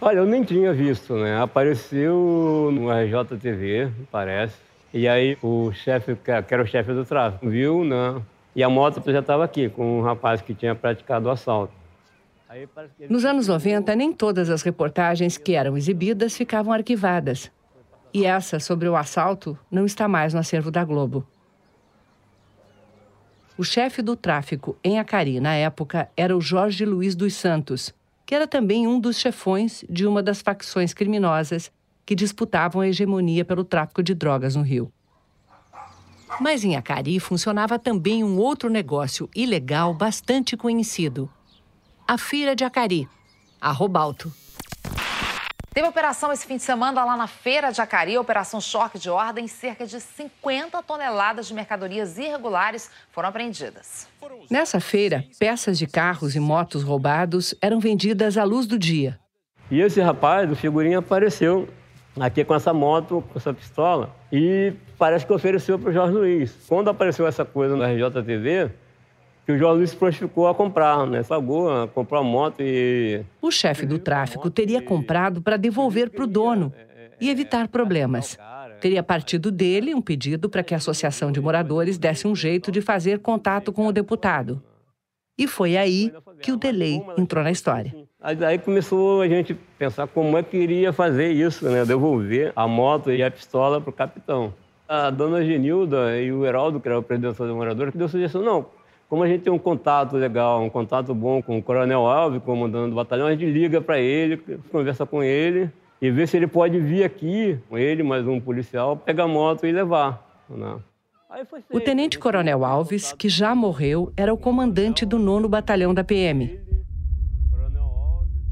Olha, 0.00 0.18
eu 0.18 0.26
nem 0.26 0.42
tinha 0.42 0.72
visto, 0.72 1.14
né? 1.14 1.40
Apareceu 1.40 2.70
no 2.72 2.90
RJTV, 2.90 3.88
parece. 4.10 4.56
E 4.92 5.06
aí 5.06 5.38
o 5.40 5.70
chefe, 5.72 6.16
que 6.16 6.54
era 6.54 6.62
o 6.62 6.66
chefe 6.66 6.92
do 6.92 7.04
tráfico, 7.04 7.48
viu, 7.48 7.84
né? 7.84 8.20
E 8.56 8.62
a 8.62 8.70
moto 8.70 9.02
já 9.12 9.20
estava 9.20 9.44
aqui, 9.44 9.68
com 9.68 9.98
um 9.98 10.02
rapaz 10.02 10.40
que 10.40 10.54
tinha 10.54 10.74
praticado 10.74 11.28
o 11.28 11.30
assalto. 11.30 11.74
Nos 13.10 13.26
anos 13.26 13.48
90, 13.48 13.94
nem 13.94 14.14
todas 14.14 14.48
as 14.48 14.62
reportagens 14.62 15.36
que 15.36 15.52
eram 15.52 15.76
exibidas 15.76 16.34
ficavam 16.34 16.72
arquivadas. 16.72 17.52
E 18.14 18.24
essa 18.24 18.58
sobre 18.58 18.88
o 18.88 18.96
assalto 18.96 19.58
não 19.70 19.84
está 19.84 20.08
mais 20.08 20.32
no 20.32 20.40
acervo 20.40 20.70
da 20.70 20.82
Globo. 20.82 21.26
O 23.58 23.62
chefe 23.62 24.00
do 24.00 24.16
tráfico 24.16 24.78
em 24.82 24.98
Acari, 24.98 25.38
na 25.38 25.54
época, 25.54 26.08
era 26.16 26.34
o 26.34 26.40
Jorge 26.40 26.86
Luiz 26.86 27.14
dos 27.14 27.34
Santos, 27.34 27.94
que 28.24 28.34
era 28.34 28.46
também 28.46 28.86
um 28.86 28.98
dos 28.98 29.18
chefões 29.18 29.84
de 29.86 30.06
uma 30.06 30.22
das 30.22 30.40
facções 30.40 30.94
criminosas 30.94 31.70
que 32.06 32.14
disputavam 32.14 32.80
a 32.80 32.88
hegemonia 32.88 33.44
pelo 33.44 33.64
tráfico 33.64 34.02
de 34.02 34.14
drogas 34.14 34.56
no 34.56 34.62
Rio. 34.62 34.90
Mas 36.40 36.64
em 36.64 36.76
Acari 36.76 37.18
funcionava 37.18 37.78
também 37.78 38.22
um 38.22 38.38
outro 38.38 38.68
negócio 38.68 39.28
ilegal 39.34 39.94
bastante 39.94 40.56
conhecido, 40.56 41.30
a 42.06 42.18
Feira 42.18 42.54
de 42.54 42.64
Acari, 42.64 43.08
a 43.60 43.72
Robalto. 43.72 44.32
Teve 45.76 45.88
operação 45.88 46.32
esse 46.32 46.46
fim 46.46 46.56
de 46.56 46.62
semana 46.62 47.04
lá 47.04 47.18
na 47.18 47.26
Feira 47.26 47.70
de 47.70 47.82
Acari, 47.82 48.16
Operação 48.16 48.62
Choque 48.62 48.98
de 48.98 49.10
Ordem. 49.10 49.46
Cerca 49.46 49.86
de 49.86 50.00
50 50.00 50.82
toneladas 50.82 51.48
de 51.48 51.52
mercadorias 51.52 52.16
irregulares 52.16 52.90
foram 53.10 53.28
apreendidas. 53.28 54.08
Nessa 54.50 54.80
feira, 54.80 55.26
peças 55.38 55.78
de 55.78 55.86
carros 55.86 56.34
e 56.34 56.40
motos 56.40 56.82
roubados 56.82 57.54
eram 57.60 57.78
vendidas 57.78 58.38
à 58.38 58.44
luz 58.44 58.66
do 58.66 58.78
dia. 58.78 59.20
E 59.70 59.80
esse 59.80 60.00
rapaz, 60.00 60.50
o 60.50 60.56
figurinha, 60.56 61.00
apareceu 61.00 61.68
aqui 62.18 62.42
com 62.42 62.54
essa 62.54 62.72
moto, 62.72 63.22
com 63.30 63.38
essa 63.38 63.52
pistola, 63.52 64.16
e 64.32 64.72
parece 64.98 65.26
que 65.26 65.32
ofereceu 65.32 65.78
para 65.78 65.90
o 65.90 65.92
Jorge 65.92 66.14
Luiz. 66.14 66.56
Quando 66.68 66.90
apareceu 66.90 67.26
essa 67.26 67.44
coisa 67.44 67.76
na 67.76 67.86
RJTV, 67.86 68.70
que 69.44 69.52
o 69.52 69.58
Jorge 69.58 69.78
Luiz 69.78 69.90
se 69.90 69.96
prontificou 69.96 70.48
a 70.48 70.54
comprar, 70.54 71.06
né? 71.06 71.22
Pagou, 71.22 71.88
comprou 71.88 72.20
a 72.20 72.24
moto 72.24 72.60
e... 72.60 73.22
O 73.40 73.50
chefe 73.50 73.86
do 73.86 73.98
tráfico 73.98 74.50
teria 74.50 74.82
comprado 74.82 75.40
para 75.40 75.56
devolver 75.56 76.10
para 76.10 76.24
o 76.24 76.26
dono 76.26 76.72
e 77.20 77.30
evitar 77.30 77.68
problemas. 77.68 78.36
Teria 78.80 79.02
partido 79.02 79.50
dele 79.50 79.94
um 79.94 80.02
pedido 80.02 80.50
para 80.50 80.62
que 80.62 80.74
a 80.74 80.76
Associação 80.76 81.32
de 81.32 81.40
Moradores 81.40 81.96
desse 81.96 82.26
um 82.26 82.34
jeito 82.34 82.70
de 82.70 82.80
fazer 82.80 83.20
contato 83.20 83.72
com 83.72 83.86
o 83.86 83.92
deputado. 83.92 84.62
E 85.38 85.46
foi 85.46 85.76
aí 85.76 86.12
que 86.40 86.50
o 86.50 86.56
delay 86.56 87.02
entrou 87.16 87.44
na 87.44 87.50
história. 87.50 87.94
Aí 88.20 88.58
começou 88.58 89.20
a 89.20 89.28
gente 89.28 89.54
pensar 89.78 90.06
como 90.08 90.36
é 90.36 90.42
que 90.42 90.56
iria 90.56 90.92
fazer 90.92 91.30
isso, 91.30 91.68
né? 91.68 91.84
Devolver 91.84 92.52
a 92.56 92.66
moto 92.66 93.12
e 93.12 93.22
a 93.22 93.30
pistola 93.30 93.80
para 93.80 93.90
o 93.90 93.92
capitão. 93.92 94.52
A 94.88 95.10
dona 95.10 95.44
Genilda 95.44 96.20
e 96.20 96.30
o 96.32 96.44
Heraldo, 96.44 96.80
que 96.80 96.88
era 96.88 96.98
o 96.98 97.02
presidente 97.02 97.38
da 97.38 97.46
moradora, 97.46 97.90
que 97.90 97.98
deu 97.98 98.08
sugestão, 98.08 98.42
não, 98.42 98.66
como 99.08 99.22
a 99.22 99.28
gente 99.28 99.42
tem 99.42 99.52
um 99.52 99.58
contato 99.58 100.16
legal, 100.16 100.62
um 100.62 100.70
contato 100.70 101.14
bom 101.14 101.40
com 101.42 101.58
o 101.58 101.62
Coronel 101.62 102.06
Alves, 102.06 102.42
comandante 102.42 102.90
do 102.90 102.96
batalhão, 102.96 103.26
a 103.26 103.32
gente 103.32 103.46
liga 103.46 103.80
para 103.80 103.98
ele, 103.98 104.36
conversa 104.70 105.06
com 105.06 105.22
ele 105.22 105.70
e 106.00 106.10
vê 106.10 106.26
se 106.26 106.36
ele 106.36 106.46
pode 106.46 106.78
vir 106.78 107.04
aqui, 107.04 107.58
com 107.68 107.78
ele, 107.78 108.02
mais 108.02 108.26
um 108.26 108.40
policial, 108.40 108.96
pegar 108.96 109.24
a 109.24 109.28
moto 109.28 109.66
e 109.66 109.72
levar. 109.72 110.44
Né? 110.48 110.76
O 111.72 111.80
Tenente 111.80 112.18
Coronel 112.18 112.64
Alves, 112.64 113.12
que 113.12 113.28
já 113.28 113.54
morreu, 113.54 114.12
era 114.16 114.32
o 114.32 114.38
comandante 114.38 115.04
do 115.04 115.18
nono 115.18 115.48
batalhão 115.48 115.94
da 115.94 116.02
PM. 116.02 116.60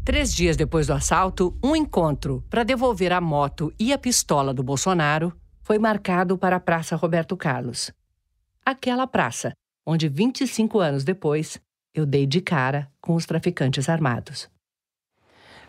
Três 0.05 0.35
dias 0.35 0.57
depois 0.57 0.87
do 0.87 0.93
assalto, 0.93 1.57
um 1.65 1.75
encontro 1.75 2.45
para 2.51 2.63
devolver 2.63 3.13
a 3.13 3.21
moto 3.21 3.73
e 3.79 3.93
a 3.93 3.99
pistola 3.99 4.53
do 4.53 4.63
Bolsonaro 4.63 5.33
foi 5.65 5.79
marcado 5.79 6.37
para 6.37 6.57
a 6.57 6.61
Praça 6.61 6.95
Roberto 6.95 7.35
Carlos. 7.39 7.91
Aquela 8.65 9.07
praça 9.07 9.53
onde 9.87 10.09
25 10.09 10.79
anos 10.79 11.05
depois 11.05 11.59
eu 11.95 12.05
dei 12.05 12.27
de 12.27 12.43
cara 12.43 12.87
com 13.01 13.15
os 13.15 13.25
traficantes 13.25 13.89
armados. 13.89 14.51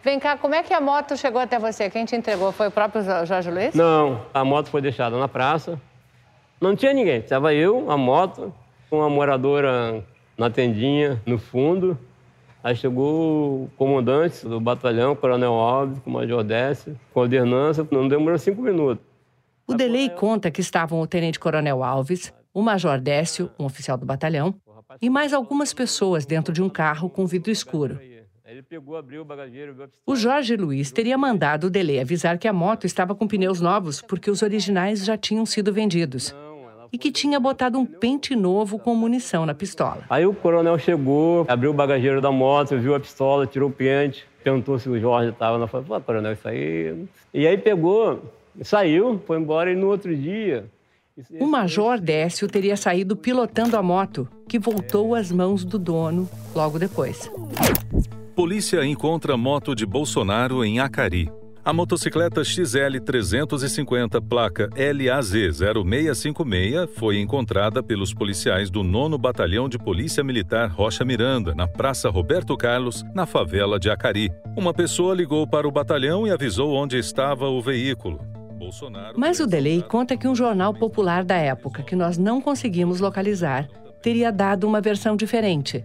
Vem 0.04 0.20
cá, 0.20 0.38
como 0.38 0.54
é 0.54 0.62
que 0.62 0.74
a 0.74 0.82
moto 0.82 1.16
chegou 1.16 1.40
até 1.40 1.58
você? 1.58 1.90
Quem 1.90 2.04
te 2.04 2.14
entregou? 2.14 2.52
Foi 2.52 2.68
o 2.68 2.72
próprio 2.72 3.02
Jorge 3.26 3.50
Luiz? 3.50 3.74
Não, 3.74 4.26
a 4.34 4.44
moto 4.44 4.68
foi 4.68 4.82
deixada 4.82 5.18
na 5.18 5.30
praça. 5.30 5.82
Não 6.60 6.76
tinha 6.76 6.94
ninguém. 6.94 7.20
Estava 7.20 7.54
eu, 7.54 7.90
a 7.90 7.98
moto, 7.98 8.54
uma 8.92 9.10
moradora 9.10 10.04
na 10.38 10.50
tendinha, 10.50 11.22
no 11.26 11.38
fundo. 11.38 11.98
Aí 12.62 12.76
chegou 12.76 13.64
o 13.64 13.70
comandante 13.78 14.46
do 14.46 14.60
batalhão, 14.60 15.16
Coronel 15.16 15.54
Alves, 15.54 16.00
com 16.00 16.10
o 16.10 16.14
Major 16.14 16.44
Décio, 16.44 17.00
com 17.14 17.22
a 17.22 17.24
ordenança. 17.24 17.88
Não 17.90 18.08
demorou 18.08 18.38
cinco 18.38 18.62
minutos. 18.62 19.15
O 19.68 19.74
delay 19.74 20.10
conta 20.10 20.52
que 20.52 20.62
estavam 20.62 21.02
o 21.02 21.08
Tenente 21.08 21.40
Coronel 21.40 21.84
Alves, 21.84 22.32
o 22.54 22.62
Major 22.62 23.00
Décio, 23.00 23.50
um 23.58 23.66
oficial 23.66 23.98
do 23.98 24.06
batalhão, 24.06 24.54
e 25.02 25.10
mais 25.10 25.34
algumas 25.34 25.74
pessoas 25.74 26.26
dentro 26.26 26.54
de 26.54 26.62
um 26.62 26.70
carro 26.70 27.10
com 27.10 27.26
vidro 27.26 27.52
escuro. 27.52 28.00
O 30.06 30.16
Jorge 30.16 30.56
Luiz 30.56 30.92
teria 30.92 31.18
mandado 31.18 31.66
o 31.66 31.70
Delay 31.70 32.00
avisar 32.00 32.38
que 32.38 32.48
a 32.48 32.54
moto 32.54 32.86
estava 32.86 33.16
com 33.16 33.28
pneus 33.28 33.60
novos 33.60 34.02
porque 34.02 34.30
os 34.30 34.44
originais 34.44 35.04
já 35.04 35.18
tinham 35.18 35.46
sido 35.48 35.74
vendidos. 35.74 36.34
E 36.94 36.98
que 36.98 37.12
tinha 37.12 37.40
botado 37.40 37.80
um 37.80 37.86
pente 37.86 38.36
novo 38.36 38.78
com 38.78 38.94
munição 38.94 39.48
na 39.48 39.56
pistola. 39.56 40.04
Aí 40.10 40.26
o 40.28 40.34
coronel 40.34 40.78
chegou, 40.78 41.44
abriu 41.50 41.72
o 41.72 41.74
bagageiro 41.74 42.22
da 42.22 42.32
moto, 42.32 42.78
viu 42.78 42.94
a 42.94 43.00
pistola, 43.00 43.48
tirou 43.48 43.70
o 43.70 43.74
pente, 43.74 44.26
perguntou 44.44 44.78
se 44.78 44.88
o 44.88 44.98
Jorge 45.00 45.32
estava 45.32 45.58
na 45.58 45.68
pô, 45.68 45.82
coronel, 46.02 46.34
isso 46.34 46.48
aí. 46.48 47.06
E 47.34 47.48
aí 47.48 47.58
pegou, 47.58 48.22
saiu, 48.62 49.22
foi 49.26 49.40
embora 49.40 49.72
e 49.72 49.76
no 49.76 49.88
outro 49.88 50.16
dia 50.16 50.70
o 51.40 51.48
Major 51.48 51.98
Décio 51.98 52.46
teria 52.46 52.76
saído 52.76 53.16
pilotando 53.16 53.78
a 53.78 53.82
moto, 53.82 54.28
que 54.50 54.60
voltou 54.60 55.16
às 55.16 55.32
mãos 55.32 55.64
do 55.64 55.80
dono 55.80 56.30
logo 56.54 56.78
depois. 56.78 57.32
Polícia 58.36 58.84
encontra 58.84 59.38
moto 59.38 59.74
de 59.74 59.86
Bolsonaro 59.86 60.64
em 60.66 60.82
Acari. 60.82 61.32
A 61.64 61.72
motocicleta 61.72 62.44
XL 62.44 63.00
350, 63.04 64.22
placa 64.22 64.70
LAZ 64.76 65.32
0656, 65.58 66.90
foi 66.96 67.20
encontrada 67.20 67.82
pelos 67.82 68.14
policiais 68.14 68.70
do 68.70 68.84
9 68.84 69.18
Batalhão 69.18 69.70
de 69.70 69.80
Polícia 69.80 70.24
Militar 70.24 70.70
Rocha 70.70 71.06
Miranda, 71.06 71.56
na 71.56 71.66
Praça 71.66 72.10
Roberto 72.10 72.58
Carlos, 72.58 73.04
na 73.16 73.26
favela 73.26 73.80
de 73.80 73.90
Acari. 73.90 74.30
Uma 74.56 74.74
pessoa 74.74 75.16
ligou 75.16 75.48
para 75.48 75.68
o 75.68 75.72
batalhão 75.72 76.28
e 76.28 76.30
avisou 76.30 76.74
onde 76.74 76.98
estava 76.98 77.48
o 77.48 77.62
veículo. 77.62 78.35
Mas 79.16 79.40
o 79.40 79.48
Delay 79.48 79.82
conta 79.82 80.18
que 80.18 80.28
um 80.28 80.36
jornal 80.36 80.74
popular 80.74 81.24
da 81.24 81.36
época, 81.36 81.84
que 81.84 81.96
nós 81.96 82.18
não 82.18 82.42
conseguimos 82.42 83.00
localizar, 83.00 83.68
teria 84.02 84.32
dado 84.32 84.66
uma 84.66 84.82
versão 84.82 85.16
diferente. 85.16 85.84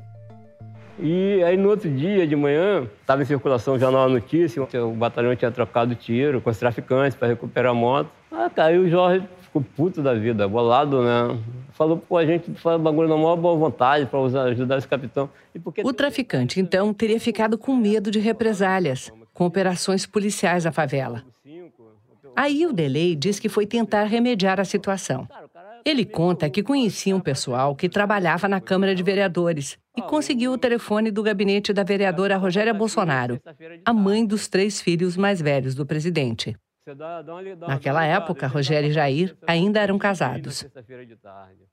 E 0.99 1.43
aí 1.43 1.57
no 1.57 1.71
outro 1.71 1.91
dia 1.91 2.27
de 2.27 2.37
manhã, 2.37 2.87
estava 3.01 3.23
em 3.23 3.25
circulação 3.25 3.75
o 3.75 3.79
jornal 3.79 4.09
Notícia, 4.09 4.63
o 4.63 4.93
batalhão 4.93 5.35
tinha 5.35 5.51
trocado 5.51 5.95
tiro 5.95 6.41
com 6.41 6.51
os 6.51 6.59
traficantes 6.59 7.17
para 7.17 7.29
recuperar 7.29 7.73
a 7.73 7.75
moto. 7.75 8.11
Ah, 8.31 8.51
caiu 8.51 8.83
o 8.83 8.89
Jorge 8.89 9.27
ficou 9.51 9.63
puto 9.63 10.01
da 10.01 10.15
vida, 10.15 10.47
bolado, 10.47 11.03
né? 11.03 11.39
Falou, 11.73 11.97
pô, 11.97 12.17
a 12.17 12.25
gente 12.25 12.53
faz 12.55 12.81
bagulho 12.81 13.09
na 13.09 13.17
maior 13.17 13.37
boa 13.37 13.57
vontade 13.57 14.07
para 14.07 14.21
ajudar 14.21 14.79
esse 14.79 14.87
capitão. 14.87 15.29
Porque... 15.65 15.83
O 15.85 15.93
traficante, 15.93 16.61
então, 16.61 16.95
teria 16.95 17.19
ficado 17.19 17.59
com 17.59 17.75
medo 17.75 18.11
de 18.11 18.21
represálias, 18.21 19.13
com 19.35 19.45
operações 19.45 20.07
policiais 20.07 20.65
na 20.65 20.73
favela. 20.73 21.25
Aí 22.37 22.67
o 22.67 22.73
Delay 22.73 23.15
diz 23.15 23.39
que 23.39 23.49
foi 23.49 23.67
tentar 23.67 24.05
remediar 24.05 24.61
a 24.61 24.65
situação. 24.65 25.29
Ele 25.85 26.05
conta 26.05 26.51
que 26.51 26.63
conhecia 26.63 27.17
um 27.17 27.21
pessoal 27.21 27.75
que 27.75 27.89
trabalhava 27.89 28.49
na 28.49 28.61
Câmara 28.61 28.95
de 28.95 29.03
Vereadores 29.03 29.79
e 29.97 30.03
conseguiu 30.03 30.53
o 30.53 30.59
telefone 30.59 31.11
do 31.11 31.23
gabinete 31.23 31.73
da 31.73 31.83
vereadora 31.83 32.37
Rogéria 32.37 32.75
Bolsonaro, 32.75 33.41
a 33.85 33.93
mãe 33.93 34.25
dos 34.25 34.47
três 34.47 34.81
filhos 34.81 35.17
mais 35.17 35.41
velhos 35.41 35.75
do 35.75 35.87
presidente. 35.87 36.57
Naquela 37.67 38.05
época, 38.05 38.47
Rogério 38.47 38.91
e 38.91 38.93
Jair 38.93 39.37
ainda 39.47 39.81
eram 39.81 39.99
casados. 39.99 40.67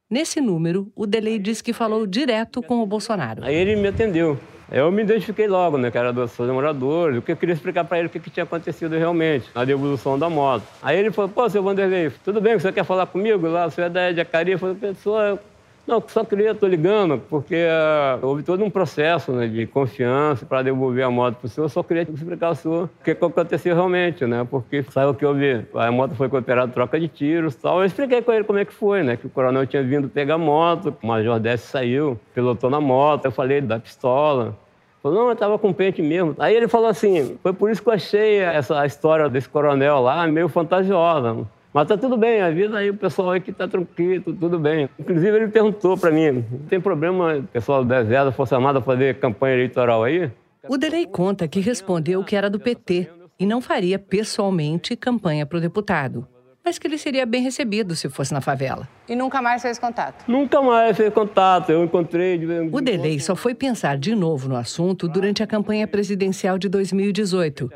Nesse 0.10 0.40
número, 0.40 0.92
o 0.96 1.06
Delay 1.06 1.40
diz 1.40 1.62
que 1.62 1.74
falou 1.74 2.06
direto 2.06 2.62
com 2.62 2.82
o 2.82 2.86
Bolsonaro. 2.86 3.44
Aí 3.44 3.56
ele 3.56 3.76
me 3.76 3.88
atendeu. 3.88 4.40
Eu 4.70 4.92
me 4.92 5.02
identifiquei 5.02 5.48
logo, 5.48 5.78
né, 5.78 5.90
que 5.90 5.98
era 5.98 6.12
do 6.12 6.28
Souza 6.28 6.52
Moradores, 6.52 7.24
que 7.24 7.32
eu 7.32 7.38
queria 7.38 7.54
explicar 7.54 7.86
para 7.86 8.00
ele 8.00 8.08
o 8.08 8.10
que, 8.10 8.20
que, 8.20 8.30
tinha 8.30 8.44
acontecido 8.44 8.98
realmente, 8.98 9.50
na 9.56 9.64
devolução 9.64 10.20
da 10.20 10.30
moto. 10.30 10.64
Aí 10.82 11.00
ele 11.00 11.10
falou, 11.10 11.30
pô, 11.30 11.50
seu 11.50 11.64
Vanderlei, 11.64 12.12
tudo 12.24 12.42
bem, 12.42 12.60
você 12.60 12.72
quer 12.74 12.84
falar 12.84 13.06
comigo 13.06 13.48
lá? 13.48 13.70
Você 13.70 13.82
é 13.82 13.90
da 13.90 14.12
Jacaria? 14.12 14.56
Eu 14.56 14.60
falei, 14.60 14.76
pessoa, 14.76 15.40
não, 15.88 16.04
só 16.06 16.26
queria, 16.26 16.52
estou 16.52 16.68
ligando, 16.68 17.18
porque 17.30 17.56
uh, 17.56 18.26
houve 18.26 18.44
todo 18.44 18.62
um 18.62 18.70
processo 18.70 19.32
né, 19.32 19.48
de 19.48 19.66
confiança 19.66 20.46
para 20.46 20.62
devolver 20.62 21.06
a 21.06 21.10
moto 21.10 21.36
para 21.36 21.46
o 21.46 21.50
senhor. 21.50 21.70
Só 21.70 21.82
queria 21.82 22.04
explicar 22.04 22.48
ao 22.48 22.56
senhor 22.56 22.90
o 23.00 23.04
que 23.04 23.12
aconteceu 23.12 23.74
realmente, 23.74 24.26
né? 24.26 24.46
Porque 24.52 24.84
saiu 24.84 25.14
que 25.14 25.26
houve, 25.26 25.66
a 25.74 25.90
moto 25.90 26.14
foi 26.16 26.28
cooperada 26.28 26.70
troca 26.74 27.00
de 27.00 27.08
tiros 27.08 27.54
e 27.54 27.58
tal. 27.60 27.80
Eu 27.80 27.86
expliquei 27.86 28.22
com 28.22 28.34
ele 28.34 28.44
como 28.44 28.60
é 28.60 28.66
que 28.66 28.74
foi, 28.74 29.02
né? 29.02 29.16
Que 29.16 29.28
o 29.28 29.30
coronel 29.30 29.66
tinha 29.66 29.82
vindo 29.82 30.10
pegar 30.10 30.36
a 30.36 30.38
moto, 30.38 30.94
o 31.02 31.08
major 31.08 31.40
Décio 31.40 31.70
saiu, 31.70 32.20
pilotou 32.36 32.70
na 32.70 32.82
moto. 32.82 33.24
Eu 33.24 33.32
falei 33.32 33.62
da 33.62 33.80
pistola. 33.80 34.58
Falou, 35.02 35.20
não, 35.20 35.28
eu 35.28 35.34
estava 35.34 35.58
com 35.58 35.72
pente 35.72 36.02
mesmo. 36.02 36.36
Aí 36.38 36.54
ele 36.54 36.68
falou 36.68 36.90
assim, 36.90 37.38
foi 37.42 37.54
por 37.54 37.72
isso 37.72 37.82
que 37.82 37.88
eu 37.88 37.94
achei 37.94 38.40
essa 38.40 38.86
história 38.86 39.30
desse 39.30 39.48
coronel 39.48 40.02
lá 40.02 40.28
meio 40.28 40.50
fantasiosa. 40.50 41.48
Mas 41.78 41.88
tá 41.88 41.96
tudo 41.96 42.18
bem, 42.18 42.42
a 42.42 42.50
vida 42.50 42.76
aí, 42.76 42.90
o 42.90 42.96
pessoal 42.96 43.30
aí 43.30 43.40
que 43.40 43.52
tá 43.52 43.68
tranquilo, 43.68 44.34
tudo 44.34 44.58
bem. 44.58 44.90
Inclusive, 44.98 45.38
ele 45.38 45.48
perguntou 45.50 45.96
para 45.96 46.10
mim: 46.10 46.44
tem 46.68 46.82
problema 46.82 47.38
o 47.38 47.44
pessoal 47.44 47.86
do 47.86 47.94
Exército, 47.94 48.26
da 48.26 48.32
Força 48.32 48.56
Armada, 48.56 48.82
fazer 48.82 49.20
campanha 49.20 49.54
eleitoral 49.54 50.04
aí? 50.04 50.32
O 50.68 50.76
Delei 50.76 51.06
conta 51.06 51.48
que 51.48 51.60
respondeu 51.60 52.24
que 52.24 52.36
era 52.36 52.50
do 52.50 52.60
PT 52.60 53.12
e 53.40 53.46
não 53.46 53.62
faria 53.62 54.00
pessoalmente 54.00 54.96
campanha 54.96 55.46
para 55.46 55.60
o 55.60 55.62
deputado. 55.62 56.28
Mas 56.66 56.80
que 56.80 56.88
ele 56.88 56.98
seria 56.98 57.28
bem 57.28 57.44
recebido 57.44 57.96
se 57.96 58.10
fosse 58.10 58.34
na 58.34 58.42
favela. 58.42 58.90
E 59.08 59.16
nunca 59.16 59.40
mais 59.40 59.62
fez 59.62 59.78
contato? 59.78 60.26
Nunca 60.28 60.60
mais 60.60 60.98
fez 60.98 61.14
contato. 61.14 61.72
Eu 61.72 61.84
encontrei. 61.84 62.42
O 62.72 62.82
Delei 62.82 63.20
só 63.20 63.36
foi 63.36 63.54
pensar 63.54 64.00
de 64.00 64.16
novo 64.16 64.50
no 64.50 64.56
assunto 64.56 65.08
durante 65.08 65.44
a 65.44 65.48
campanha 65.48 65.88
presidencial 65.88 66.58
de 66.58 66.70
2018, 66.70 67.70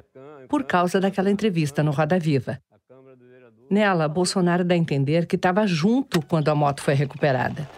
por 0.49 0.63
causa 0.63 0.99
daquela 0.99 1.29
entrevista 1.29 1.83
no 1.83 1.91
Roda 1.91 2.17
Viva. 2.17 2.57
Nela, 3.71 4.09
Bolsonaro 4.09 4.65
dá 4.65 4.75
a 4.75 4.77
entender 4.77 5.25
que 5.25 5.37
estava 5.37 5.65
junto 5.65 6.21
quando 6.25 6.49
a 6.49 6.55
moto 6.55 6.81
foi 6.81 6.93
recuperada. 6.93 7.69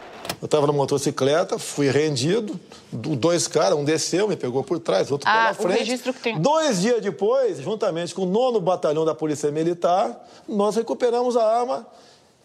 Eu 0.42 0.46
estava 0.46 0.66
na 0.66 0.74
motocicleta, 0.74 1.60
fui 1.60 1.88
rendido, 1.92 2.60
dois 2.92 3.48
caras, 3.48 3.78
um 3.78 3.86
desceu, 3.86 4.28
me 4.28 4.36
pegou 4.36 4.64
por 4.64 4.80
trás, 4.80 5.12
outro 5.12 5.30
ah, 5.30 5.54
pela 5.54 5.54
frente. 5.54 5.76
O 5.76 5.80
registro 5.80 6.12
que 6.12 6.20
tem. 6.20 6.42
Dois 6.42 6.82
dias 6.82 7.00
depois, 7.00 7.60
juntamente 7.60 8.16
com 8.16 8.24
o 8.24 8.26
nono 8.26 8.60
batalhão 8.60 9.06
da 9.06 9.14
Polícia 9.14 9.52
Militar, 9.52 10.20
nós 10.50 10.76
recuperamos 10.76 11.38
a 11.38 11.60
arma 11.60 11.86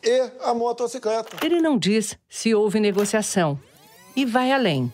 e 0.04 0.30
a 0.44 0.52
motocicleta. 0.52 1.38
Ele 1.42 1.62
não 1.62 1.78
diz 1.78 2.18
se 2.28 2.54
houve 2.54 2.78
negociação 2.78 3.58
e 4.14 4.26
vai 4.26 4.52
além. 4.52 4.92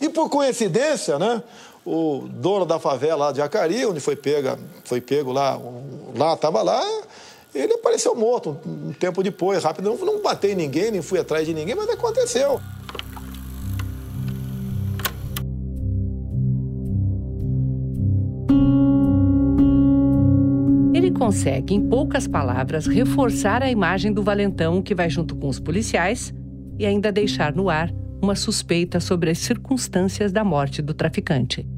E 0.00 0.08
por 0.08 0.30
coincidência, 0.30 1.18
né, 1.18 1.42
o 1.84 2.26
dono 2.30 2.64
da 2.64 2.78
favela 2.78 3.26
lá 3.26 3.32
de 3.32 3.42
Acari, 3.42 3.84
onde 3.84 4.00
foi 4.00 4.16
pega, 4.16 4.58
foi 4.84 5.02
pego 5.02 5.32
lá, 5.32 5.60
lá 6.16 6.32
estava 6.32 6.62
lá, 6.62 6.82
ele 7.54 7.74
apareceu 7.74 8.14
morto 8.16 8.58
um 8.66 8.92
tempo 8.92 9.22
depois, 9.22 9.62
rápido. 9.62 9.88
Não, 9.88 9.96
não 10.04 10.20
batei 10.20 10.54
ninguém, 10.54 10.90
nem 10.90 11.00
fui 11.00 11.18
atrás 11.18 11.46
de 11.46 11.54
ninguém, 11.54 11.74
mas 11.74 11.88
aconteceu. 11.88 12.60
Ele 20.92 21.12
consegue, 21.12 21.74
em 21.74 21.88
poucas 21.88 22.26
palavras, 22.26 22.86
reforçar 22.86 23.62
a 23.62 23.70
imagem 23.70 24.12
do 24.12 24.22
valentão 24.22 24.82
que 24.82 24.94
vai 24.94 25.08
junto 25.08 25.36
com 25.36 25.48
os 25.48 25.60
policiais 25.60 26.34
e 26.78 26.84
ainda 26.84 27.12
deixar 27.12 27.54
no 27.54 27.70
ar 27.70 27.92
uma 28.20 28.34
suspeita 28.34 28.98
sobre 28.98 29.30
as 29.30 29.38
circunstâncias 29.38 30.32
da 30.32 30.42
morte 30.42 30.82
do 30.82 30.94
traficante. 30.94 31.68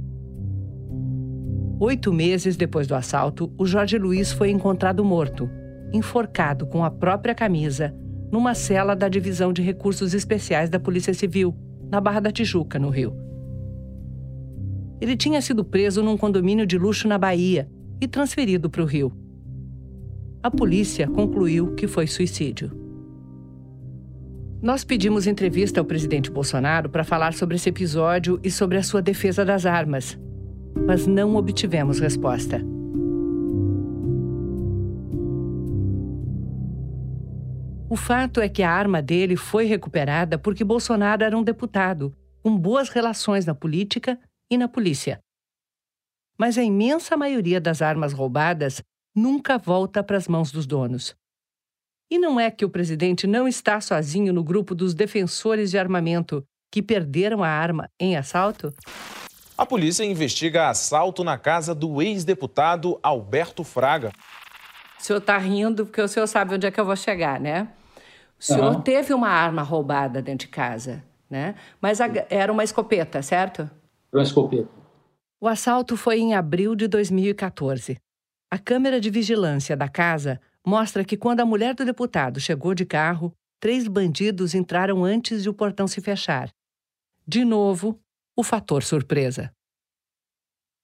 Oito 1.79 2.13
meses 2.13 2.57
depois 2.57 2.87
do 2.87 2.95
assalto, 2.95 3.53
o 3.59 3.67
Jorge 3.67 3.99
Luiz 3.99 4.33
foi 4.33 4.51
encontrado 4.51 5.05
morto 5.05 5.51
enforcado 5.97 6.67
com 6.67 6.85
a 6.85 6.91
própria 6.91 7.35
camisa, 7.35 7.95
numa 8.31 8.55
cela 8.55 8.95
da 8.95 9.09
Divisão 9.09 9.53
de 9.53 9.63
Recursos 9.63 10.15
Especiais 10.15 10.71
da 10.71 10.79
Polícia 10.79 11.15
Civil, 11.15 11.57
na 11.91 12.01
Barra 12.01 12.21
da 12.21 12.31
Tijuca, 12.31 12.79
no 12.79 12.91
Rio. 12.91 13.15
Ele 15.01 15.17
tinha 15.17 15.41
sido 15.43 15.65
preso 15.65 16.03
num 16.03 16.17
condomínio 16.17 16.67
de 16.67 16.79
luxo 16.79 17.07
na 17.07 17.19
Bahia 17.19 17.69
e 18.01 18.09
transferido 18.09 18.71
para 18.71 18.83
o 18.83 18.87
Rio. 18.87 19.13
A 20.43 20.51
polícia 20.51 21.09
concluiu 21.09 21.75
que 21.75 21.87
foi 21.87 22.07
suicídio. 22.07 22.71
Nós 24.63 24.85
pedimos 24.85 25.27
entrevista 25.27 25.81
ao 25.81 25.85
presidente 25.85 26.31
Bolsonaro 26.31 26.89
para 26.89 27.05
falar 27.05 27.35
sobre 27.35 27.57
esse 27.57 27.69
episódio 27.69 28.41
e 28.43 28.51
sobre 28.51 28.79
a 28.79 28.83
sua 28.83 29.03
defesa 29.03 29.45
das 29.45 29.67
armas, 29.67 30.19
mas 30.87 31.07
não 31.07 31.37
obtivemos 31.37 32.01
resposta. 32.01 32.76
O 37.89 37.95
fato 37.95 38.41
é 38.41 38.49
que 38.49 38.65
a 38.65 38.71
arma 38.71 39.01
dele 39.01 39.37
foi 39.37 39.65
recuperada 39.65 40.37
porque 40.37 40.65
Bolsonaro 40.65 41.23
era 41.23 41.39
um 41.39 41.43
deputado 41.43 42.13
com 42.43 42.57
boas 42.59 42.89
relações 42.89 43.47
na 43.47 43.55
política 43.55 44.19
e 44.51 44.59
na 44.59 44.67
polícia. 44.67 45.21
Mas 46.37 46.59
a 46.59 46.65
imensa 46.65 47.17
maioria 47.17 47.61
das 47.61 47.81
armas 47.81 48.13
roubadas 48.13 48.83
nunca 49.15 49.57
volta 49.57 50.03
para 50.03 50.17
as 50.17 50.27
mãos 50.27 50.51
dos 50.51 50.67
donos. 50.67 51.15
E 52.11 52.19
não 52.19 52.41
é 52.41 52.51
que 52.51 52.65
o 52.65 52.71
presidente 52.71 53.25
não 53.25 53.47
está 53.47 53.81
sozinho 53.81 54.33
no 54.33 54.43
grupo 54.43 54.75
dos 54.75 54.93
defensores 54.93 55.71
de 55.71 55.79
armamento 55.79 56.45
que 56.73 56.83
perderam 56.83 57.45
a 57.45 57.49
arma 57.49 57.89
em 58.01 58.17
assalto? 58.17 58.75
A 59.57 59.65
polícia 59.65 60.05
investiga 60.05 60.69
assalto 60.69 61.23
na 61.23 61.39
casa 61.39 61.73
do 61.73 62.03
ex-deputado 62.03 62.99
Alberto 63.01 63.63
Fraga. 63.63 64.13
O 64.99 65.03
senhor 65.03 65.19
está 65.19 65.39
rindo 65.39 65.87
porque 65.87 66.01
o 66.01 66.09
senhor 66.09 66.27
sabe 66.27 66.55
onde 66.55 66.67
é 66.67 66.71
que 66.71 66.81
eu 66.81 66.85
vou 66.85 66.97
chegar, 66.97 67.41
né? 67.41 67.69
O 68.39 68.43
senhor 68.43 68.75
uhum. 68.75 68.81
teve 68.81 69.15
uma 69.15 69.29
arma 69.29 69.63
roubada 69.63 70.21
dentro 70.21 70.47
de 70.47 70.53
casa, 70.53 71.03
né? 71.29 71.55
Mas 71.81 72.01
a, 72.01 72.07
era 72.29 72.53
uma 72.53 72.65
escopeta, 72.65 73.23
certo? 73.23 73.71
Uma 74.13 74.23
escopeta. 74.23 74.69
O 75.41 75.49
assalto 75.49 75.97
foi 75.97 76.19
em 76.19 76.35
abril 76.35 76.75
de 76.75 76.89
2014. 76.89 77.99
A 78.51 78.59
câmera 78.59 79.01
de 79.01 79.11
vigilância 79.11 79.77
da 79.77 79.89
casa 79.89 80.41
mostra 80.65 81.05
que 81.05 81.17
quando 81.17 81.41
a 81.41 81.47
mulher 81.47 81.75
do 81.75 81.85
deputado 81.85 82.41
chegou 82.41 82.75
de 82.75 82.85
carro, 82.85 83.33
três 83.61 83.87
bandidos 83.89 84.55
entraram 84.55 85.05
antes 85.05 85.43
de 85.43 85.49
o 85.49 85.55
portão 85.55 85.87
se 85.87 86.01
fechar. 86.01 86.51
De 87.27 87.45
novo, 87.45 87.99
o 88.37 88.43
fator 88.43 88.83
surpresa. 88.83 89.53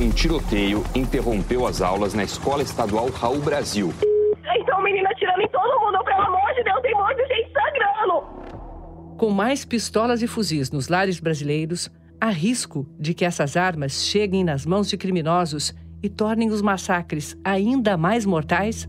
Um 0.00 0.10
tiroteio 0.10 0.82
interrompeu 0.94 1.66
as 1.66 1.82
aulas 1.82 2.14
na 2.14 2.24
Escola 2.24 2.62
Estadual 2.62 3.10
Raul 3.10 3.40
Brasil. 3.40 3.92
Então, 4.56 4.80
menina 4.82 5.10
atirando 5.10 5.42
em 5.42 5.48
todo 5.48 5.80
mundo, 5.80 6.02
pelo 6.04 6.22
amor 6.22 6.54
de 6.54 6.62
Deus, 6.62 6.80
tem 6.82 6.94
um 6.94 6.98
monte 6.98 7.16
de 7.16 7.26
gente 7.26 7.52
sangrando. 7.52 8.22
Com 9.18 9.30
mais 9.30 9.64
pistolas 9.64 10.22
e 10.22 10.28
fuzis 10.28 10.70
nos 10.70 10.86
lares 10.86 11.18
brasileiros, 11.18 11.90
há 12.20 12.30
risco 12.30 12.88
de 13.00 13.12
que 13.12 13.24
essas 13.24 13.56
armas 13.56 14.04
cheguem 14.04 14.44
nas 14.44 14.64
mãos 14.64 14.88
de 14.88 14.96
criminosos 14.96 15.74
e 16.00 16.08
tornem 16.08 16.50
os 16.50 16.62
massacres 16.62 17.36
ainda 17.42 17.96
mais 17.96 18.24
mortais? 18.24 18.88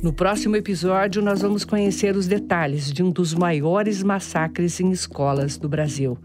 No 0.00 0.12
próximo 0.12 0.54
episódio, 0.54 1.20
nós 1.20 1.42
vamos 1.42 1.64
conhecer 1.64 2.14
os 2.14 2.28
detalhes 2.28 2.92
de 2.92 3.02
um 3.02 3.10
dos 3.10 3.34
maiores 3.34 4.00
massacres 4.00 4.78
em 4.78 4.92
escolas 4.92 5.58
do 5.58 5.68
Brasil. 5.68 6.16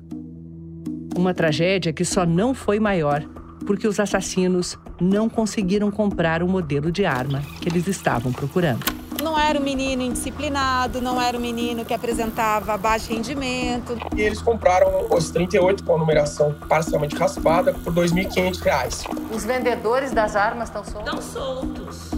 Uma 1.17 1.33
tragédia 1.33 1.91
que 1.91 2.05
só 2.05 2.23
não 2.23 2.53
foi 2.53 2.79
maior 2.79 3.27
porque 3.65 3.87
os 3.87 3.99
assassinos 3.99 4.77
não 5.01 5.27
conseguiram 5.27 5.89
comprar 5.89 6.43
o 6.43 6.47
modelo 6.47 6.91
de 6.91 7.03
arma 7.03 7.41
que 7.59 7.67
eles 7.67 7.87
estavam 7.87 8.31
procurando. 8.31 9.04
Não 9.25 9.39
era 9.39 9.59
um 9.59 9.63
menino 9.63 10.03
indisciplinado, 10.03 11.01
não 11.01 11.19
era 11.19 11.35
um 11.35 11.41
menino 11.41 11.83
que 11.83 11.95
apresentava 11.95 12.77
baixo 12.77 13.11
rendimento. 13.11 13.97
E 14.15 14.21
eles 14.21 14.39
compraram 14.39 15.07
os 15.09 15.31
38 15.31 15.83
com 15.83 15.95
a 15.95 15.97
numeração 15.97 16.53
parcialmente 16.69 17.15
raspada 17.15 17.73
por 17.73 17.91
R$ 17.91 18.01
2.500. 18.01 19.33
Os 19.35 19.43
vendedores 19.43 20.11
das 20.11 20.35
armas 20.35 20.69
estão 20.69 20.83
soltos? 20.83 21.07
Estão 21.07 21.21
soltos. 21.23 22.11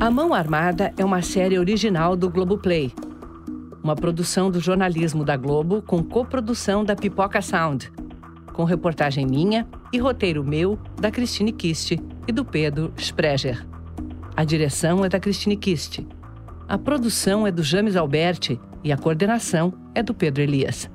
A 0.00 0.08
Mão 0.12 0.32
Armada 0.32 0.94
é 0.96 1.04
uma 1.04 1.22
série 1.22 1.58
original 1.58 2.14
do 2.14 2.30
Globoplay. 2.30 2.94
Uma 3.82 3.96
produção 3.96 4.48
do 4.48 4.60
jornalismo 4.60 5.24
da 5.24 5.36
Globo 5.36 5.82
com 5.82 6.04
coprodução 6.04 6.84
da 6.84 6.94
Pipoca 6.94 7.42
Sound 7.42 7.90
com 8.52 8.62
reportagem 8.62 9.26
minha 9.26 9.66
e 9.92 9.98
roteiro 9.98 10.44
meu, 10.44 10.78
da 11.00 11.10
Christine 11.10 11.50
Kist 11.50 11.98
e 12.28 12.32
do 12.32 12.44
Pedro 12.44 12.92
Spreger. 12.96 13.66
A 14.40 14.44
direção 14.44 15.04
é 15.04 15.08
da 15.10 15.20
Christine 15.20 15.54
Kist. 15.54 16.00
A 16.66 16.78
produção 16.78 17.46
é 17.46 17.52
do 17.52 17.62
James 17.62 17.94
Alberti 17.94 18.58
e 18.82 18.90
a 18.90 18.96
coordenação 18.96 19.70
é 19.94 20.02
do 20.02 20.14
Pedro 20.14 20.42
Elias. 20.42 20.88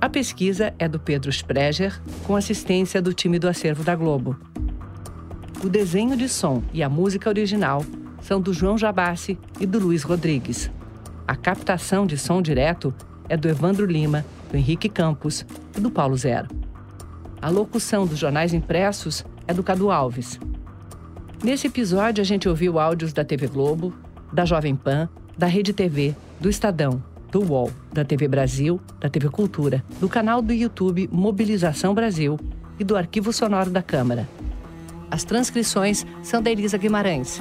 A 0.00 0.08
pesquisa 0.08 0.74
é 0.80 0.88
do 0.88 0.98
Pedro 0.98 1.30
Spreger, 1.30 2.02
com 2.26 2.34
assistência 2.34 3.00
do 3.00 3.14
time 3.14 3.38
do 3.38 3.46
acervo 3.48 3.84
da 3.84 3.94
Globo. 3.94 4.36
O 5.62 5.68
desenho 5.68 6.16
de 6.16 6.28
som 6.28 6.60
e 6.72 6.82
a 6.82 6.88
música 6.88 7.30
original 7.30 7.84
são 8.20 8.40
do 8.40 8.52
João 8.52 8.76
Jabassi 8.76 9.38
e 9.60 9.64
do 9.64 9.78
Luiz 9.78 10.02
Rodrigues. 10.02 10.68
A 11.24 11.36
captação 11.36 12.04
de 12.04 12.18
som 12.18 12.42
direto 12.42 12.92
é 13.28 13.36
do 13.36 13.48
Evandro 13.48 13.86
Lima, 13.86 14.26
do 14.50 14.56
Henrique 14.56 14.88
Campos 14.88 15.46
e 15.76 15.80
do 15.80 15.88
Paulo 15.88 16.16
Zero. 16.16 16.48
A 17.40 17.48
locução 17.48 18.08
dos 18.08 18.18
jornais 18.18 18.52
impressos 18.52 19.24
é 19.46 19.54
do 19.54 19.62
Cadu 19.62 19.88
Alves. 19.88 20.40
Nesse 21.42 21.68
episódio, 21.68 22.20
a 22.20 22.24
gente 22.24 22.48
ouviu 22.48 22.80
áudios 22.80 23.12
da 23.12 23.24
TV 23.24 23.46
Globo, 23.46 23.94
da 24.32 24.44
Jovem 24.44 24.74
Pan, 24.74 25.08
da 25.36 25.46
Rede 25.46 25.72
TV, 25.72 26.14
do 26.40 26.48
Estadão, 26.48 27.00
do 27.30 27.40
UOL, 27.40 27.70
da 27.92 28.04
TV 28.04 28.26
Brasil, 28.26 28.80
da 28.98 29.08
TV 29.08 29.28
Cultura, 29.28 29.84
do 30.00 30.08
canal 30.08 30.42
do 30.42 30.52
YouTube 30.52 31.08
Mobilização 31.12 31.94
Brasil 31.94 32.38
e 32.78 32.82
do 32.82 32.96
Arquivo 32.96 33.32
Sonoro 33.32 33.70
da 33.70 33.82
Câmara. 33.82 34.28
As 35.08 35.22
transcrições 35.22 36.04
são 36.22 36.42
da 36.42 36.50
Elisa 36.50 36.76
Guimarães. 36.76 37.40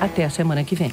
Até 0.00 0.24
a 0.24 0.30
semana 0.30 0.64
que 0.64 0.74
vem. 0.74 0.92